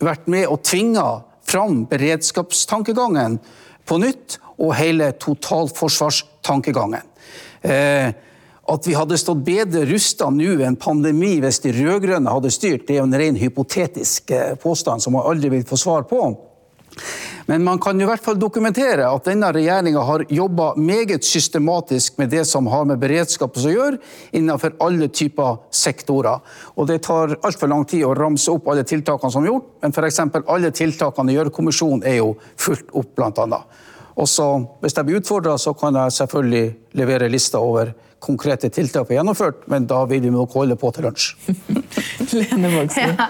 vært 0.03 0.29
med 0.31 0.47
og 0.47 0.63
tvinga 0.63 1.05
fram 1.45 1.83
beredskapstankegangen 1.89 3.39
på 3.85 3.99
nytt, 4.01 4.39
og 4.55 4.71
hele 4.77 5.09
totalforsvarstankegangen. 5.19 7.03
Eh, 7.61 8.13
at 8.67 8.87
vi 8.87 8.95
hadde 8.97 9.17
stått 9.17 9.43
bedre 9.45 9.85
rusta 9.85 10.31
nå 10.33 10.55
enn 10.65 10.79
pandemi 10.81 11.35
hvis 11.43 11.61
de 11.65 11.73
rød-grønne 11.75 12.33
hadde 12.33 12.53
styrt, 12.53 12.87
det 12.87 12.95
er 12.95 13.03
jo 13.03 13.07
en 13.09 13.19
ren 13.21 13.37
hypotetisk 13.37 14.33
eh, 14.33 14.55
påstand 14.61 15.03
som 15.03 15.13
man 15.17 15.27
aldri 15.29 15.51
vil 15.53 15.67
få 15.69 15.77
svar 15.77 16.07
på. 16.09 16.21
Men 17.45 17.61
man 17.63 17.77
kan 17.79 17.99
i 18.01 18.05
hvert 18.07 18.23
fall 18.25 18.39
dokumentere 18.41 19.05
at 19.05 19.27
denne 19.27 19.51
regjeringa 19.53 20.01
har 20.07 20.23
jobba 20.33 20.71
meget 20.81 21.27
systematisk 21.27 22.17
med 22.17 22.31
det 22.33 22.41
som 22.49 22.65
har 22.71 22.87
med 22.89 22.97
beredskap 23.01 23.59
å 23.61 23.73
gjøre, 23.73 23.99
innenfor 24.33 24.73
alle 24.81 25.11
typer 25.13 25.59
sektorer. 25.69 26.41
Og 26.73 26.89
det 26.89 27.03
tar 27.05 27.35
altfor 27.45 27.69
lang 27.69 27.85
tid 27.85 28.07
å 28.07 28.15
ramse 28.17 28.49
opp 28.49 28.71
alle 28.71 28.85
tiltakene 28.87 29.33
som 29.33 29.45
er 29.45 29.51
gjort, 29.51 29.67
men 29.83 29.93
f.eks. 29.93 30.23
alle 30.41 30.73
tiltakene 30.73 31.33
i 31.33 31.37
Gjørv-kommisjonen 31.37 32.07
er 32.07 32.17
jo 32.23 32.33
fulgt 32.57 32.89
opp, 32.97 33.13
annet. 33.21 33.77
Og 34.15 34.29
så, 34.31 34.47
hvis 34.81 34.95
jeg 34.95 35.05
blir 35.05 35.21
utfordra, 35.21 35.57
så 35.61 35.75
kan 35.77 35.97
jeg 35.99 36.17
selvfølgelig 36.17 36.65
levere 36.97 37.29
lista 37.29 37.61
over 37.61 37.93
konkrete 38.23 38.69
tiltak 38.73 39.11
er 39.11 39.19
gjennomført, 39.19 39.65
men 39.71 39.85
da 39.89 40.01
vil 40.09 40.23
vi 40.23 40.31
nok 40.33 40.55
holde 40.57 40.77
på 40.79 40.91
til 40.95 41.05
lunsj. 41.07 41.27
Lene 42.39 42.71
Vågsen. 42.73 43.13
Ja, 43.19 43.27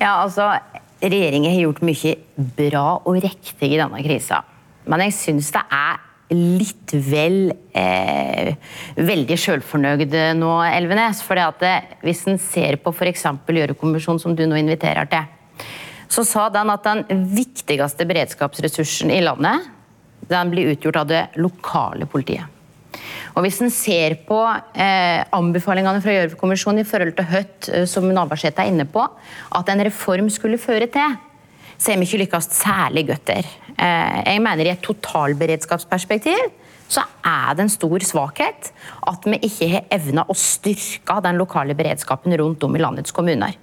ja, 0.00 0.12
altså, 0.20 0.52
Regjeringen 1.00 1.54
har 1.54 1.62
gjort 1.62 1.80
mye 1.86 2.14
bra 2.58 2.84
og 2.98 3.22
riktig 3.24 3.70
i 3.72 3.78
denne 3.80 4.02
krisa. 4.04 4.42
Men 4.84 5.06
jeg 5.06 5.16
syns 5.16 5.48
det 5.54 5.62
er 5.72 6.00
litt 6.36 6.92
vel 6.92 7.50
eh, 7.76 8.52
veldig 9.00 9.38
sjølfornøyd 9.40 10.14
nå, 10.38 10.52
Elvenes. 10.68 11.22
For 11.24 11.40
hvis 12.04 12.22
en 12.28 12.38
ser 12.42 12.78
på 12.84 12.92
f.eks. 12.92 13.26
Gjørv-kommisjonen, 13.48 14.20
som 14.22 14.36
du 14.36 14.44
nå 14.46 14.60
inviterer 14.60 15.08
til, 15.10 15.66
så 16.10 16.24
sa 16.26 16.48
den 16.52 16.72
at 16.72 16.86
den 16.86 17.26
viktigste 17.32 18.06
beredskapsressursen 18.10 19.12
i 19.14 19.22
landet 19.24 19.68
den 20.30 20.50
blir 20.52 20.74
utgjort 20.74 21.00
av 21.00 21.10
det 21.10 21.22
lokale 21.40 22.06
politiet. 22.10 22.59
Og 23.36 23.44
Hvis 23.44 23.60
en 23.62 23.72
ser 23.72 24.16
på 24.26 24.38
eh, 24.74 25.22
anbefalingene 25.36 26.02
fra 26.02 26.14
Gjørv-kommisjonen 26.16 26.82
i 26.82 26.88
forhold 26.88 27.14
til 27.18 27.28
Høtt, 27.30 27.68
eh, 27.70 27.86
som 27.90 28.08
Navarsete 28.10 28.64
er 28.64 28.72
inne 28.72 28.86
på, 28.90 29.04
at 29.56 29.72
en 29.72 29.84
reform 29.86 30.30
skulle 30.32 30.60
føre 30.60 30.90
til, 30.90 31.18
så 31.80 31.92
er 31.92 32.00
vi 32.00 32.08
ikke 32.08 32.24
lykkes 32.24 32.50
særlig 32.58 33.06
godt 33.08 33.28
der. 33.30 33.52
Eh, 33.76 34.16
jeg 34.34 34.42
mener 34.44 34.66
I 34.66 34.74
et 34.74 34.84
totalberedskapsperspektiv 34.84 36.50
så 36.90 37.04
er 37.22 37.54
det 37.54 37.64
en 37.64 37.70
stor 37.70 38.02
svakhet 38.02 38.72
at 39.06 39.26
vi 39.30 39.38
ikke 39.46 39.68
har 39.76 39.84
evna 39.94 40.24
å 40.26 40.34
styrke 40.34 41.20
den 41.22 41.38
lokale 41.38 41.76
beredskapen 41.78 42.34
rundt 42.40 42.66
om 42.66 42.74
i 42.74 42.82
landets 42.82 43.14
kommuner. 43.14 43.54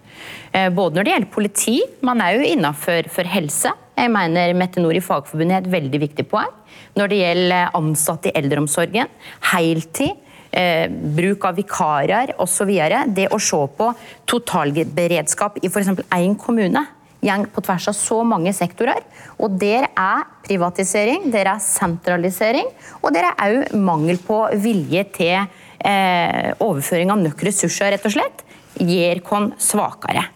Eh, 0.54 0.70
både 0.72 0.96
når 0.96 1.04
det 1.04 1.14
gjelder 1.14 1.34
politi, 1.34 1.76
er 2.08 2.38
jo 2.38 2.48
innenfor 2.54 3.12
for 3.12 3.36
helse. 3.36 3.74
Jeg 3.98 4.14
mener 4.14 4.54
Mette 4.54 4.82
Nord 4.84 4.98
i 5.00 5.02
Fagforbundet 5.02 5.56
er 5.56 5.64
et 5.66 5.74
veldig 5.74 6.00
viktig 6.04 6.28
poeng. 6.30 6.54
Når 6.98 7.10
det 7.10 7.18
gjelder 7.24 7.78
ansatte 7.78 8.30
i 8.30 8.36
eldreomsorgen, 8.38 9.10
heltid, 9.52 10.20
eh, 10.52 10.86
bruk 10.88 11.46
av 11.46 11.58
vikarer 11.58 12.36
osv. 12.38 12.70
Det 13.14 13.28
å 13.34 13.40
se 13.42 13.58
på 13.78 13.90
totalberedskap 14.26 15.58
i 15.64 15.68
f.eks. 15.68 15.90
én 16.14 16.38
kommune 16.38 16.86
går 17.22 17.50
på 17.50 17.62
tvers 17.66 17.88
av 17.90 17.94
så 17.98 18.24
mange 18.24 18.54
sektorer. 18.54 19.02
Og 19.42 19.58
der 19.58 19.90
er 19.90 20.26
privatisering, 20.46 21.32
der 21.32 21.50
er 21.56 21.60
sentralisering, 21.60 22.70
og 23.02 23.14
der 23.14 23.32
er 23.32 23.42
òg 23.48 23.74
mangel 23.76 24.18
på 24.18 24.46
vilje 24.62 25.04
til 25.18 25.48
eh, 25.82 26.54
overføring 26.60 27.12
av 27.12 27.18
nok 27.18 27.42
ressurser, 27.44 27.92
rett 27.92 28.06
og 28.06 28.14
slett, 28.14 28.44
gjør 28.78 29.24
oss 29.26 29.72
svakere. 29.72 30.28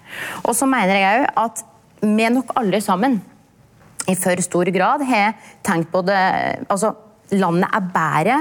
Og 0.44 0.56
så 0.58 0.66
mener 0.66 0.98
jeg 0.98 1.22
òg 1.22 1.44
at 1.46 1.68
vi 2.02 2.30
nok 2.34 2.56
alle 2.58 2.82
sammen 2.82 3.22
i 4.12 4.18
for 4.20 4.44
stor 4.44 4.72
grad 4.76 5.06
har 5.08 5.34
tenkt 5.66 5.92
på 5.94 6.04
det 6.08 6.22
Altså, 6.68 6.94
landet 7.34 7.72
er 7.72 7.90
bedre 7.96 8.38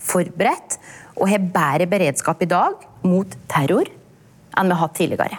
forberedt 0.00 0.78
og 1.18 1.28
har 1.28 1.50
bedre 1.52 1.88
beredskap 1.90 2.42
i 2.42 2.50
dag 2.50 2.88
mot 3.04 3.38
terror 3.50 3.90
enn 4.58 4.66
vi 4.68 4.74
har 4.74 4.82
hatt 4.82 4.98
tidligere. 4.98 5.38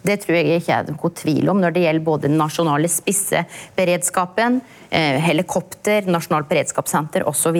Det 0.00 0.16
tror 0.22 0.36
jeg 0.38 0.60
ikke 0.60 0.76
er 0.78 0.86
noe 0.88 1.10
tvil 1.16 1.50
om 1.52 1.58
når 1.60 1.74
det 1.74 1.82
gjelder 1.84 2.04
både 2.06 2.28
den 2.28 2.38
nasjonale 2.40 2.88
spisseberedskapen, 2.88 4.60
eh, 4.88 5.18
helikopter, 5.20 6.08
nasjonalt 6.08 6.48
beredskapssenter 6.48 7.26
osv. 7.28 7.58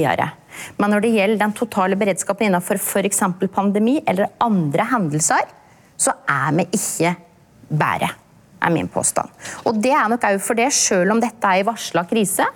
Men 0.81 0.95
når 0.95 1.05
det 1.05 1.13
gjelder 1.19 1.43
den 1.43 1.57
totale 1.57 1.99
beredskapen 2.01 2.49
innenfor 2.49 2.81
f.eks. 2.81 3.21
pandemi 3.53 3.99
eller 4.07 4.33
andre 4.41 4.89
hendelser, 4.89 5.53
så 6.01 6.17
er 6.25 6.57
vi 6.57 6.69
ikke 6.81 7.15
bedre, 7.69 8.09
er 8.61 8.73
min 8.75 8.89
påstand. 8.89 9.31
Og 9.67 9.79
det 9.83 9.93
er 9.95 10.09
nok 10.11 10.25
òg 10.29 10.41
for 10.45 10.59
det, 10.59 10.71
selv 10.75 11.15
om 11.15 11.23
dette 11.23 11.47
er 11.47 11.63
i 11.63 11.67
varsla 11.67 12.05
krise, 12.09 12.47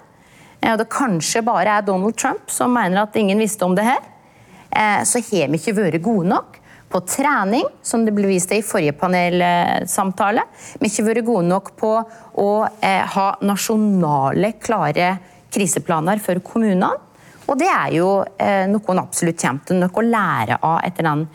eh, 0.61 0.72
og 0.72 0.80
det 0.80 0.90
kanskje 0.92 1.44
bare 1.46 1.78
er 1.78 1.86
Donald 1.86 2.16
Trump 2.20 2.50
som 2.52 2.74
mener 2.74 3.05
at 3.05 3.16
ingen 3.20 3.40
visste 3.40 3.66
om 3.66 3.76
det 3.76 3.86
her, 3.86 4.02
eh, 4.70 5.02
så 5.05 5.22
har 5.22 5.48
vi 5.48 5.61
ikke 5.61 5.78
vært 5.78 6.02
gode 6.02 6.28
nok 6.28 6.61
på 6.94 7.00
trening, 7.11 7.64
som 7.82 8.05
det 8.05 8.14
ble 8.14 8.28
vist 8.28 8.48
til 8.48 8.61
i 8.61 8.66
forrige 8.66 8.94
panelsamtale. 8.94 10.44
Vi 10.78 10.86
har 10.86 10.92
ikke 10.92 11.09
vært 11.09 11.26
gode 11.26 11.48
nok 11.48 11.72
på 11.80 11.94
å 12.38 12.50
eh, 12.80 13.02
ha 13.16 13.28
nasjonale, 13.42 14.55
klare 14.62 15.16
kriseplaner 15.50 16.22
for 16.22 16.38
kommunene. 16.44 16.92
Og 17.44 17.59
det 17.61 17.68
er 17.68 17.90
jo 17.98 18.09
noe 18.24 18.94
en 18.94 19.02
absolutt 19.02 19.42
kommer 19.42 19.66
til 19.68 19.84
å 19.84 20.05
lære 20.07 20.57
av 20.64 20.78
etter 20.86 21.05
den 21.05 21.26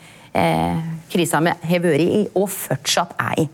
krisa 1.12 1.38
vi 1.38 1.54
har 1.70 1.84
vært 1.84 2.02
i, 2.02 2.24
og 2.34 2.50
fortsatt 2.50 3.14
er 3.30 3.44
i. 3.44 3.46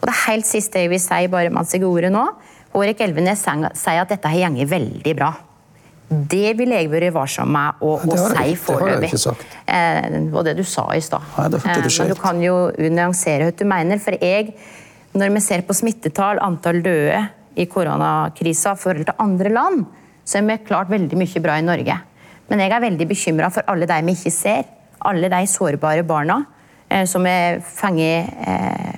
Og 0.00 0.08
det 0.08 0.18
helt 0.26 0.48
siste 0.48 0.82
jeg 0.82 0.92
vil 0.92 1.00
si, 1.02 1.22
bare 1.32 1.52
mens 1.52 1.72
jeg 1.74 1.86
ordet 1.86 2.12
nå. 2.14 2.26
Hårek 2.72 3.02
Elvenes 3.04 3.42
sier 3.44 4.02
at 4.02 4.12
dette 4.12 4.30
har 4.32 4.54
gått 4.54 4.70
veldig 4.70 5.16
bra. 5.18 5.32
Det 6.12 6.52
ville 6.58 6.76
jeg 6.76 6.90
vært 6.92 7.14
varsom 7.14 7.52
med 7.54 7.80
å, 7.80 7.94
å 7.96 8.16
si 8.20 8.54
foreløpig. 8.60 9.12
Eh, 9.64 10.08
det 10.12 10.22
var 10.32 10.44
det 10.44 10.56
du 10.58 10.64
sa 10.68 10.84
i 10.92 11.00
stad. 11.04 11.24
Eh, 11.40 11.48
men 11.48 12.10
du 12.10 12.16
kan 12.20 12.40
jo 12.42 12.56
nyansere 12.76 13.48
hva 13.48 13.54
du 13.56 13.64
mener. 13.68 14.00
For 14.02 14.16
jeg, 14.20 14.52
når 15.16 15.32
vi 15.36 15.44
ser 15.44 15.64
på 15.68 15.76
smittetall, 15.76 16.42
antall 16.44 16.82
døde 16.84 17.22
i 17.56 17.68
koronakrisa 17.68 18.74
i 18.76 18.80
forhold 18.80 19.08
til 19.08 19.24
andre 19.24 19.52
land, 19.52 19.84
så 20.24 20.38
er 20.38 20.48
vi 20.48 20.58
klart 20.68 20.92
veldig 20.92 21.18
mye 21.18 21.44
bra 21.44 21.58
i 21.58 21.66
Norge. 21.66 21.98
Men 22.50 22.60
jeg 22.60 22.74
er 22.76 22.84
veldig 22.84 23.08
bekymra 23.08 23.48
for 23.52 23.68
alle 23.72 23.88
de 23.88 24.00
vi 24.04 24.16
ikke 24.18 24.34
ser. 24.34 24.68
Alle 25.08 25.30
de 25.32 25.40
sårbare 25.50 26.04
barna 26.06 26.42
eh, 26.42 26.61
som 27.08 27.26
er 27.26 27.60
fanget 27.64 28.28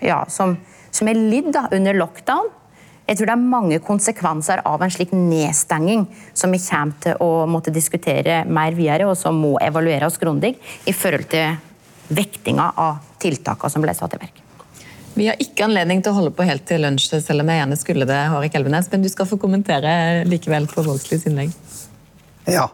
Ja, 0.04 0.24
som, 0.28 0.56
som 0.90 1.08
er 1.08 1.18
lidd 1.18 1.54
under 1.54 1.96
lockdown 1.96 2.50
jeg 3.04 3.18
tror 3.18 3.28
det 3.28 3.34
er 3.34 3.48
mange 3.52 3.78
konsekvenser 3.84 4.62
av 4.64 4.82
en 4.82 4.92
slik 4.92 5.10
nedstenging 5.12 6.06
som 6.32 6.54
vi 6.54 6.60
kommer 6.64 7.00
til 7.04 7.18
å 7.20 7.44
måtte 7.50 7.72
diskutere 7.74 8.42
mer 8.48 8.72
videre, 8.76 9.10
og 9.10 9.18
som 9.20 9.36
må 9.36 9.58
evalueres 9.60 10.16
grundig 10.20 10.54
i 10.88 10.94
forhold 10.96 11.28
til 11.34 11.58
vektinga 12.16 12.70
av 12.80 13.02
tiltakene 13.20 13.72
som 13.72 13.84
ble 13.84 13.92
satt 13.96 14.16
i 14.16 14.22
verk. 14.22 14.40
Vi 15.14 15.28
har 15.28 15.36
ikke 15.38 15.66
anledning 15.68 16.00
til 16.02 16.14
å 16.14 16.16
holde 16.16 16.32
på 16.34 16.46
helt 16.48 16.64
til 16.66 16.80
lunsj, 16.82 17.10
selv 17.22 17.44
om 17.44 17.52
jeg 17.52 17.60
gjerne 17.60 17.78
skulle 17.78 18.08
det, 18.08 18.22
Hårek 18.32 18.56
Elvenes, 18.58 18.88
men 18.90 19.04
du 19.04 19.10
skal 19.12 19.28
få 19.28 19.38
kommentere 19.42 20.24
likevel 20.26 20.66
på 20.72 20.82
Vågslids 20.88 21.28
innlegg. 21.28 21.52
Ja. 22.48 22.66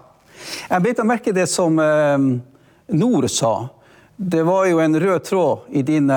Jeg 0.71 0.87
beit 0.87 1.03
meg 1.03 1.11
merke 1.11 1.35
det 1.37 1.51
som 1.51 1.77
eh, 1.83 2.31
Nord 2.97 3.27
sa. 3.35 3.53
Det 4.23 4.43
var 4.43 4.67
jo 4.67 4.79
en 4.79 5.01
rød 5.01 5.23
tråd 5.25 5.59
i 5.73 5.81
dine 5.83 6.17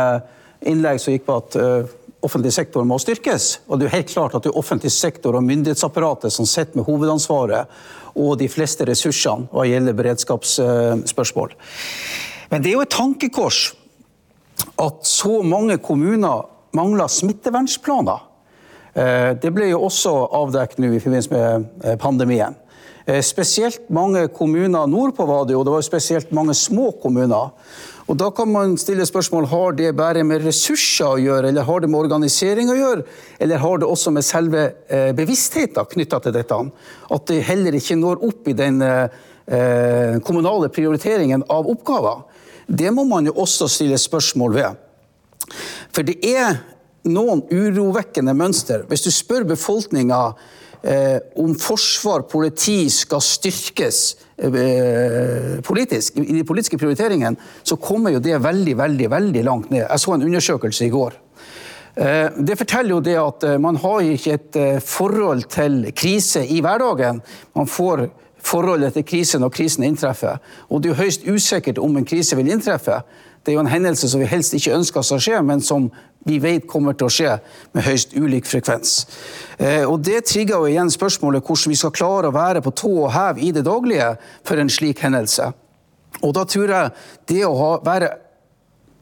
innlegg 0.59 0.97
som 0.99 1.13
gikk 1.13 1.23
på 1.23 1.35
at 1.39 1.55
eh, 1.55 1.91
offentlig 2.19 2.51
sektor 2.51 2.83
må 2.83 2.97
styrkes. 2.99 3.61
Og 3.71 3.79
det 3.79 3.85
er 3.85 3.87
jo 3.87 3.95
helt 3.95 4.09
klart 4.11 4.33
at 4.35 4.43
det 4.43 4.49
er 4.51 4.57
offentlig 4.59 4.89
sektor 4.91 5.37
og 5.39 5.45
myndighetsapparatet 5.47 6.33
som 6.35 6.43
sitter 6.43 6.81
med 6.81 6.83
hovedansvaret 6.89 7.71
og 8.19 8.33
de 8.41 8.49
fleste 8.51 8.83
ressursene 8.89 9.47
hva 9.55 9.63
gjelder 9.69 9.95
beredskapsspørsmål. 9.95 11.55
Men 12.51 12.65
det 12.65 12.73
er 12.73 12.75
jo 12.75 12.83
et 12.83 12.91
tankekors 12.91 13.61
at 14.83 15.07
så 15.07 15.39
mange 15.47 15.79
kommuner 15.79 16.43
mangler 16.75 17.07
smittevernplaner. 17.07 18.27
Eh, 18.99 19.29
det 19.39 19.53
ble 19.55 19.71
jo 19.71 19.85
også 19.87 20.11
avdekket 20.41 20.83
nå 20.83 20.91
i 20.91 20.99
forbindelse 20.99 21.31
med 21.37 21.87
eh, 21.87 21.95
pandemien. 22.03 22.59
Spesielt 23.03 23.89
mange 23.91 24.29
kommuner 24.31 24.87
nordpå 24.87 25.25
var 25.27 25.41
det, 25.43 25.57
og 25.59 25.65
det 25.67 25.71
var 25.73 25.81
jo 25.81 25.87
spesielt 25.89 26.29
mange 26.31 26.53
små 26.55 26.93
kommuner 27.03 27.49
og 28.03 28.17
Da 28.19 28.29
kan 28.35 28.49
man 28.51 28.75
stille 28.77 29.05
spørsmål 29.07 29.45
har 29.47 29.75
det 29.77 29.93
bare 29.95 30.25
med 30.27 30.43
ressurser 30.43 31.07
å 31.07 31.21
gjøre, 31.21 31.49
eller 31.49 31.63
har 31.63 31.79
det 31.79 31.89
med 31.91 32.01
organisering 32.03 32.71
å 32.71 32.75
gjøre, 32.75 33.05
eller 33.39 33.61
har 33.63 33.79
det 33.79 33.87
også 33.87 34.11
med 34.11 34.25
selve 34.27 34.63
eh, 34.91 35.13
bevisstheten 35.15 35.87
knytta 35.93 36.19
til 36.19 36.35
dette? 36.35 36.57
At 37.15 37.27
det 37.31 37.45
heller 37.47 37.77
ikke 37.79 37.95
når 37.99 38.25
opp 38.27 38.49
i 38.51 38.57
den 38.59 38.81
eh, 38.83 40.19
kommunale 40.25 40.71
prioriteringen 40.73 41.45
av 41.47 41.69
oppgaver. 41.71 42.25
Det 42.67 42.91
må 42.91 43.05
man 43.07 43.27
jo 43.27 43.37
også 43.43 43.69
stille 43.71 43.99
spørsmål 43.99 44.55
ved. 44.55 44.83
For 45.93 46.03
det 46.07 46.19
er 46.27 46.59
noen 47.07 47.43
urovekkende 47.51 48.35
mønster. 48.35 48.83
Hvis 48.87 49.03
du 49.05 49.11
spør 49.11 49.47
befolkninga 49.47 50.19
eh, 50.83 51.19
om 51.39 51.55
forsvar, 51.59 52.27
politi 52.31 52.87
skal 52.91 53.23
styrkes 53.23 53.99
eh, 54.09 54.32
politisk, 55.63 56.17
i 56.19 56.39
de 56.39 56.43
politiske 56.47 56.77
prioriteringene, 56.77 57.37
så 57.63 57.77
kommer 57.79 58.11
jo 58.11 58.19
det 58.23 58.41
veldig, 58.43 58.77
veldig, 58.77 59.09
veldig 59.11 59.43
langt 59.43 59.69
ned. 59.71 59.85
Jeg 59.85 60.03
så 60.03 60.15
en 60.15 60.25
undersøkelse 60.27 60.87
i 60.87 60.93
går. 60.93 61.19
Eh, 61.95 62.29
det 62.37 62.57
forteller 62.57 62.95
jo 62.95 63.03
det 63.05 63.17
at 63.21 63.43
eh, 63.45 63.59
man 63.61 63.77
har 63.77 64.01
ikke 64.01 64.33
et 64.33 64.57
eh, 64.57 64.79
forhold 64.81 65.45
til 65.53 65.91
krise 65.93 66.41
i 66.45 66.59
hverdagen. 66.65 67.21
Man 67.55 67.69
får 67.69 68.07
forholdet 68.43 68.95
til 68.97 69.05
krise 69.05 69.39
når 69.39 69.53
krisen 69.53 69.85
inntreffer. 69.85 70.41
Og 70.69 70.81
det 70.81 70.89
er 70.89 70.95
jo 70.95 71.03
høyst 71.03 71.27
usikkert 71.29 71.77
om 71.77 71.97
en 71.97 72.07
krise 72.07 72.35
vil 72.39 72.49
inntreffe. 72.49 73.03
Det 73.43 73.51
er 73.51 73.57
jo 73.57 73.63
en 73.65 73.71
hendelse 73.71 74.07
som 74.07 74.21
vi 74.23 74.29
helst 74.31 74.53
ikke 74.55 74.75
ønsker 74.77 75.03
skal 75.03 75.19
skje, 75.19 75.39
men 75.43 75.61
som 75.63 75.89
vi 76.23 76.37
vet 76.39 76.67
kommer 76.69 76.95
til 76.95 77.09
å 77.09 77.11
skje 77.11 77.33
med 77.75 77.83
høyst 77.83 78.15
ulik 78.15 78.47
frekvens. 78.47 78.93
Eh, 79.57 79.83
og 79.83 79.99
Det 80.05 80.21
trigger 80.29 80.63
jo 80.63 80.69
igjen 80.71 80.91
spørsmålet 80.93 81.43
hvordan 81.43 81.73
vi 81.73 81.79
skal 81.79 81.95
klare 81.95 82.31
å 82.31 82.35
være 82.35 82.63
på 82.63 82.71
tå 82.71 82.93
og 83.03 83.11
hev 83.11 83.43
i 83.43 83.51
det 83.51 83.65
daglige 83.67 84.13
for 84.47 84.61
en 84.61 84.71
slik 84.71 85.03
hendelse. 85.03 85.51
Og 86.23 86.33
Da 86.33 86.45
tror 86.47 86.71
jeg 86.71 86.93
det 87.27 87.41
å 87.43 87.53
ha, 87.59 87.71
være 87.83 88.13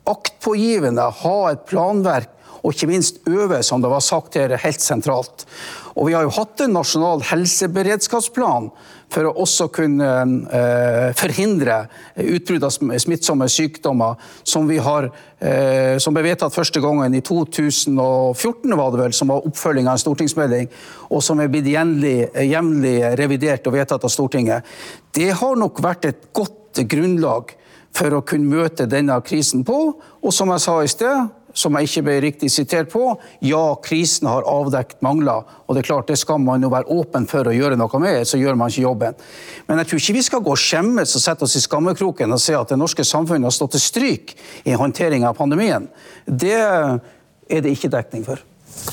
aktpågivende, 0.09 1.05
ha 1.21 1.37
et 1.51 1.67
planverk 1.69 2.37
og 2.61 2.73
ikke 2.73 2.89
minst 2.89 3.21
øve, 3.29 3.61
som 3.65 3.81
det 3.81 3.89
var 3.89 4.03
sagt 4.05 4.37
her, 4.37 4.53
helt 4.61 4.81
sentralt. 4.81 5.45
Og 5.95 6.07
vi 6.07 6.15
har 6.15 6.25
jo 6.25 6.33
hatt 6.35 6.63
en 6.63 6.75
nasjonal 6.77 7.23
helseberedskapsplan 7.31 8.69
for 9.11 9.27
å 9.27 9.33
også 9.43 9.67
kunne 9.75 10.07
eh, 10.55 11.09
forhindre 11.19 11.81
utbrudd 12.15 12.63
av 12.63 12.71
smittsomme 13.03 13.47
sykdommer, 13.51 14.19
som, 14.47 14.69
vi 14.69 14.79
har, 14.81 15.09
eh, 15.43 15.97
som 15.99 16.15
ble 16.15 16.23
vedtatt 16.29 16.55
første 16.55 16.79
gangen 16.83 17.15
i 17.17 17.23
2014, 17.27 18.71
var 18.79 18.93
det 18.93 19.01
vel, 19.03 19.15
som 19.15 19.33
var 19.33 19.47
oppfølging 19.47 19.89
av 19.89 19.97
en 19.97 20.03
stortingsmelding, 20.05 20.69
og 21.11 21.25
som 21.25 21.43
er 21.43 21.51
blitt 21.51 21.67
jevnlig 21.71 22.95
revidert 23.19 23.67
og 23.67 23.75
vedtatt 23.75 24.07
av 24.07 24.13
Stortinget. 24.13 24.67
Det 25.11 25.33
har 25.41 25.59
nok 25.59 25.83
vært 25.83 26.07
et 26.07 26.29
godt 26.31 26.85
grunnlag 26.87 27.51
for 27.91 28.15
å 28.15 28.23
kunne 28.23 28.47
møte 28.47 28.87
denne 28.87 29.17
krisen 29.27 29.65
på, 29.67 29.77
og 29.99 30.33
som 30.33 30.51
jeg 30.53 30.63
sa 30.63 30.77
i 30.79 30.91
sted, 30.91 31.31
som 31.53 31.75
jeg 31.77 31.89
ikke 31.89 32.03
ble 32.07 32.17
riktig 32.25 32.51
sitert 32.53 32.91
på. 32.91 33.15
Ja, 33.45 33.63
krisen 33.83 34.29
har 34.29 34.47
avdekket 34.49 35.01
mangler, 35.05 35.47
og 35.65 35.75
det 35.75 35.83
er 35.83 35.89
klart 35.89 36.11
det 36.11 36.19
skal 36.21 36.41
man 36.43 36.63
jo 36.63 36.71
være 36.73 36.89
åpen 36.91 37.27
for 37.29 37.47
å 37.47 37.55
gjøre 37.55 37.79
noe 37.79 38.03
med, 38.03 38.21
så 38.27 38.39
gjør 38.41 38.59
man 38.59 38.71
ikke 38.71 38.85
jobben. 38.85 39.17
Men 39.67 39.81
jeg 39.81 39.91
tror 39.91 40.03
ikke 40.03 40.17
vi 40.19 40.27
skal 40.27 40.45
gå 40.45 40.53
og 40.55 40.61
skjemmes 40.61 41.15
og 41.17 41.25
sette 41.25 41.47
oss 41.47 41.57
i 41.59 41.63
skammekroken 41.63 42.35
og 42.35 42.43
se 42.43 42.55
at 42.57 42.71
det 42.71 42.79
norske 42.79 43.05
samfunnet 43.07 43.49
har 43.49 43.55
stått 43.55 43.75
til 43.77 43.85
stryk 43.87 44.35
i 44.65 44.77
håndtering 44.77 45.27
av 45.27 45.37
pandemien. 45.39 45.89
Det 46.25 46.57
er 46.57 47.65
det 47.65 47.75
ikke 47.75 47.91
dekning 47.91 48.25
for. 48.27 48.41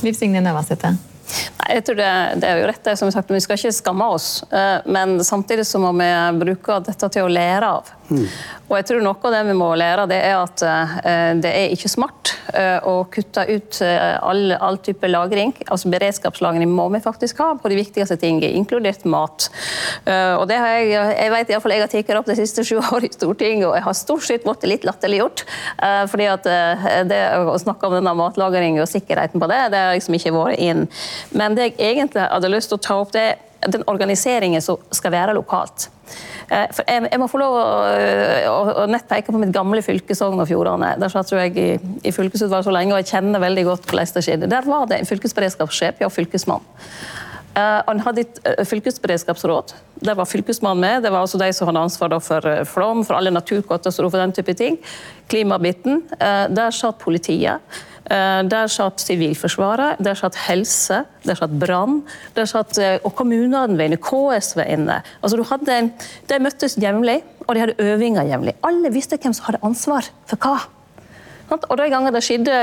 Liv 0.03 0.17
Signe 0.19 0.43
Navarsete. 0.43 0.97
Nei, 1.29 1.75
jeg 1.77 1.85
tror 1.85 1.99
det, 1.99 2.11
det, 2.41 2.49
er 2.49 2.63
jo 2.63 2.69
rett, 2.71 2.83
det 2.87 2.95
som 2.97 3.11
sagt, 3.13 3.31
Vi 3.31 3.41
skal 3.45 3.59
ikke 3.59 3.75
skamme 3.77 4.07
oss, 4.15 4.29
eh, 4.49 4.79
men 4.89 5.19
samtidig 5.25 5.67
så 5.69 5.81
må 5.83 5.93
vi 5.99 6.09
bruke 6.41 6.81
dette 6.87 7.11
til 7.13 7.27
å 7.27 7.33
lære 7.33 7.73
av. 7.79 7.93
Mm. 8.09 8.25
Og 8.69 8.75
jeg 8.79 8.87
tror 8.89 9.03
Noe 9.05 9.21
av 9.29 9.35
det 9.35 9.41
vi 9.49 9.55
må 9.57 9.69
lære, 9.77 10.07
det 10.09 10.19
er 10.25 10.37
at 10.39 10.63
eh, 10.65 10.95
det 11.41 11.51
er 11.53 11.75
ikke 11.75 11.91
smart 11.93 12.33
eh, 12.57 12.79
å 12.89 13.03
kutte 13.13 13.45
ut 13.49 13.81
all, 13.85 14.53
all 14.57 14.79
type 14.85 15.09
lagring. 15.09 15.53
altså 15.69 15.91
Beredskapslagring 15.93 16.71
må 16.73 16.89
vi 16.95 17.03
faktisk 17.05 17.41
ha 17.45 17.51
på 17.61 17.73
de 17.73 17.79
viktigste 17.79 18.17
tingene, 18.21 18.51
inkludert 18.59 19.05
mat. 19.09 19.49
Og 20.07 20.45
det 20.49 20.59
har 20.61 20.77
Jeg 20.79 21.17
jeg 21.19 21.33
vet 21.33 21.51
i 21.51 21.59
fall 21.61 21.75
jeg 21.75 21.83
har 21.83 21.91
tatt 21.93 22.19
opp 22.21 22.29
de 22.29 22.37
siste 22.39 22.65
sju 22.65 22.79
årene 22.81 23.09
i 23.09 23.15
Stortinget, 23.15 23.67
og 23.69 23.77
jeg 23.77 23.87
har 23.87 23.97
stort 23.97 24.27
sett 24.27 24.47
blitt 24.47 24.67
litt 24.69 24.87
latterliggjort. 24.89 25.45
fordi 26.13 26.29
at 26.31 26.49
det 27.09 27.21
å 27.39 27.59
snakke 27.61 27.89
om 27.89 27.99
denne 27.99 28.15
matlagringen 28.17 28.83
og 28.83 28.91
sikkerheten 28.91 29.41
på 29.41 29.51
det, 29.51 29.61
det 29.73 29.83
har 29.85 29.97
liksom 29.97 30.17
ikke 30.19 30.35
vært 30.37 30.63
inn. 30.63 30.87
Men 31.33 31.57
det 31.57 31.73
jeg 31.73 31.97
egentlig 31.97 32.29
hadde 32.29 32.53
lyst 32.53 32.73
til 32.73 32.79
å 32.79 32.87
ta 32.89 32.99
opp, 33.03 33.13
det 33.13 33.27
er 33.27 33.37
den 33.67 33.87
organiseringen 33.91 34.63
som 34.63 34.79
skal 34.95 35.15
være 35.15 35.37
lokalt. 35.39 35.89
Eh, 36.49 36.67
for 36.73 36.89
jeg, 36.89 37.05
jeg 37.13 37.21
må 37.21 37.29
få 37.29 37.41
lov 37.43 37.57
å, 37.59 37.67
å, 38.49 38.57
å 38.85 38.87
nett 38.89 39.09
peke 39.11 39.35
på 39.35 39.41
mitt 39.41 39.53
gamle 39.55 39.83
fylke 39.85 40.17
Sogn 40.17 40.41
og 40.41 40.49
Fjordane. 40.49 40.95
Der 41.01 41.13
satt 41.13 41.33
jeg 41.35 41.55
i, 41.61 41.69
i 42.09 42.15
fylkesutvalget 42.15 42.69
så 42.69 42.75
lenge, 42.75 42.95
og 42.95 43.03
jeg 43.03 43.13
kjenner 43.13 43.45
veldig 43.45 43.67
godt 43.69 43.89
hvordan 43.89 44.15
det 44.17 44.25
skjedde. 44.25 44.51
Der 44.51 44.69
var 44.69 44.89
det 44.89 45.03
en 45.03 45.11
fylkesberedskapssjef 45.11 46.05
og 46.07 46.15
fylkesmann. 46.15 46.65
Uh, 47.59 47.81
han 47.89 48.01
hadde 48.05 48.23
et 48.23 48.37
uh, 48.47 48.63
fylkesberedskapsråd. 48.69 49.73
Der 50.07 50.15
var 50.15 50.29
fylkesmannen 50.31 50.85
med. 50.85 51.03
Det 51.03 51.11
var 51.11 51.25
altså 51.25 51.41
de 51.41 51.49
som 51.57 51.67
hadde 51.67 51.83
ansvar 51.89 52.15
for 52.23 52.47
uh, 52.47 52.63
flom, 52.69 53.03
for 53.07 53.19
alle 53.19 53.33
naturkatastrofer, 53.35 54.23
den 54.23 54.35
type 54.37 54.55
ting. 54.55 54.79
Klimabiten. 55.29 56.05
Der 56.55 56.71
satt 56.73 57.01
politiet. 57.03 57.61
Eh, 58.09 58.43
der 58.49 58.71
satt 58.73 59.03
Sivilforsvaret, 59.05 59.99
der 60.01 60.17
satt 60.17 60.37
helse, 60.47 61.03
der 61.27 61.37
satt 61.37 61.53
brann, 61.61 62.03
eh, 62.37 62.97
og 63.05 63.15
kommunene 63.15 63.77
var 63.77 63.85
inne, 63.85 63.99
KS 64.01 64.57
var 64.57 64.65
inne. 64.65 65.03
Altså, 65.23 65.43
hadde, 65.51 65.91
de 66.29 66.39
møttes 66.41 66.79
jevnlig, 66.81 67.21
og 67.47 67.55
de 67.55 67.61
hadde 67.61 67.77
øvinger 67.79 68.25
jevnlig. 68.31 68.57
Alle 68.65 68.93
visste 68.93 69.19
hvem 69.21 69.37
som 69.37 69.51
hadde 69.51 69.61
ansvar 69.63 70.09
for 70.27 70.41
hva. 70.41 70.57
Og 71.49 71.75
De 71.81 71.87
gangene 71.89 72.13
det 72.13 72.21
skjedde 72.27 72.55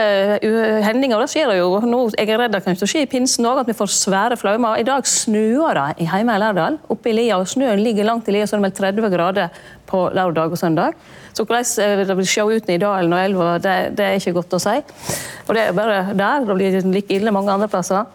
eh, 0.46 0.82
hendinger, 0.86 1.22
det 1.24 1.32
skjer 1.32 1.50
det 1.50 1.58
jo 1.58 1.80
nå, 1.90 2.02
jeg 2.14 2.30
er 2.30 2.42
redd 2.44 2.54
det 2.54 2.62
kan 2.66 2.78
skje 2.78 3.06
i 3.06 3.10
pinsen 3.10 3.48
òg, 3.50 3.64
at 3.64 3.70
vi 3.72 3.78
får 3.78 3.90
svære 3.96 4.38
flaumer. 4.38 4.78
I 4.78 4.86
dag 4.86 5.08
snør 5.10 5.80
det 5.80 6.06
hjemme 6.06 6.36
i 6.36 6.42
Lærdal, 6.44 6.78
oppe 6.94 7.10
i 7.10 7.16
lia, 7.18 7.40
og 7.40 7.50
snøen 7.50 7.82
ligger 7.82 8.06
langt 8.06 8.30
i 8.30 8.36
lia, 8.36 8.46
så 8.46 8.60
det 8.60 8.62
er 8.62 8.68
vel 8.68 9.08
30 9.10 9.16
grader 9.16 9.64
på 9.90 10.04
lørdag 10.14 10.54
og 10.54 10.62
søndag. 10.62 11.00
Så 11.34 11.44
hvordan 11.44 12.06
det 12.08 12.18
vil 12.18 12.30
se 12.30 12.46
ut 12.46 12.70
i 12.70 12.78
dalen 12.82 13.14
og 13.14 13.24
elva, 13.24 13.50
det, 13.60 13.76
det, 13.98 14.06
er 14.06 14.22
ikke 14.22 14.38
godt 14.38 14.54
å 14.56 14.62
si. 14.62 14.78
Og 15.48 15.58
det 15.58 15.66
er 15.66 15.76
bare 15.76 15.98
der. 16.14 16.46
Det 16.46 16.56
blir 16.56 16.94
like 16.94 17.18
ille 17.18 17.34
mange 17.34 17.52
andre 17.52 17.68
plasser. 17.72 18.06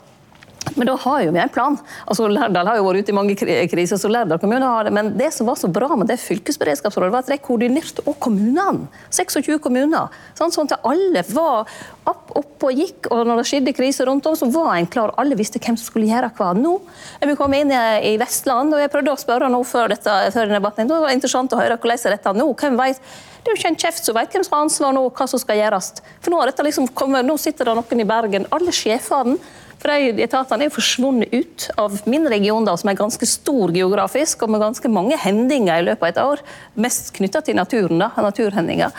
Men 0.76 0.86
da 0.86 0.94
har 1.02 1.22
jo 1.24 1.32
vi 1.32 1.40
en 1.40 1.52
plan. 1.52 1.76
Altså, 2.04 2.26
Lærdal 2.28 2.68
har 2.68 2.78
jo 2.78 2.84
vært 2.84 3.04
ute 3.04 3.12
i 3.12 3.16
mange 3.16 3.36
kriser, 3.36 3.98
så 3.98 4.10
Lærdal 4.10 4.40
kommune 4.42 4.66
har 4.66 4.86
det. 4.86 4.92
Men 4.94 5.12
det 5.18 5.30
som 5.34 5.48
var 5.48 5.56
så 5.58 5.70
bra 5.72 5.88
med 5.96 6.10
det 6.10 6.18
fylkesberedskapsrådet, 6.20 7.12
var 7.14 7.24
at 7.24 7.30
de 7.32 7.38
koordinerte 7.42 8.04
òg 8.04 8.18
kommunene. 8.22 8.90
26 9.08 9.56
kommuner. 9.64 10.12
Sånn, 10.38 10.52
sånn 10.54 10.68
at 10.70 10.84
alle 10.86 11.24
var 11.32 11.70
opp, 12.08 12.34
opp 12.36 12.68
og 12.68 12.76
gikk, 12.76 13.08
og 13.08 13.24
når 13.28 13.40
det 13.40 13.46
skjedde 13.50 13.74
kriser 13.76 14.08
rundt 14.10 14.28
om, 14.28 14.36
så 14.36 14.50
var 14.52 14.74
en 14.76 14.88
klar. 14.90 15.14
Alle 15.20 15.38
visste 15.38 15.62
hvem 15.62 15.78
som 15.80 15.88
skulle 15.88 16.10
gjøre 16.10 16.30
hva. 16.36 16.52
Nå 16.56 16.76
er 17.20 17.32
vi 17.32 17.38
kommet 17.40 17.64
inn 17.64 17.72
i 17.72 18.14
Vestland, 18.20 18.76
og 18.76 18.84
jeg 18.84 18.92
prøvde 18.92 19.16
å 19.16 19.20
spørre 19.20 19.50
nå 19.52 19.62
før, 19.66 19.94
dette, 19.94 20.18
før 20.34 20.52
debatten. 20.52 20.90
Det 20.90 21.00
var 21.06 21.16
interessant 21.16 21.56
å 21.56 21.60
høre 21.62 21.80
hvordan 21.80 22.04
er 22.04 22.16
dette 22.18 22.36
nå. 22.36 22.50
Hvem 22.60 22.78
vet? 22.80 23.00
Det 23.40 23.48
er 23.48 23.56
jo 23.56 23.60
ikke 23.62 23.72
en 23.72 23.80
kjeft 23.80 24.04
som 24.04 24.16
vet 24.18 24.34
hvem 24.36 24.44
som 24.44 24.58
har 24.58 24.66
ansvar 24.66 24.92
nå, 24.92 25.06
hva 25.16 25.26
som 25.30 25.40
skal 25.40 25.56
gjøres. 25.56 25.94
For 26.20 26.34
nå, 26.34 26.42
liksom 26.66 26.90
kommet, 26.92 27.24
nå 27.24 27.38
sitter 27.40 27.70
det 27.70 27.78
noen 27.78 28.04
i 28.04 28.08
Bergen, 28.08 28.44
alle 28.52 28.74
sjefene 28.76 29.38
for 29.80 29.88
de 29.88 30.24
etatene 30.26 30.66
er 30.66 30.68
jo 30.68 30.76
forsvunnet 30.76 31.32
ut 31.32 31.66
av 31.80 31.96
min 32.10 32.26
region, 32.28 32.66
da, 32.68 32.76
som 32.76 32.90
er 32.92 32.98
ganske 32.98 33.26
stor 33.28 33.72
geografisk, 33.72 34.44
og 34.44 34.52
med 34.52 34.60
ganske 34.60 34.92
mange 34.92 35.16
hendinger 35.20 35.80
i 35.80 35.86
løpet 35.88 36.04
av 36.04 36.10
et 36.10 36.22
år. 36.22 36.44
Mest 36.84 37.14
knytta 37.16 37.40
til 37.46 37.56
naturen, 37.56 38.02
da, 38.02 38.10
naturhendinger. 38.20 38.92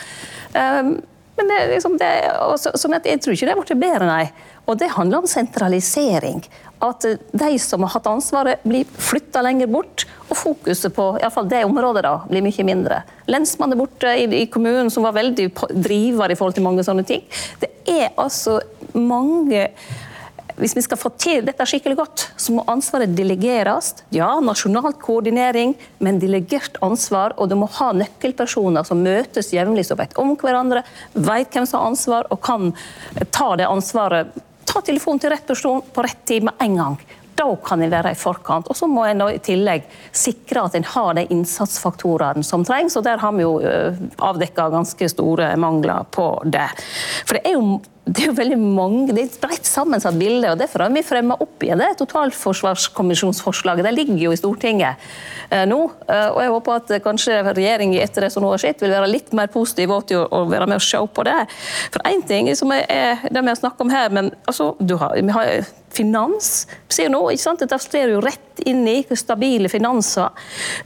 Um, 0.56 0.96
men 1.38 1.48
det, 1.48 1.60
liksom, 1.70 1.94
det, 2.00 2.10
så, 2.58 2.90
at 2.92 3.06
jeg 3.08 3.22
tror 3.22 3.36
ikke 3.36 3.46
det 3.46 3.54
har 3.54 3.62
blitt 3.62 3.80
bedre, 3.80 4.10
nei. 4.10 4.26
Og 4.68 4.76
det 4.78 4.90
handler 4.94 5.22
om 5.22 5.30
sentralisering. 5.30 6.42
At 6.82 7.06
de 7.06 7.50
som 7.62 7.86
har 7.86 7.94
hatt 7.94 8.10
ansvaret, 8.10 8.62
blir 8.66 8.86
flytta 8.98 9.42
lenger 9.46 9.70
bort. 9.70 10.04
Og 10.28 10.36
fokuset 10.38 10.92
på 10.94 11.08
i 11.18 11.30
fall 11.32 11.48
det 11.50 11.64
området 11.66 12.04
da, 12.04 12.14
blir 12.28 12.44
mye 12.44 12.66
mindre. 12.68 13.00
Lensmannen 13.30 13.80
borte 13.80 14.12
i, 14.18 14.26
i, 14.42 14.46
kommunen, 14.50 14.90
som 14.90 15.06
var 15.06 15.16
veldig 15.16 15.48
driver 15.72 16.30
i 16.30 16.38
forhold 16.38 16.58
til 16.58 16.66
mange 16.66 16.84
sånne 16.86 17.06
ting. 17.06 17.24
Det 17.62 17.70
er 17.90 18.10
altså 18.20 18.60
mange 18.98 19.70
hvis 20.56 20.76
vi 20.76 20.82
skal 20.84 21.00
få 21.00 21.12
til 21.20 21.44
dette 21.46 21.64
skikkelig 21.68 21.96
godt, 21.98 22.26
så 22.36 22.54
må 22.56 22.64
ansvaret 22.70 23.14
delegeres. 23.16 23.94
Ja, 24.14 24.34
nasjonal 24.44 24.94
koordinering, 25.00 25.74
men 26.02 26.20
delegert 26.22 26.78
ansvar. 26.84 27.36
Og 27.38 27.50
du 27.50 27.56
må 27.60 27.70
ha 27.78 27.92
nøkkelpersoner 27.96 28.86
som 28.86 29.02
møtes 29.04 29.52
jevnlig, 29.54 29.86
som 29.88 30.00
vet 30.00 30.16
om 30.20 30.34
hverandre, 30.40 30.84
vet 31.14 31.52
hvem 31.54 31.68
som 31.68 31.80
har 31.80 31.92
ansvar, 31.92 32.28
og 32.30 32.42
kan 32.44 32.72
ta 33.30 33.54
det 33.60 33.70
ansvaret. 33.70 34.36
Ta 34.68 34.84
telefonen 34.84 35.20
til 35.22 35.32
rett 35.34 35.48
person 35.48 35.82
på 35.92 36.04
rett 36.04 36.24
tid 36.28 36.46
med 36.48 36.64
en 36.64 36.78
gang. 36.82 37.02
Da 37.34 37.48
kan 37.64 37.82
en 37.82 37.90
være 37.90 38.12
i 38.12 38.18
forkant. 38.18 38.68
Og 38.68 38.76
så 38.76 38.86
må 38.90 39.06
en 39.08 39.24
i 39.30 39.40
tillegg 39.42 39.86
sikre 40.12 40.66
at 40.66 40.76
en 40.76 40.86
har 40.86 41.14
de 41.16 41.24
innsatsfaktorene 41.32 42.44
som 42.44 42.64
trengs. 42.66 42.96
Og 42.98 43.06
der 43.06 43.22
har 43.22 43.32
vi 43.36 43.46
jo 43.46 43.54
eh, 43.64 43.96
avdekka 44.20 44.68
ganske 44.72 45.08
store 45.10 45.54
mangler 45.60 46.04
på 46.12 46.28
det. 46.44 46.68
For 47.24 47.38
det 47.38 47.42
er 47.48 47.56
jo 47.56 47.80
det 48.02 48.24
er 48.24 48.32
jo 48.32 48.34
veldig 48.34 48.56
mange, 48.58 49.12
det 49.14 49.20
er 49.20 49.28
et 49.28 49.42
bredt 49.44 49.68
sammensatt 49.68 50.16
bilde. 50.18 50.50
og 50.50 50.58
Derfor 50.58 50.82
har 50.82 50.90
vi 50.90 51.04
fremma 51.06 51.36
opp 51.38 51.62
igjen 51.62 51.78
det 51.78 51.92
totalforsvarskommisjonsforslaget. 52.00 53.86
Det 53.86 53.92
ligger 53.94 54.18
jo 54.24 54.32
i 54.34 54.40
Stortinget 54.40 54.98
eh, 55.54 55.62
nå. 55.70 55.78
Eh, 56.10 56.28
og 56.32 56.40
Jeg 56.42 56.52
håper 56.56 56.80
at 56.80 56.90
kanskje 57.04 57.38
regjeringen 57.46 58.02
etter 58.02 58.26
det 58.26 58.32
som 58.34 58.42
nå 58.42 58.50
har 58.50 58.62
skjedd, 58.64 58.82
vil 58.82 58.96
være 58.96 59.12
litt 59.12 59.30
mer 59.38 59.52
positiv 59.54 59.94
til 60.10 60.26
å, 60.26 60.42
være 60.50 60.66
med 60.66 60.82
og 60.82 60.86
se 60.88 60.98
på 60.98 61.26
det. 61.30 61.38
For 61.94 62.10
Én 62.10 62.26
ting 62.26 62.50
som 62.58 62.74
er, 62.74 63.22
det 63.22 63.38
vi 63.38 63.52
har 63.52 63.60
snakket 63.62 63.86
om 63.86 63.94
her, 63.94 64.10
men 64.10 64.32
altså, 64.50 64.72
har, 64.98 65.14
vi 65.22 65.38
har 65.38 65.70
finans. 65.94 66.66
Vi 66.88 66.98
ser 66.98 67.12
nå, 67.12 67.22
ikke 67.30 67.44
sant? 67.44 67.62
Dette 67.62 67.78
slår 67.86 68.16
jo 68.16 68.24
rett 68.24 68.51
inn 68.68 68.84
i 68.88 68.98
stabile 69.16 69.70
finanser. 69.72 70.30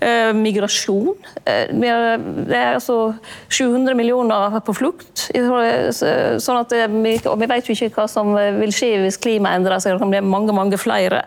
Eh, 0.00 0.32
migrasjon. 0.36 1.14
Eh, 1.44 1.72
det 1.72 2.56
er 2.56 2.76
altså 2.76 3.14
700 3.48 3.96
millioner 3.98 4.58
på 4.66 4.74
flukt. 4.76 5.26
Sånn 5.26 6.60
at 6.60 6.72
vi, 6.72 7.14
og 7.26 7.38
vi 7.40 7.50
vet 7.50 7.68
jo 7.68 7.76
ikke 7.76 7.92
hva 8.00 8.08
som 8.10 8.34
vil 8.34 8.74
skje 8.74 8.94
hvis 9.04 9.20
klimaet 9.22 9.60
endrer 9.60 9.82
seg. 9.82 9.96
Det 9.96 10.04
kan 10.04 10.14
bli 10.14 10.24
mange 10.24 10.56
mange 10.56 10.80
flere. 10.80 11.24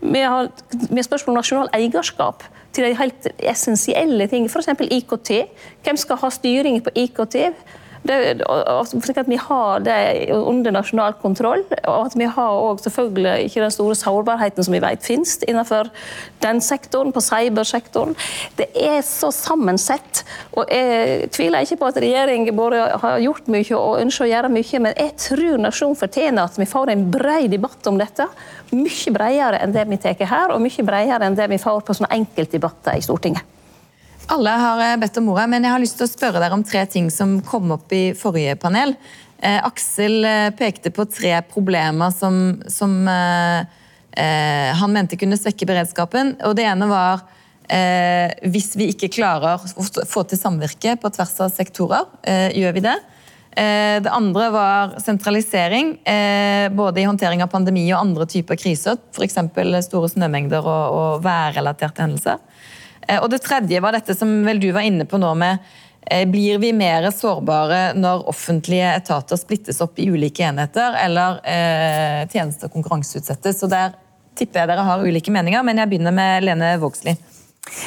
Vi 0.00 0.24
har, 0.24 0.50
vi 0.88 0.98
har 0.98 1.08
spørsmål 1.08 1.36
om 1.36 1.40
nasjonal 1.40 1.72
eierskap 1.76 2.44
til 2.72 2.88
de 2.88 2.96
helt 2.96 3.28
essensielle 3.52 4.26
ting, 4.30 4.48
f.eks. 4.48 4.70
IKT. 4.88 5.32
Hvem 5.84 5.98
skal 6.00 6.20
ha 6.22 6.30
styring 6.32 6.80
på 6.84 6.92
IKT? 7.04 7.36
Det, 8.02 8.42
slik 8.90 9.18
at 9.20 9.28
vi 9.30 9.38
har 9.38 9.82
det 9.86 10.32
under 10.34 10.74
nasjonal 10.74 11.14
kontroll, 11.22 11.62
og 11.86 12.08
at 12.08 12.16
vi 12.18 12.26
har 12.26 12.56
også 12.58 12.88
selvfølgelig 12.88 13.46
ikke 13.46 13.62
den 13.62 13.74
store 13.74 13.94
sårbarheten 13.98 14.66
som 14.66 14.74
vi 14.74 14.80
vet 14.82 15.04
finnes 15.06 15.36
innenfor 15.46 15.90
den 16.42 16.60
sektoren, 16.64 17.12
på 17.14 17.22
cybersektoren. 17.22 18.16
Det 18.58 18.68
er 18.74 18.98
så 19.06 19.30
sammensett. 19.34 20.24
og 20.52 20.66
Jeg 20.72 21.30
tviler 21.30 21.62
ikke 21.62 21.78
på 21.78 21.92
at 21.92 22.00
regjeringen 22.02 22.56
både 22.56 22.82
har 23.04 23.22
gjort 23.22 23.50
mye 23.52 23.78
og 23.78 24.00
ønsker 24.02 24.26
å 24.26 24.32
gjøre 24.32 24.52
mye, 24.56 24.82
men 24.82 24.98
jeg 24.98 25.14
tror 25.28 25.62
nasjonen 25.62 26.02
fortjener 26.02 26.50
at 26.50 26.58
vi 26.58 26.66
får 26.66 26.90
en 26.90 27.06
bred 27.12 27.50
debatt 27.54 27.86
om 27.86 28.02
dette. 28.02 28.26
Mye 28.74 29.14
bredere 29.14 29.62
enn 29.62 29.74
det 29.76 29.86
vi 29.90 30.02
tar 30.02 30.18
her, 30.26 30.50
og 30.50 30.62
mye 30.64 30.86
bredere 30.86 31.28
enn 31.28 31.38
det 31.38 31.50
vi 31.54 31.62
får 31.62 31.84
på 31.86 32.00
sånne 32.00 32.14
enkeltdebatter 32.18 32.98
i 32.98 33.04
Stortinget. 33.04 33.51
Alle 34.32 34.50
har 34.50 34.80
eh, 34.80 34.96
bedt 34.96 35.18
om 35.20 35.28
ordet, 35.28 35.44
men 35.52 35.66
jeg 35.66 35.74
har 35.74 35.82
lyst 35.82 35.98
til 36.00 36.06
å 36.06 36.10
spørre 36.10 36.40
dere 36.40 36.56
om 36.56 36.64
tre 36.64 36.86
ting 36.88 37.10
som 37.12 37.36
kom 37.44 37.74
opp 37.74 37.92
i 37.92 38.14
forrige 38.16 38.54
panel. 38.62 38.94
Eh, 39.42 39.58
Aksel 39.60 40.24
eh, 40.24 40.48
pekte 40.56 40.92
på 40.94 41.04
tre 41.10 41.34
problemer 41.50 42.14
som, 42.16 42.38
som 42.64 42.94
eh, 43.12 43.66
eh, 44.16 44.70
han 44.78 44.94
mente 44.94 45.18
kunne 45.20 45.36
svekke 45.36 45.68
beredskapen. 45.68 46.36
Og 46.48 46.56
det 46.56 46.64
ene 46.64 46.88
var 46.88 47.26
eh, 47.68 48.32
hvis 48.54 48.72
vi 48.80 48.88
ikke 48.94 49.12
klarer 49.18 49.60
å 49.60 49.88
få 50.08 50.24
til 50.24 50.40
samvirke 50.40 50.96
på 51.02 51.12
tvers 51.12 51.34
av 51.44 51.52
sektorer, 51.52 52.08
gjør 52.56 52.78
vi 52.78 52.86
det? 52.88 52.98
Det 53.52 54.08
andre 54.08 54.46
var 54.48 54.94
sentralisering, 55.04 55.90
både 56.72 57.02
i 57.02 57.04
håndtering 57.04 57.42
av 57.44 57.50
pandemi 57.52 57.82
og 57.90 57.98
andre 57.98 58.24
typer 58.24 58.56
kriser. 58.56 58.96
F.eks. 59.12 59.36
store 59.84 60.08
snømengder 60.08 60.64
og, 60.64 60.96
og 60.96 61.26
værrelaterte 61.26 62.00
hendelser. 62.00 62.40
Eh, 63.08 63.22
Og 63.22 63.30
det 63.30 63.42
tredje 63.44 63.80
var 63.82 63.92
dette 63.96 64.14
som 64.18 64.30
vel 64.46 64.60
du 64.62 64.70
var 64.72 64.86
inne 64.86 65.06
på 65.08 65.18
nå 65.20 65.32
med 65.38 65.58
eh, 66.06 66.24
blir 66.28 66.58
vi 66.62 66.72
mer 66.76 67.10
sårbare 67.14 67.92
når 67.98 68.28
offentlige 68.30 68.94
etater 68.96 69.40
splittes 69.40 69.80
opp 69.84 69.98
i 69.98 70.08
ulike 70.10 70.46
enheter, 70.46 70.96
eller 71.04 71.40
eh, 71.44 72.22
tjenester 72.32 72.72
konkurranseutsettes? 72.72 73.60
Så 73.60 73.70
Der 73.70 73.94
tipper 74.38 74.62
jeg 74.62 74.72
dere 74.72 74.86
har 74.86 75.04
ulike 75.04 75.32
meninger, 75.34 75.62
men 75.62 75.78
jeg 75.82 75.90
begynner 75.90 76.14
med 76.16 76.46
Lene 76.46 76.74
Vågslid. 76.80 77.28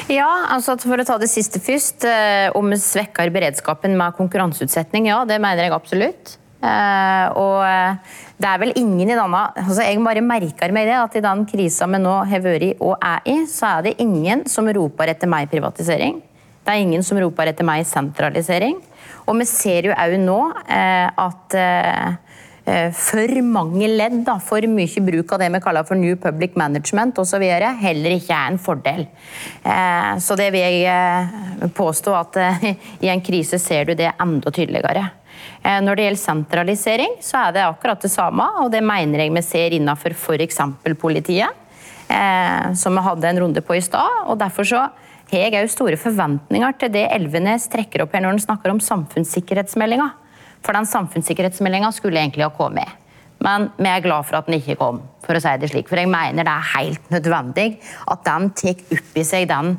Ja, 0.08 0.46
altså 0.54 0.78
For 0.80 0.98
å 0.98 1.04
ta 1.04 1.18
det 1.20 1.28
siste 1.28 1.60
først. 1.60 2.06
Eh, 2.08 2.48
om 2.56 2.70
vi 2.72 2.78
svekker 2.80 3.32
beredskapen 3.34 3.96
med 3.98 4.16
konkurranseutsetting, 4.16 5.10
ja, 5.10 5.24
det 5.28 5.40
mener 5.42 5.66
jeg 5.66 5.76
absolutt. 5.76 6.38
Og 6.66 7.60
det 8.36 8.48
er 8.50 8.60
vel 8.60 8.74
ingen 8.76 9.08
i 9.08 9.16
denne 9.16 9.42
altså 9.56 9.84
Jeg 9.86 10.00
bare 10.04 10.24
merker 10.24 10.72
meg 10.74 10.90
det 10.90 10.96
at 10.98 11.14
i 11.16 11.24
den 11.24 11.46
krisa 11.48 11.88
vi 11.88 12.00
nå 12.02 12.18
har 12.28 12.42
vært 12.44 12.82
og 12.84 12.98
er 13.00 13.24
i, 13.32 13.36
så 13.48 13.78
er 13.78 13.86
det 13.86 13.94
ingen 14.04 14.44
som 14.50 14.68
roper 14.68 15.12
etter 15.14 15.30
mer 15.30 15.48
privatisering. 15.48 16.18
Det 16.66 16.74
er 16.74 16.82
ingen 16.82 17.04
som 17.06 17.18
roper 17.22 17.48
etter 17.48 17.64
mer 17.64 17.84
sentralisering. 17.88 18.76
Og 19.26 19.40
vi 19.40 19.48
ser 19.48 19.88
jo 19.88 19.96
òg 19.96 20.18
nå 20.20 20.38
eh, 20.68 21.08
at 21.08 21.56
eh, 21.56 22.12
eh, 22.68 22.92
for 22.92 23.40
mange 23.46 23.88
ledd, 23.88 24.20
da, 24.26 24.36
for 24.42 24.68
mye 24.68 25.04
bruk 25.08 25.32
av 25.32 25.40
det 25.40 25.48
vi 25.56 25.62
kaller 25.64 25.86
for 25.88 25.98
New 25.98 26.18
Public 26.20 26.58
Management 26.60 27.16
osv., 27.22 27.42
heller 27.80 28.16
ikke 28.18 28.36
er 28.36 28.52
en 28.52 28.60
fordel. 28.60 29.06
Eh, 29.64 30.12
Så 30.20 30.36
det 30.36 30.52
vil 30.52 30.66
jeg 30.66 30.84
eh, 30.92 31.70
påstå 31.72 32.18
at 32.20 32.42
i 33.06 33.14
en 33.14 33.24
krise 33.24 33.62
ser 33.62 33.88
du 33.88 33.94
det 33.96 34.12
enda 34.12 34.52
tydeligere. 34.52 35.08
Eh, 35.66 35.80
Når 35.82 35.96
det 35.96 36.06
gjelder 36.06 36.22
sentralisering, 36.22 37.16
så 37.24 37.46
er 37.46 37.56
det 37.56 37.64
akkurat 37.66 38.02
det 38.02 38.12
samme, 38.12 38.46
og 38.62 38.70
det 38.70 38.84
mener 38.86 39.24
jeg 39.24 39.34
vi 39.34 39.42
ser 39.42 39.74
innenfor 39.74 40.14
f.eks. 40.14 40.60
politiet, 41.00 41.50
eh, 42.08 42.74
som 42.74 42.94
vi 42.94 43.06
hadde 43.08 43.32
en 43.32 43.40
runde 43.42 43.62
på 43.62 43.74
i 43.74 43.82
stad. 43.82 44.22
og 44.26 44.38
derfor 44.38 44.64
så 44.64 44.84
har 45.26 45.40
jeg 45.42 45.58
òg 45.58 45.70
store 45.70 45.96
forventninger 45.96 46.78
til 46.78 46.92
det 46.94 47.08
Elvenes 47.10 47.66
trekker 47.68 48.04
opp 48.04 48.12
her 48.14 48.22
når 48.22 48.36
han 48.36 48.44
snakker 48.46 48.70
om 48.70 48.78
samfunnssikkerhetsmeldinga. 48.78 50.12
For 50.62 50.72
den 50.72 50.86
samfunnssikkerhetsmeldinga 50.86 51.90
skulle 51.92 52.20
egentlig 52.20 52.46
ha 52.46 52.50
kommet. 52.50 52.88
Men 53.42 53.70
vi 53.76 53.88
er 53.90 54.00
glad 54.00 54.24
for 54.24 54.38
at 54.38 54.46
den 54.46 54.60
ikke 54.60 54.78
kom, 54.78 55.02
for 55.26 55.36
å 55.36 55.42
si 55.42 55.56
det 55.60 55.68
slik. 55.70 55.90
For 55.90 55.98
jeg 55.98 56.08
mener 56.08 56.46
det 56.46 56.52
er 56.52 56.70
helt 56.76 57.10
nødvendig 57.10 57.66
at 58.06 58.24
den 58.24 58.50
tar 58.56 58.78
opp 58.96 59.18
i 59.18 59.24
seg 59.26 59.48
den 59.50 59.76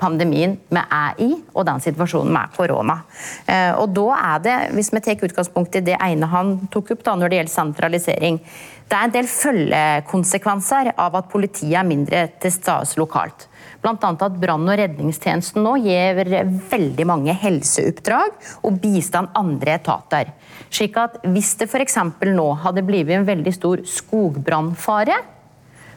pandemien 0.00 0.56
vi 0.72 0.82
er 0.82 1.22
i, 1.22 1.30
og 1.52 1.66
den 1.68 1.82
situasjonen 1.84 2.32
med 2.32 2.54
korona. 2.56 3.00
Eh, 3.46 3.72
og 3.76 3.92
da 3.96 4.06
er 4.16 4.44
det, 4.44 4.58
hvis 4.76 4.92
vi 4.94 5.02
tar 5.04 5.26
utgangspunkt 5.28 5.76
i 5.76 5.84
det 5.84 5.98
ene 6.00 6.28
han 6.32 6.54
tok 6.72 6.94
opp 6.96 7.04
da, 7.04 7.16
når 7.18 7.32
det 7.32 7.40
gjelder 7.40 7.54
sentralisering, 7.56 8.40
det 8.88 8.98
er 8.98 9.08
en 9.08 9.14
del 9.14 9.28
følgekonsekvenser 9.30 10.92
av 11.00 11.14
at 11.16 11.30
politiet 11.32 11.78
er 11.80 11.88
mindre 11.88 12.26
til 12.42 12.52
stede 12.52 13.00
lokalt. 13.00 13.46
Annet 13.82 14.22
at 14.22 14.36
brann- 14.38 14.68
og 14.68 14.78
redningstjenesten 14.78 15.64
nå 15.64 15.74
gir 15.82 16.20
veldig 16.70 17.06
mange 17.08 17.34
helseoppdrag 17.34 18.36
og 18.62 18.78
bistand 18.82 19.32
andre 19.38 19.78
etater. 19.80 20.30
Slik 20.70 20.98
at 21.00 21.18
hvis 21.24 21.54
det 21.58 21.70
f.eks. 21.70 21.98
nå 22.28 22.48
hadde 22.62 22.84
blitt 22.86 23.10
en 23.10 23.26
veldig 23.26 23.54
stor 23.56 23.82
skogbrannfare, 23.88 25.18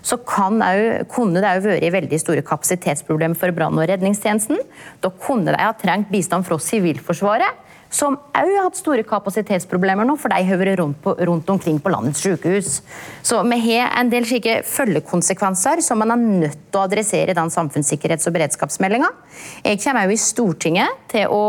så 0.06 0.20
kan 0.22 0.62
au- 0.62 1.04
kunne 1.10 1.42
det 1.42 1.50
òg 1.50 1.66
vært 1.66 1.94
veldig 1.98 2.22
store 2.22 2.46
kapasitetsproblemer 2.46 3.38
for 3.40 3.50
brann- 3.56 3.80
og 3.82 3.90
redningstjenesten. 3.90 4.60
Da 5.02 5.10
kunne 5.10 5.50
de 5.50 5.58
ha 5.58 5.74
trengt 5.74 6.12
bistand 6.14 6.46
fra 6.46 6.60
Sivilforsvaret, 6.62 7.64
som 7.90 8.18
òg 8.36 8.50
har 8.52 8.66
hatt 8.68 8.78
store 8.78 9.06
kapasitetsproblemer 9.08 10.06
nå, 10.06 10.18
for 10.20 10.30
de 10.30 10.44
har 10.44 10.58
vært 10.60 10.78
rundt, 10.82 11.06
rundt 11.26 11.50
omkring 11.50 11.80
på 11.80 11.90
landets 11.94 12.22
sykehus. 12.22 12.82
Så 13.24 13.42
vi 13.50 13.60
har 13.66 13.94
en 13.98 14.10
del 14.12 14.26
slike 14.28 14.60
følgekonsekvenser 14.68 15.82
som 15.82 16.02
man 16.04 16.12
er 16.12 16.22
nødt 16.46 16.58
til 16.70 16.82
å 16.82 16.86
adressere 16.86 17.32
i 17.32 17.38
den 17.38 17.50
samfunnssikkerhets- 17.54 18.28
og 18.28 18.36
beredskapsmeldinga. 18.38 19.10
Jeg 19.64 19.82
kommer 19.82 20.06
òg 20.06 20.14
i 20.14 20.22
Stortinget 20.22 21.06
til 21.14 21.32
å, 21.32 21.44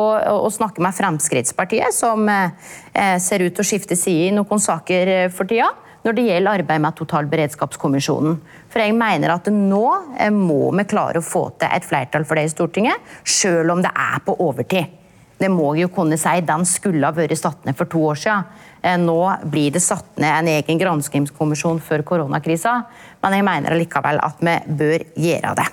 å 0.46 0.52
snakke 0.52 0.80
med 0.80 0.96
Fremskrittspartiet, 0.96 1.92
som 1.92 2.28
eh, 2.28 3.18
ser 3.20 3.44
ut 3.44 3.52
til 3.57 3.64
å 3.64 3.68
skifte 3.74 3.98
side 3.98 4.30
i 4.30 4.36
noen 4.36 4.62
saker 4.62 5.12
eh, 5.16 5.28
for 5.28 5.44
tida 5.50 5.72
når 6.07 6.14
det 6.14 6.24
gjelder 6.28 6.61
arbeid 6.61 6.82
med 6.84 6.94
totalberedskapskommisjonen. 7.00 8.36
For 8.70 8.82
jeg 8.82 8.94
mener 8.94 9.32
at 9.34 9.48
nå 9.50 9.82
eh, 10.22 10.30
må 10.30 10.70
vi 10.78 10.84
klare 10.86 11.18
å 11.18 11.26
få 11.26 11.48
til 11.59 11.72
et 11.74 11.86
flertall 11.86 12.26
for 12.28 12.38
det 12.38 12.46
i 12.46 12.52
Stortinget, 12.52 13.02
selv 13.26 13.74
om 13.74 13.82
det 13.82 13.90
er 13.90 14.22
på 14.26 14.36
overtid. 14.44 14.92
Det 15.36 15.50
må 15.52 15.74
jeg 15.76 15.84
jo 15.84 15.90
kunne 15.92 16.16
si, 16.16 16.32
Den 16.48 16.62
skulle 16.64 17.04
ha 17.04 17.12
vært 17.12 17.36
satt 17.36 17.66
ned 17.68 17.76
for 17.76 17.90
to 17.92 18.00
år 18.12 18.20
siden. 18.22 18.46
Eh, 18.80 18.96
Nå 19.02 19.18
blir 19.50 19.74
det 19.74 19.82
satt 19.84 20.14
ned 20.22 20.30
en 20.30 20.52
egen 20.54 20.78
granskingskommisjon 20.80 21.82
før 21.84 22.07
koronakrisa, 22.09 22.78
men 23.24 23.36
jeg 23.36 23.44
mener 23.50 23.76
likevel 23.76 24.22
at 24.24 24.40
vi 24.40 24.54
bør 24.78 25.04
gjøre 25.26 25.57
det. 25.59 25.66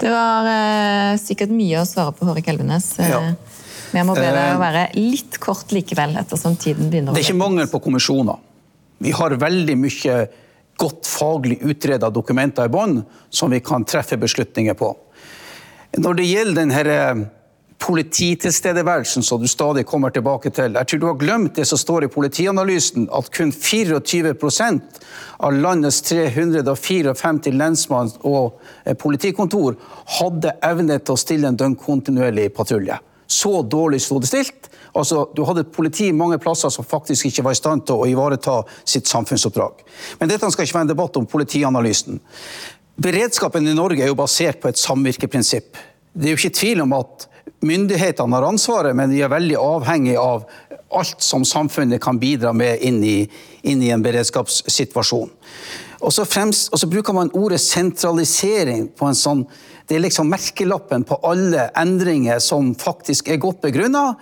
Det 0.00 0.10
var 0.12 0.48
eh, 0.50 1.12
sikkert 1.20 1.52
mye 1.56 1.80
å 1.80 1.86
svare 1.88 2.16
på, 2.16 2.26
Hårek 2.28 2.48
Elvenes. 2.54 2.94
Eh, 3.00 3.12
Ja. 3.12 3.20
Men 3.92 4.00
jeg 4.00 4.06
må 4.08 4.14
be 4.18 4.24
deg 4.34 4.56
å 4.56 4.58
være 4.58 4.80
litt 4.98 5.36
kort 5.40 5.70
likevel, 5.72 6.16
ettersom 6.18 6.56
tiden 6.58 6.88
begynner 6.90 7.12
å 7.12 7.14
Det 7.14 7.22
er 7.22 7.28
ikke 7.30 7.38
mangel 7.38 7.68
på 7.70 7.78
kommisjoner. 7.84 8.40
Vi 8.98 9.12
har 9.12 9.36
veldig 9.40 9.76
mye 9.78 10.18
godt 10.76 11.08
faglig 11.08 11.60
utreda 11.64 12.10
dokumenter 12.12 12.68
i 12.68 12.72
bånn 12.72 13.00
som 13.30 13.52
vi 13.52 13.60
kan 13.64 13.84
treffe 13.84 14.18
beslutninger 14.20 14.76
på. 14.76 14.92
Når 15.96 16.18
det 16.18 16.28
gjelder 16.28 16.58
denne 16.60 16.82
eh, 16.92 17.24
polititilstedeværelsen 17.80 19.24
som 19.24 19.40
du 19.40 19.48
stadig 19.48 19.86
kommer 19.88 20.12
tilbake 20.12 20.50
til, 20.52 20.76
jeg 20.76 20.88
tror 20.88 21.00
du 21.00 21.06
har 21.08 21.18
glemt 21.20 21.56
det 21.56 21.66
som 21.68 21.80
står 21.80 22.06
i 22.06 22.12
politianalysen, 22.12 23.08
at 23.12 23.30
kun 23.32 23.52
24% 23.52 25.00
av 25.38 25.56
landets 25.56 26.02
354 26.08 27.52
lensmann- 27.56 28.14
og 28.22 28.60
eh, 28.84 28.96
politikontor 28.96 29.76
hadde 30.20 30.56
evne 30.64 30.98
til 31.00 31.16
å 31.16 31.20
stille 31.20 31.52
en 31.52 31.60
døgnkontinuerlig 31.60 32.50
patrulje. 32.56 33.00
Så 33.26 33.62
dårlig 33.62 34.02
sto 34.04 34.20
det 34.22 34.30
stilt. 34.30 34.68
Altså, 34.96 35.26
du 35.36 35.42
hadde 35.44 35.66
et 35.66 35.72
politi 35.72 36.08
mange 36.16 36.38
plasser 36.42 36.72
som 36.72 36.86
faktisk 36.86 37.28
ikke 37.28 37.44
var 37.46 37.56
i 37.56 37.60
stand 37.60 37.84
til 37.86 38.00
å 38.00 38.08
ivareta 38.08 38.62
sitt 38.84 39.08
samfunnsoppdrag. 39.10 39.84
Men 40.20 40.32
dette 40.32 40.50
skal 40.52 40.66
ikke 40.66 40.78
være 40.78 40.88
en 40.88 40.92
debatt 40.94 41.20
om 41.20 41.28
politianalysen. 41.28 42.20
Beredskapen 42.96 43.68
i 43.68 43.76
Norge 43.76 44.02
er 44.02 44.08
jo 44.08 44.18
basert 44.18 44.62
på 44.62 44.70
et 44.70 44.80
samvirkeprinsipp. 44.80 45.76
Det 46.16 46.30
er 46.30 46.32
jo 46.32 46.40
ikke 46.40 46.58
tvil 46.58 46.84
om 46.86 46.94
at 46.96 47.26
myndighetene 47.66 48.38
har 48.38 48.46
ansvaret, 48.48 48.96
men 48.96 49.12
de 49.12 49.20
er 49.20 49.32
veldig 49.32 49.58
avhengig 49.60 50.16
av 50.20 50.46
alt 50.96 51.22
som 51.24 51.44
samfunnet 51.44 52.00
kan 52.02 52.18
bidra 52.18 52.52
med 52.56 52.80
inn 52.86 53.02
i, 53.04 53.18
inn 53.68 53.82
i 53.82 53.90
en 53.92 54.04
beredskapssituasjon. 54.04 55.32
Og 56.00 56.12
så, 56.12 56.26
fremst, 56.28 56.70
og 56.72 56.80
så 56.80 56.88
bruker 56.90 57.16
man 57.16 57.32
ordet 57.36 57.60
sentralisering 57.64 58.90
på 58.96 59.08
en 59.08 59.16
sånn 59.16 59.46
Det 59.86 59.94
er 59.96 60.02
liksom 60.02 60.26
merkelappen 60.26 61.04
på 61.06 61.14
alle 61.22 61.68
endringer 61.78 62.40
som 62.42 62.72
faktisk 62.74 63.28
er 63.30 63.38
godt 63.38 63.60
begrunna, 63.62 64.16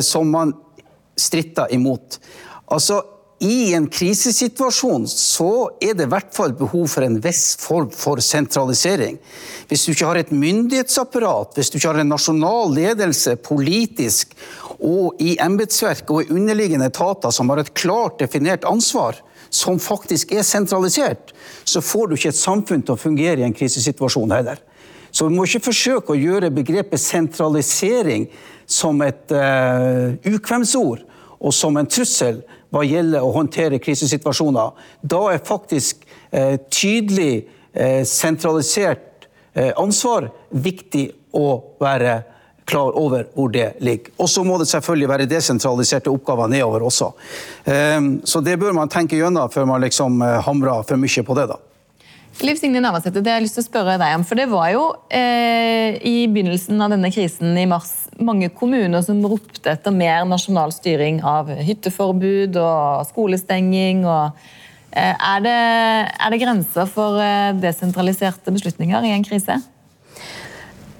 som 0.00 0.28
man 0.30 0.52
stritter 1.18 1.72
imot. 1.74 2.18
Altså, 2.70 3.00
i 3.44 3.74
en 3.74 3.86
krisesituasjon 3.90 5.04
så 5.10 5.68
er 5.82 5.96
det 5.98 6.06
i 6.06 6.12
hvert 6.12 6.30
fall 6.32 6.54
behov 6.56 6.86
for 6.92 7.04
en 7.04 7.18
viss 7.22 7.56
form 7.60 7.90
for 7.92 8.22
sentralisering. 8.22 9.18
Hvis 9.68 9.84
du 9.84 9.92
ikke 9.92 10.08
har 10.08 10.20
et 10.20 10.32
myndighetsapparat, 10.32 11.56
hvis 11.56 11.72
du 11.72 11.76
ikke 11.78 11.90
har 11.90 12.00
en 12.00 12.12
nasjonal 12.14 12.72
ledelse 12.76 13.34
politisk 13.44 14.32
og 14.78 15.20
i 15.22 15.34
embetsverk 15.42 16.08
og 16.14 16.22
i 16.22 16.32
underliggende 16.34 16.88
etater 16.88 17.34
som 17.34 17.50
har 17.52 17.60
et 17.60 17.74
klart 17.76 18.20
definert 18.22 18.64
ansvar, 18.70 19.18
som 19.50 19.78
faktisk 19.82 20.32
er 20.34 20.46
sentralisert, 20.46 21.34
så 21.64 21.82
får 21.84 22.08
du 22.08 22.16
ikke 22.16 22.32
et 22.32 22.38
samfunn 22.38 22.82
til 22.82 22.96
å 22.96 23.00
fungere 23.00 23.42
i 23.42 23.46
en 23.46 23.54
krisesituasjon 23.54 24.32
heller. 24.34 24.62
Så 25.14 25.28
vi 25.28 25.36
må 25.36 25.44
ikke 25.46 25.68
forsøke 25.68 26.14
å 26.14 26.18
gjøre 26.18 26.50
begrepet 26.54 26.98
sentralisering 26.98 28.26
som 28.66 29.00
et 29.04 29.32
uh, 29.34 30.14
ukvemsord 30.28 31.04
og 31.44 31.54
som 31.54 31.76
en 31.76 31.88
trussel 31.88 32.42
hva 32.72 32.82
gjelder 32.86 33.22
å 33.22 33.32
håndtere 33.36 33.80
krisesituasjoner. 33.82 34.72
Da 35.02 35.20
er 35.32 35.42
faktisk 35.46 36.06
uh, 36.34 36.56
tydelig 36.70 37.46
uh, 37.76 38.02
sentralisert 38.08 39.10
ansvar 39.54 40.24
viktig 40.50 41.04
å 41.38 41.44
være 41.78 42.16
klar 42.66 42.96
over 42.98 43.28
hvor 43.36 43.52
det 43.54 43.76
ligger. 43.86 44.10
Og 44.18 44.26
så 44.26 44.42
må 44.42 44.56
det 44.58 44.66
selvfølgelig 44.66 45.10
være 45.12 45.28
desentraliserte 45.30 46.10
oppgaver 46.10 46.50
nedover 46.50 46.82
også. 46.88 47.12
Så 48.26 48.42
det 48.42 48.56
bør 48.58 48.74
man 48.74 48.90
tenke 48.90 49.14
gjennom 49.14 49.52
før 49.54 49.68
man 49.70 49.86
liksom 49.86 50.18
hamrer 50.48 50.82
for 50.88 50.98
mye 50.98 51.22
på 51.28 51.38
det. 51.38 51.46
da. 51.52 51.60
Liv 52.42 52.58
Signe 52.58 52.80
Navarsete, 52.82 53.22
det 53.22 53.30
har 53.30 53.38
jeg 53.38 53.46
lyst 53.46 53.56
til 53.58 53.62
å 53.62 53.68
spørre 53.68 53.94
deg 54.00 54.16
om. 54.16 54.24
For 54.26 54.38
det 54.38 54.48
var 54.50 54.72
jo 54.72 54.82
eh, 55.12 55.94
i 56.02 56.26
begynnelsen 56.26 56.82
av 56.82 56.90
denne 56.90 57.12
krisen 57.14 57.54
i 57.60 57.66
mars 57.70 57.92
mange 58.18 58.50
kommuner 58.54 59.04
som 59.06 59.22
ropte 59.26 59.70
etter 59.70 59.94
mer 59.94 60.26
nasjonal 60.28 60.74
styring 60.74 61.20
av 61.26 61.52
hytteforbud 61.54 62.58
og 62.60 63.06
skolestenging. 63.08 64.02
Og, 64.08 64.42
eh, 64.90 65.14
er, 65.14 65.44
det, 65.46 65.54
er, 65.54 66.34
det, 66.34 66.42
grenser 66.42 66.90
for 66.90 67.22
eh, 67.22 67.54
desentraliserte 67.62 68.54
beslutninger 68.54 69.06
i 69.06 69.14
en 69.14 69.26
krise? 69.26 69.60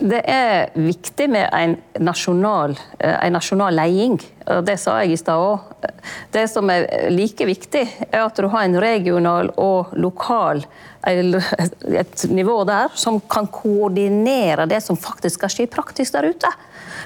Det 0.05 0.20
er 0.28 0.74
viktig 0.76 1.30
med 1.32 1.46
en 1.57 1.78
nasjonal, 2.05 2.74
eh, 2.98 3.14
en 3.24 3.32
nasjonal 3.32 3.72
leding. 3.72 4.18
Det 4.44 4.74
sa 4.76 4.98
jeg 5.00 5.14
i 5.14 5.16
stad 5.16 5.40
òg. 5.40 5.86
Det 6.34 6.42
som 6.52 6.68
er 6.68 7.09
like 7.09 7.46
viktig, 7.48 7.86
er 8.11 8.26
at 8.26 8.36
du 8.36 8.48
har 8.52 8.66
en 8.66 8.76
regional 8.76 9.48
og 9.57 9.94
lokal 9.96 10.61
et 11.05 12.24
nivå 12.28 12.64
der 12.68 12.92
som 12.96 13.20
kan 13.20 13.46
koordinere 13.46 14.66
det 14.68 14.82
som 14.84 14.96
faktisk 14.96 15.40
skal 15.40 15.52
skje 15.52 15.66
praktisk 15.72 16.12
der 16.12 16.28
ute. 16.32 16.52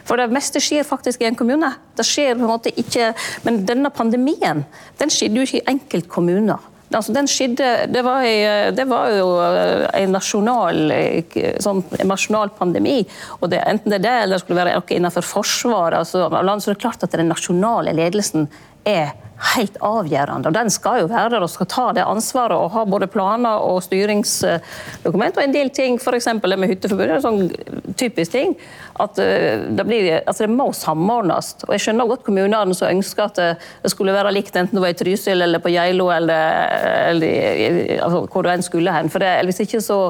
For 0.07 0.19
det 0.19 0.31
meste 0.35 0.63
skjer 0.63 0.87
faktisk 0.87 1.23
i 1.23 1.29
en 1.31 1.39
kommune. 1.39 1.71
Det 1.95 2.07
skjer 2.07 2.35
på 2.35 2.43
en 2.43 2.51
måte 2.51 2.75
ikke, 2.75 3.13
Men 3.45 3.65
denne 3.67 3.91
pandemien 3.91 4.65
den 4.99 5.11
skjedde 5.11 5.39
jo 5.39 5.47
ikke 5.47 5.63
i 5.63 5.71
enkeltkommuner. 5.75 6.59
Altså, 6.89 7.13
den 7.13 7.29
skjedde, 7.29 7.69
det, 7.93 8.03
var, 8.05 8.25
det 8.73 8.85
var 8.89 9.11
jo 9.13 9.29
eh, 9.45 9.85
en 9.99 10.15
nasjonal, 10.17 10.79
eh, 10.95 11.39
sånn, 11.61 11.83
en 12.01 12.09
nasjonal 12.09 12.53
pandemi. 12.57 13.03
og 13.41 13.51
det, 13.53 13.61
Enten 13.69 13.93
det 13.93 13.99
er 14.01 14.07
det 14.07 14.17
eller 14.23 14.39
det 14.39 14.45
skulle 14.47 14.63
være 14.63 14.79
noe 14.79 14.97
innenfor 14.97 15.27
forsvaret. 15.27 15.99
Altså, 16.01 16.29
så 16.31 16.71
det 16.71 16.77
er 16.77 16.81
klart 16.87 17.05
at 17.05 17.17
Den 17.19 17.29
nasjonale 17.29 17.93
ledelsen 17.93 18.49
er 18.89 19.13
helt 19.55 19.77
avgjørende. 19.85 20.51
og 20.51 20.55
Den 20.55 20.71
skal 20.71 21.03
jo 21.03 21.11
være 21.11 21.31
der 21.37 21.45
og 21.47 21.51
skal 21.53 21.69
ta 21.71 21.87
det 21.97 22.07
ansvaret 22.07 22.57
og 22.57 22.73
ha 22.75 22.85
både 22.89 23.09
planer 23.11 23.63
og 23.63 23.83
styringsdokument. 23.87 25.39
Og 25.39 25.45
en 25.45 25.55
del 25.55 25.71
ting, 25.75 25.99
f.eks. 26.01 26.29
det 26.43 26.59
med 26.59 26.73
hytteforbudet, 26.73 27.17
er 27.19 27.25
sånn 27.25 27.95
typisk 27.99 28.35
ting. 28.35 28.57
At 28.99 29.19
eh, 29.23 29.63
det, 29.71 29.87
blir, 29.87 30.09
altså 30.25 30.47
det 30.47 30.57
må 30.57 30.71
samordnes. 30.75 31.55
Og 31.69 31.75
jeg 31.77 31.87
skjønner 31.87 32.11
godt 32.11 32.27
kommunene 32.27 32.75
som 32.75 32.91
ønsker 32.91 33.29
at 33.29 33.39
det 33.39 33.93
skulle 33.93 34.17
være 34.17 34.35
likt 34.35 34.57
enten 34.59 34.79
det 34.79 34.85
var 34.85 34.95
i 34.95 34.99
Trysil 34.99 35.47
eller 35.47 35.63
på 35.63 35.73
Geilo 35.73 36.11
eller, 36.15 36.75
eller 37.13 37.95
altså, 38.03 38.25
hvor 38.27 38.45
du 38.45 38.53
enn 38.53 38.67
skulle 38.67 38.95
hen. 38.95 39.11
For 39.13 39.23
det, 39.23 39.33
hvis 39.49 39.63
ikke 39.65 39.83
så 39.85 40.01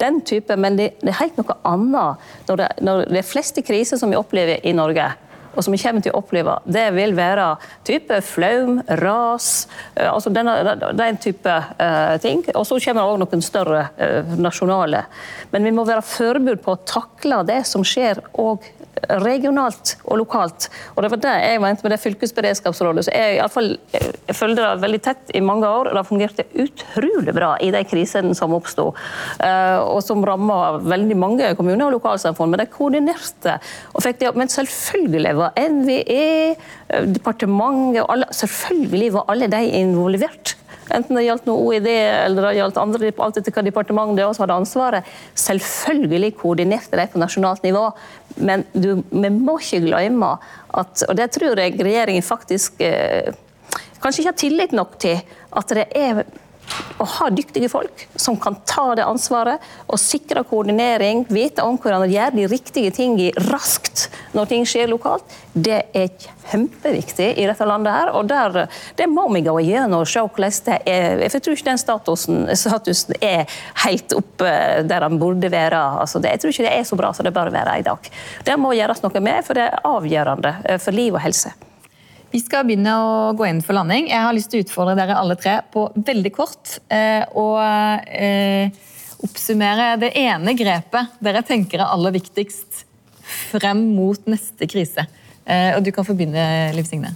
den 0.00 0.22
type, 0.26 0.56
Men 0.56 0.78
det, 0.78 0.92
det 1.02 1.10
er 1.10 1.20
helt 1.20 1.38
noe 1.40 1.56
annet 1.66 2.48
når 2.48 2.60
det, 2.60 2.68
når 2.86 3.06
det 3.10 3.20
er 3.20 3.26
fleste 3.26 3.62
kriser 3.66 3.98
som 4.00 4.12
vi 4.12 4.18
opplever 4.18 4.62
i 4.66 4.72
Norge 4.76 5.10
og 5.56 5.64
som 5.64 5.74
vi 5.74 5.80
kommer 5.80 6.04
til 6.04 6.12
å 6.12 6.20
oppleve, 6.20 6.58
det 6.68 6.86
vil 6.96 7.14
være 7.16 7.48
type 7.86 8.20
flaum, 8.26 8.80
ras, 9.00 9.66
eh, 9.94 10.08
altså 10.10 10.32
denne, 10.34 10.76
den 10.96 11.20
type 11.22 11.56
uh, 11.80 12.16
ting. 12.22 12.44
Og 12.54 12.66
så 12.68 12.78
kommer 12.84 13.02
det 13.02 13.14
òg 13.14 13.20
noen 13.24 13.44
større 13.44 13.86
uh, 13.96 14.36
nasjonale. 14.36 15.06
Men 15.52 15.66
vi 15.66 15.74
må 15.74 15.86
være 15.88 16.04
forberedt 16.04 16.64
på 16.64 16.76
å 16.76 16.82
takle 16.86 17.42
det 17.48 17.62
som 17.68 17.84
skjer 17.86 18.20
òg 18.36 18.66
regionalt 19.20 19.96
og 20.04 20.18
lokalt. 20.22 20.68
Og 20.94 21.02
Det 21.02 21.10
var 21.12 21.20
det 21.20 21.34
jeg 21.42 21.60
mente 21.60 21.84
med 21.84 21.92
det 21.92 22.00
fylkesberedskapsrådet. 22.00 23.04
så 23.04 23.12
Jeg, 23.12 23.36
i 23.36 23.38
alle 23.38 23.52
fall, 23.52 23.76
jeg 23.92 24.36
følte 24.36 24.62
det 24.62 24.82
veldig 24.82 25.00
tett 25.04 25.34
i 25.34 25.40
mange 25.40 25.68
år. 25.68 25.92
Det 25.94 26.06
fungerte 26.06 26.46
utrolig 26.54 27.34
bra 27.34 27.56
i 27.60 27.70
de 27.70 27.84
krisene 27.84 28.34
som 28.34 28.54
oppsto, 28.56 28.94
og 28.96 30.00
som 30.02 30.24
ramma 30.24 30.78
veldig 30.80 31.16
mange 31.16 31.54
kommuner 31.56 31.86
og 31.86 31.98
lokalsamfunn. 31.98 32.50
Men 32.50 32.64
de 32.64 32.66
koordinerte. 32.72 33.58
og 33.92 34.02
fikk 34.02 34.20
det 34.20 34.28
opp. 34.28 34.36
Men 34.36 34.48
selvfølgelig 34.48 35.34
var 35.36 35.45
var 35.46 35.72
NVE, 35.72 36.54
departementet 37.16 38.02
og 38.04 38.12
alle, 38.14 38.30
Selvfølgelig 38.36 39.12
var 39.16 39.30
alle 39.32 39.48
de 39.50 39.64
involvert. 39.80 40.56
Enten 40.94 41.18
det 41.18 41.24
gjaldt 41.26 41.48
noe 41.48 41.64
OED 41.66 41.88
eller 41.90 42.46
det 42.46 42.52
gjaldt 42.60 42.78
andre, 42.78 43.10
alt 43.24 43.40
etter 43.40 43.54
hva 43.54 43.64
departementet 43.66 44.26
også 44.26 44.44
hadde 44.44 44.58
ansvaret. 44.60 45.08
Selvfølgelig 45.38 46.36
koordinerte 46.38 46.98
de 46.98 47.08
på 47.10 47.22
nasjonalt 47.22 47.66
nivå, 47.66 47.88
men 48.46 48.62
du, 48.72 49.02
vi 49.10 49.32
må 49.32 49.58
ikke 49.62 49.82
glemme 49.88 50.36
at 50.76 51.06
Og 51.08 51.16
det 51.16 51.30
tror 51.32 51.56
jeg 51.56 51.78
regjeringen 51.80 52.24
faktisk 52.24 52.82
eh, 52.84 53.32
kanskje 54.02 54.22
ikke 54.22 54.32
har 54.32 54.40
tillit 54.42 54.74
nok 54.76 54.98
til. 55.00 55.22
At 55.56 55.72
det 55.72 55.86
er 55.96 56.26
å 56.98 57.06
ha 57.16 57.28
dyktige 57.30 57.68
folk 57.70 58.06
som 58.16 58.36
kan 58.40 58.56
ta 58.68 58.88
det 58.96 59.04
ansvaret 59.06 59.62
og 59.86 60.00
sikre 60.00 60.44
koordinering, 60.48 61.24
vite 61.28 61.64
om 61.64 61.78
hvordan 61.80 62.06
gjøre 62.10 62.36
de 62.36 62.46
riktige 62.50 62.92
tingene 62.94 63.46
raskt 63.50 64.08
når 64.36 64.48
ting 64.50 64.66
skjer 64.68 64.90
lokalt, 64.90 65.24
det 65.52 65.78
er 65.96 66.10
kjempeviktig 66.50 67.30
i 67.40 67.46
dette 67.48 67.66
landet. 67.66 67.92
her, 67.92 68.10
og 68.12 68.26
der, 68.28 68.68
Det 68.96 69.06
må 69.06 69.28
vi 69.32 69.40
gå 69.40 69.54
igjennom 69.60 70.00
og 70.00 70.08
se 70.08 70.20
hvordan 70.20 70.52
det 70.66 70.78
er. 70.86 71.18
Jeg 71.18 71.42
tror 71.42 71.54
ikke 71.54 71.70
den 71.70 71.78
statusen, 71.78 72.56
statusen 72.56 73.14
er 73.20 73.46
helt 73.84 74.12
oppe 74.12 74.82
der 74.86 75.00
den 75.00 75.18
burde 75.18 75.50
være. 75.50 76.00
Altså 76.00 76.18
det, 76.18 76.30
jeg 76.30 76.40
tror 76.40 76.50
ikke 76.50 76.68
det 76.68 76.78
er 76.78 76.84
så 76.84 76.96
bra 76.96 77.12
som 77.12 77.24
det 77.24 77.34
bør 77.34 77.50
være 77.50 77.78
i 77.78 77.86
dag. 77.86 78.10
Det 78.44 78.58
må 78.58 78.74
gjøres 78.76 79.02
noe 79.02 79.20
med, 79.20 79.44
for 79.44 79.54
det 79.54 79.68
er 79.68 79.80
avgjørende 79.84 80.78
for 80.78 80.92
liv 80.92 81.14
og 81.14 81.24
helse. 81.24 81.54
Vi 82.36 82.42
skal 82.44 82.66
begynne 82.68 82.92
å 83.00 83.12
gå 83.32 83.46
inn 83.48 83.62
for 83.64 83.72
landing. 83.78 84.10
Jeg 84.10 84.20
har 84.20 84.34
lyst 84.36 84.50
til 84.52 84.60
å 84.60 84.64
utfordre 84.66 84.96
dere 84.98 85.14
alle 85.16 85.38
tre 85.40 85.54
på 85.72 85.86
veldig 85.96 86.32
kort 86.36 86.74
eh, 86.92 87.22
og 87.32 87.62
eh, 88.12 88.74
oppsummere 89.24 89.94
det 90.02 90.10
ene 90.20 90.52
grepet 90.58 91.14
dere 91.24 91.40
tenker 91.48 91.80
er 91.80 91.94
aller 91.94 92.12
viktigst 92.18 92.82
frem 93.54 93.80
mot 93.94 94.28
neste 94.28 94.68
krise. 94.68 95.06
Eh, 95.48 95.78
og 95.78 95.86
Du 95.86 95.88
kan 95.96 96.04
få 96.04 96.12
begynne, 96.18 96.44
Liv 96.76 96.84
Signe. 96.84 97.14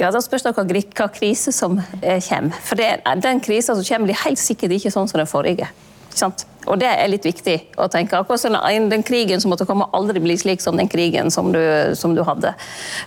Ja, 0.00 0.08
Da 0.08 0.24
spørs 0.24 0.48
det 0.48 0.54
hva 0.56 1.10
krise 1.12 1.52
som 1.52 1.82
kommer. 2.00 2.56
For 2.64 2.80
det, 2.80 3.02
Den 3.20 3.44
krisa 3.44 3.76
som 3.76 3.84
kommer, 3.84 4.14
blir 4.14 4.24
helt 4.24 4.40
sikkert 4.40 4.78
ikke 4.78 4.94
sånn 4.96 5.12
som 5.12 5.20
den 5.20 5.28
forrige. 5.28 5.68
Sant? 6.08 6.46
Og 6.66 6.78
det 6.80 6.88
er 6.90 7.10
litt 7.10 7.26
viktig 7.26 7.56
å 7.80 7.88
tenke. 7.92 8.18
Akkurat 8.18 8.40
som 8.40 8.56
Den 8.90 9.02
krigen 9.02 9.40
som 9.40 9.52
måtte 9.52 9.66
komme, 9.68 9.88
aldri 9.92 10.20
bli 10.20 10.36
slik 10.38 10.62
som 10.64 10.76
den 10.76 10.88
krigen 10.88 11.30
som 11.30 11.52
du, 11.52 11.60
som 11.94 12.14
du 12.14 12.22
hadde. 12.22 12.54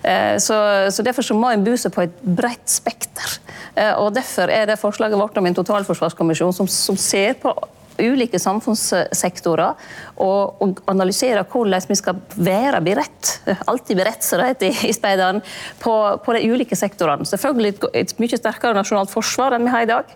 Eh, 0.04 0.38
så, 0.38 0.90
så, 0.92 1.04
Derfor 1.04 1.26
så 1.26 1.38
må 1.38 1.52
en 1.52 1.64
bu 1.64 1.76
seg 1.78 1.94
på 1.96 2.06
et 2.06 2.22
bredt 2.22 2.68
spekter. 2.70 3.40
Eh, 3.76 3.94
og 3.98 4.14
Derfor 4.18 4.52
er 4.52 4.68
det 4.68 4.80
forslaget 4.82 5.20
vårt 5.20 5.38
om 5.38 5.46
en 5.46 5.58
totalforsvarskommisjon 5.58 6.54
som, 6.54 6.68
som 6.68 6.98
ser 7.00 7.38
på 7.42 7.54
ulike 8.02 8.40
samfunnssektorer 8.42 9.88
og, 10.24 10.62
og 10.64 10.82
analysere 10.92 11.46
hvordan 11.48 11.88
vi 11.90 11.98
skal 12.00 12.20
være 12.36 12.82
beredt, 12.86 13.32
alltid 13.70 14.00
beredt 14.00 14.26
som 14.26 14.42
det 14.42 14.52
heter 14.52 14.84
i 14.90 14.94
speideren, 14.96 15.42
på, 15.82 15.94
på, 16.24 16.36
de 16.36 16.52
ulike 16.52 16.78
sektorene. 16.78 17.28
Selvfølgelig 17.28 17.76
et, 17.76 17.88
et 18.04 18.14
mye 18.22 18.40
sterkere 18.40 18.78
nasjonalt 18.78 19.14
forsvar 19.14 19.58
enn 19.58 19.68
vi 19.68 19.74
har 19.74 19.86
i 19.86 19.92
dag. 19.92 20.14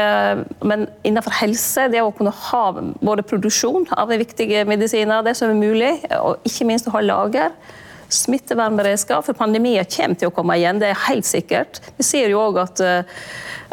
Eh, 0.00 0.44
men 0.66 0.86
innenfor 1.06 1.36
helse, 1.40 1.88
det 1.92 2.02
å 2.04 2.14
kunne 2.16 2.34
ha 2.50 2.64
både 3.00 3.26
produksjon 3.26 3.88
av 3.96 4.12
de 4.12 4.20
viktige 4.20 4.64
medisiner, 4.68 5.24
det 5.26 5.36
som 5.38 5.52
er 5.52 5.60
mulig, 5.60 5.94
og 6.20 6.48
ikke 6.48 6.68
minst 6.68 6.88
å 6.88 6.96
ha 6.96 7.04
lager 7.04 7.54
smittevernberedskap, 8.14 9.24
for 9.26 9.38
pandemier 9.38 9.86
kommer 9.90 10.18
til 10.18 10.30
å 10.30 10.34
komme 10.34 10.56
igjen, 10.58 10.80
det 10.82 10.90
er 10.90 11.00
helt 11.06 11.26
sikkert. 11.28 11.80
Vi 11.96 12.06
ser 12.06 12.30
jo 12.32 12.40
òg 12.42 12.60
at 12.62 12.82
uh, 12.82 13.24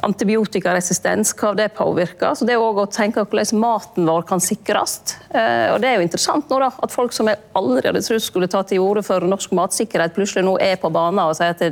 antibiotikaresistens, 0.05 1.33
hva 1.39 1.53
det 1.57 1.69
påvirker. 1.77 2.35
Så 2.37 2.47
det 2.47 2.55
er 2.55 2.63
òg 2.63 2.81
å 2.83 2.87
tenke 2.91 3.23
hvordan 3.25 3.61
maten 3.61 4.09
vår 4.09 4.27
kan 4.29 4.43
sikres. 4.43 4.99
Uh, 5.33 5.73
og 5.73 5.81
det 5.83 5.91
er 5.91 5.97
jo 5.97 6.07
interessant 6.07 6.49
nå 6.51 6.61
da, 6.63 6.71
at 6.85 6.93
folk 6.93 7.15
som 7.15 7.31
jeg 7.31 7.41
aldri 7.57 7.89
hadde 7.89 8.03
trodd 8.05 8.25
skulle 8.25 8.51
ta 8.51 8.63
til 8.67 8.83
orde 8.85 9.05
for 9.07 9.25
norsk 9.25 9.55
matsikkerhet, 9.57 10.15
plutselig 10.17 10.45
nå 10.47 10.57
er 10.63 10.77
på 10.81 10.91
banen 10.93 11.23
og 11.25 11.37
sier 11.37 11.55
at 11.55 11.63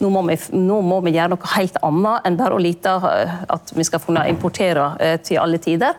nå, 0.00 0.10
må 0.10 0.24
vi, 0.28 0.38
nå, 0.56 0.80
må 0.84 1.00
vi, 1.06 1.14
gjøre 1.16 1.34
noe 1.34 1.54
helt 1.56 1.78
annet 1.86 2.28
enn 2.28 2.40
bare 2.40 2.56
å 2.58 2.62
lite 2.62 2.96
uh, 3.04 3.38
at 3.56 3.72
vi 3.76 3.86
skal 3.88 4.04
kunne 4.04 4.26
importere 4.30 5.16
til 5.24 5.40
alle 5.40 5.60
tider. 5.62 5.96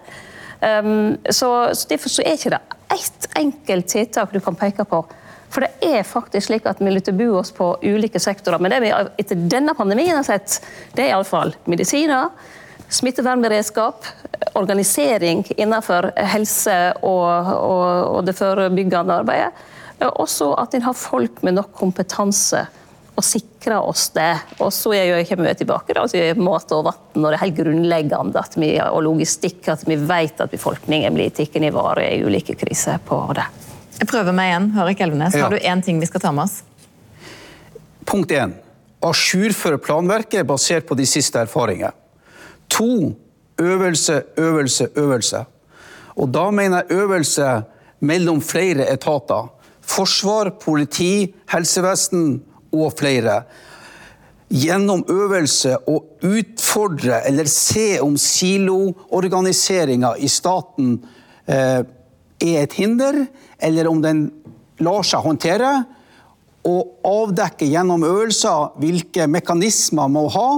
Um, 0.61 1.17
så, 1.26 1.74
så 1.74 1.88
Derfor 1.89 2.13
så 2.13 2.22
er 2.22 2.38
ikke 2.38 2.53
det 2.53 2.61
ett 2.91 3.28
enkelt 3.39 3.88
tiltak 3.88 4.34
du 4.34 4.39
kan 4.39 4.55
peke 4.55 4.86
på 4.86 4.99
for 5.52 5.66
det 5.66 5.72
er 5.84 6.08
faktisk 6.08 6.47
slik 6.47 6.68
at 6.70 6.80
vi 6.80 6.93
lytter 6.93 7.16
bu 7.16 7.28
oss 7.36 7.52
på 7.52 7.74
ulike 7.84 8.20
sektorer. 8.24 8.62
Men 8.62 8.72
det 8.72 8.82
vi 8.86 8.91
etter 8.93 9.39
denne 9.52 9.76
pandemien 9.76 10.16
har 10.16 10.28
sett, 10.28 10.62
det 10.95 11.06
er 11.06 11.14
iallfall 11.14 11.52
medisiner, 11.68 12.32
smittevernberedskap, 12.91 14.08
organisering 14.60 15.43
innenfor 15.58 16.12
helse 16.34 16.78
og, 17.04 17.52
og, 17.56 17.88
og 18.18 18.28
det 18.28 18.36
forebyggende 18.39 19.22
arbeidet. 19.24 19.68
Også 20.02 20.54
at 20.58 20.74
en 20.74 20.88
har 20.88 20.97
folk 20.97 21.43
med 21.45 21.60
nok 21.60 21.76
kompetanse 21.78 22.64
og 23.12 23.26
sikre 23.26 23.78
oss 23.84 24.08
det. 24.16 24.32
Og 24.64 24.72
så 24.74 24.95
kommer 25.30 25.52
vi 25.52 25.58
tilbake 25.60 25.95
da, 25.97 26.06
til 26.10 26.39
mat 26.41 26.72
og 26.74 26.88
vann, 26.88 27.02
og 27.20 27.28
det 27.28 27.36
er 27.36 27.43
helt 27.43 27.60
grunnleggende 27.60 28.45
vi, 28.56 28.72
og 28.82 29.04
logistikk, 29.06 29.68
at 29.76 29.84
vi 29.88 29.99
vet 29.99 30.41
at 30.41 30.54
befolkningen 30.54 31.20
blir 31.20 31.36
tatt 31.36 31.60
i 31.60 31.74
vare 31.76 32.08
i 32.16 32.24
ulike 32.24 32.56
kriser 32.60 33.04
på 33.06 33.20
det. 33.38 33.49
Jeg 34.02 34.10
prøver 34.10 34.34
meg 34.34 34.49
igjen. 34.49 34.68
Hørik 34.74 35.02
Elvenes, 35.06 35.36
ja. 35.38 35.45
har 35.45 35.54
du 35.54 35.62
én 35.62 35.82
ting 35.86 35.99
vi 36.02 36.10
skal 36.10 36.24
ta 36.24 36.32
med 36.34 36.47
oss? 36.47 36.62
Punkt 38.10 38.34
én. 38.34 38.56
Ajourføre 39.06 39.78
planverket 39.82 40.47
basert 40.49 40.88
på 40.89 40.97
de 40.97 41.06
siste 41.06 41.38
erfaringer. 41.45 41.93
To. 42.74 43.14
Øvelse, 43.62 44.24
øvelse, 44.41 44.88
øvelse. 44.97 45.43
Og 46.18 46.32
da 46.34 46.47
mener 46.49 46.82
jeg 46.82 47.04
øvelse 47.04 47.49
mellom 48.02 48.39
flere 48.41 48.88
etater. 48.89 49.52
Forsvar, 49.86 50.49
politi, 50.64 51.36
helsevesen 51.52 52.41
og 52.74 52.97
flere. 52.97 53.43
gjennom 54.52 55.06
øvelse 55.08 55.78
å 55.88 56.02
utfordre 56.28 57.22
eller 57.28 57.47
se 57.47 58.02
om 58.04 58.18
siloorganiseringa 58.20 60.10
i 60.20 60.28
staten 60.28 60.97
eh, 61.47 61.86
er 62.41 62.58
et 62.66 62.76
hinder, 62.76 63.22
eller 63.62 63.89
om 63.89 64.01
den 64.03 64.26
lar 64.82 65.05
seg 65.07 65.24
håndtere. 65.26 65.72
Og 66.68 67.05
avdekke 67.07 67.70
gjennom 67.70 68.03
øvelser 68.05 68.76
hvilke 68.82 69.26
mekanismer 69.30 70.09
man 70.09 70.18
må 70.20 70.28
ha 70.34 70.49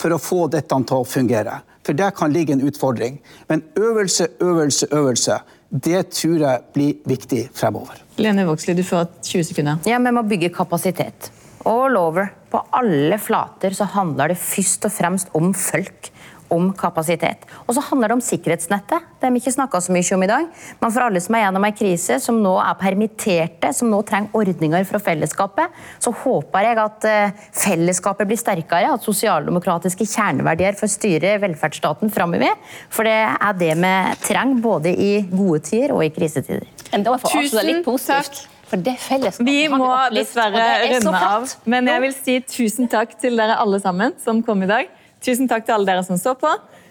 for 0.00 0.14
å 0.16 0.20
få 0.20 0.46
dette 0.52 0.78
til 0.88 1.02
å 1.02 1.08
fungere. 1.08 1.60
For 1.84 1.96
der 1.96 2.12
kan 2.16 2.32
ligge 2.32 2.54
en 2.54 2.64
utfordring. 2.64 3.18
Men 3.48 3.64
øvelse, 3.76 4.28
øvelse, 4.40 4.88
øvelse. 4.92 5.40
Det 5.70 6.02
tror 6.10 6.40
jeg 6.42 6.62
blir 6.74 6.94
viktig 7.08 7.44
fremover. 7.54 8.00
Lene 8.20 8.44
Vågslid, 8.48 8.80
du 8.80 8.84
får 8.84 9.06
20 9.22 9.44
sekunder. 9.52 9.78
Ja, 9.86 9.98
Vi 9.98 10.12
må 10.12 10.22
bygge 10.26 10.50
kapasitet. 10.54 11.30
All 11.64 11.96
over. 11.96 12.32
På 12.50 12.64
alle 12.72 13.18
flater 13.18 13.70
så 13.76 13.84
handler 13.84 14.32
det 14.32 14.38
først 14.40 14.84
og 14.88 14.92
fremst 14.92 15.28
om 15.36 15.52
folk. 15.54 16.10
Om 16.50 16.72
kapasitet. 16.74 17.44
Og 17.66 17.76
så 17.76 17.82
handler 17.90 18.10
det 18.10 18.16
om 18.18 18.22
sikkerhetsnettet. 18.24 19.06
Det 19.20 19.28
har 19.28 19.34
vi 19.34 19.42
ikke 19.42 19.54
snakka 19.54 19.80
så 19.84 19.94
mye 19.94 20.16
om 20.16 20.24
i 20.26 20.30
dag. 20.30 20.48
Men 20.80 20.92
for 20.94 21.06
alle 21.06 21.22
som 21.22 21.36
er 21.38 21.44
gjennom 21.44 21.66
ei 21.68 21.72
krise, 21.78 22.18
som 22.22 22.40
nå 22.42 22.56
er 22.62 22.78
permitterte, 22.80 23.72
som 23.76 23.90
nå 23.92 24.00
trenger 24.08 24.34
ordninger 24.40 24.86
fra 24.88 25.00
fellesskapet, 25.02 25.78
så 26.02 26.14
håper 26.24 26.66
jeg 26.66 26.80
at 26.82 27.08
eh, 27.08 27.34
fellesskapet 27.62 28.30
blir 28.30 28.40
sterkere, 28.40 28.92
at 28.96 29.06
sosialdemokratiske 29.06 30.08
kjerneverdier 30.10 30.78
får 30.80 30.94
styre 30.96 31.36
velferdsstaten 31.44 32.10
framover. 32.14 32.56
For 32.90 33.06
det 33.06 33.18
er 33.30 33.58
det 33.60 33.74
vi 33.80 33.96
trenger 34.26 34.64
både 34.64 34.94
i 34.94 35.12
gode 35.30 35.62
tider 35.70 35.94
og 35.94 36.06
i 36.06 36.12
krisetider. 36.14 36.66
Tusen 36.90 37.84
positivt. 37.86 38.40
takk. 38.40 38.46
For 38.70 38.78
det 38.78 38.94
fellesskapet 39.02 39.50
Vi 39.50 39.66
må 39.72 39.88
dessverre 40.14 40.62
er 40.76 40.92
runde 40.94 41.20
av, 41.26 41.46
men 41.72 41.90
jeg 41.90 42.02
vil 42.04 42.14
si 42.14 42.36
tusen 42.46 42.90
takk 42.90 43.16
til 43.18 43.38
dere 43.40 43.58
alle 43.58 43.80
sammen 43.82 44.14
som 44.22 44.44
kom 44.46 44.62
i 44.62 44.70
dag. 44.70 44.90
Tusen 45.24 45.48
takk 45.50 45.66
til 45.66 45.76
alle 45.76 45.88
dere 45.88 46.04
som 46.06 46.18
så 46.20 46.34
på. 46.38 46.50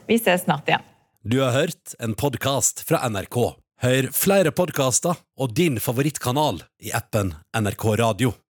Vi 0.09 0.19
ses 0.21 0.45
snart 0.45 0.69
igjen. 0.69 0.85
Du 1.25 1.41
har 1.41 1.51
hørt 1.51 1.95
en 1.99 2.15
podkast 2.17 2.85
fra 2.87 3.01
NRK. 3.09 3.39
Hør 3.83 4.09
flere 4.15 4.51
podkaster 4.55 5.19
og 5.39 5.55
din 5.55 5.79
favorittkanal 5.83 6.61
i 6.83 6.93
appen 6.95 7.33
NRK 7.55 7.85
Radio. 7.99 8.33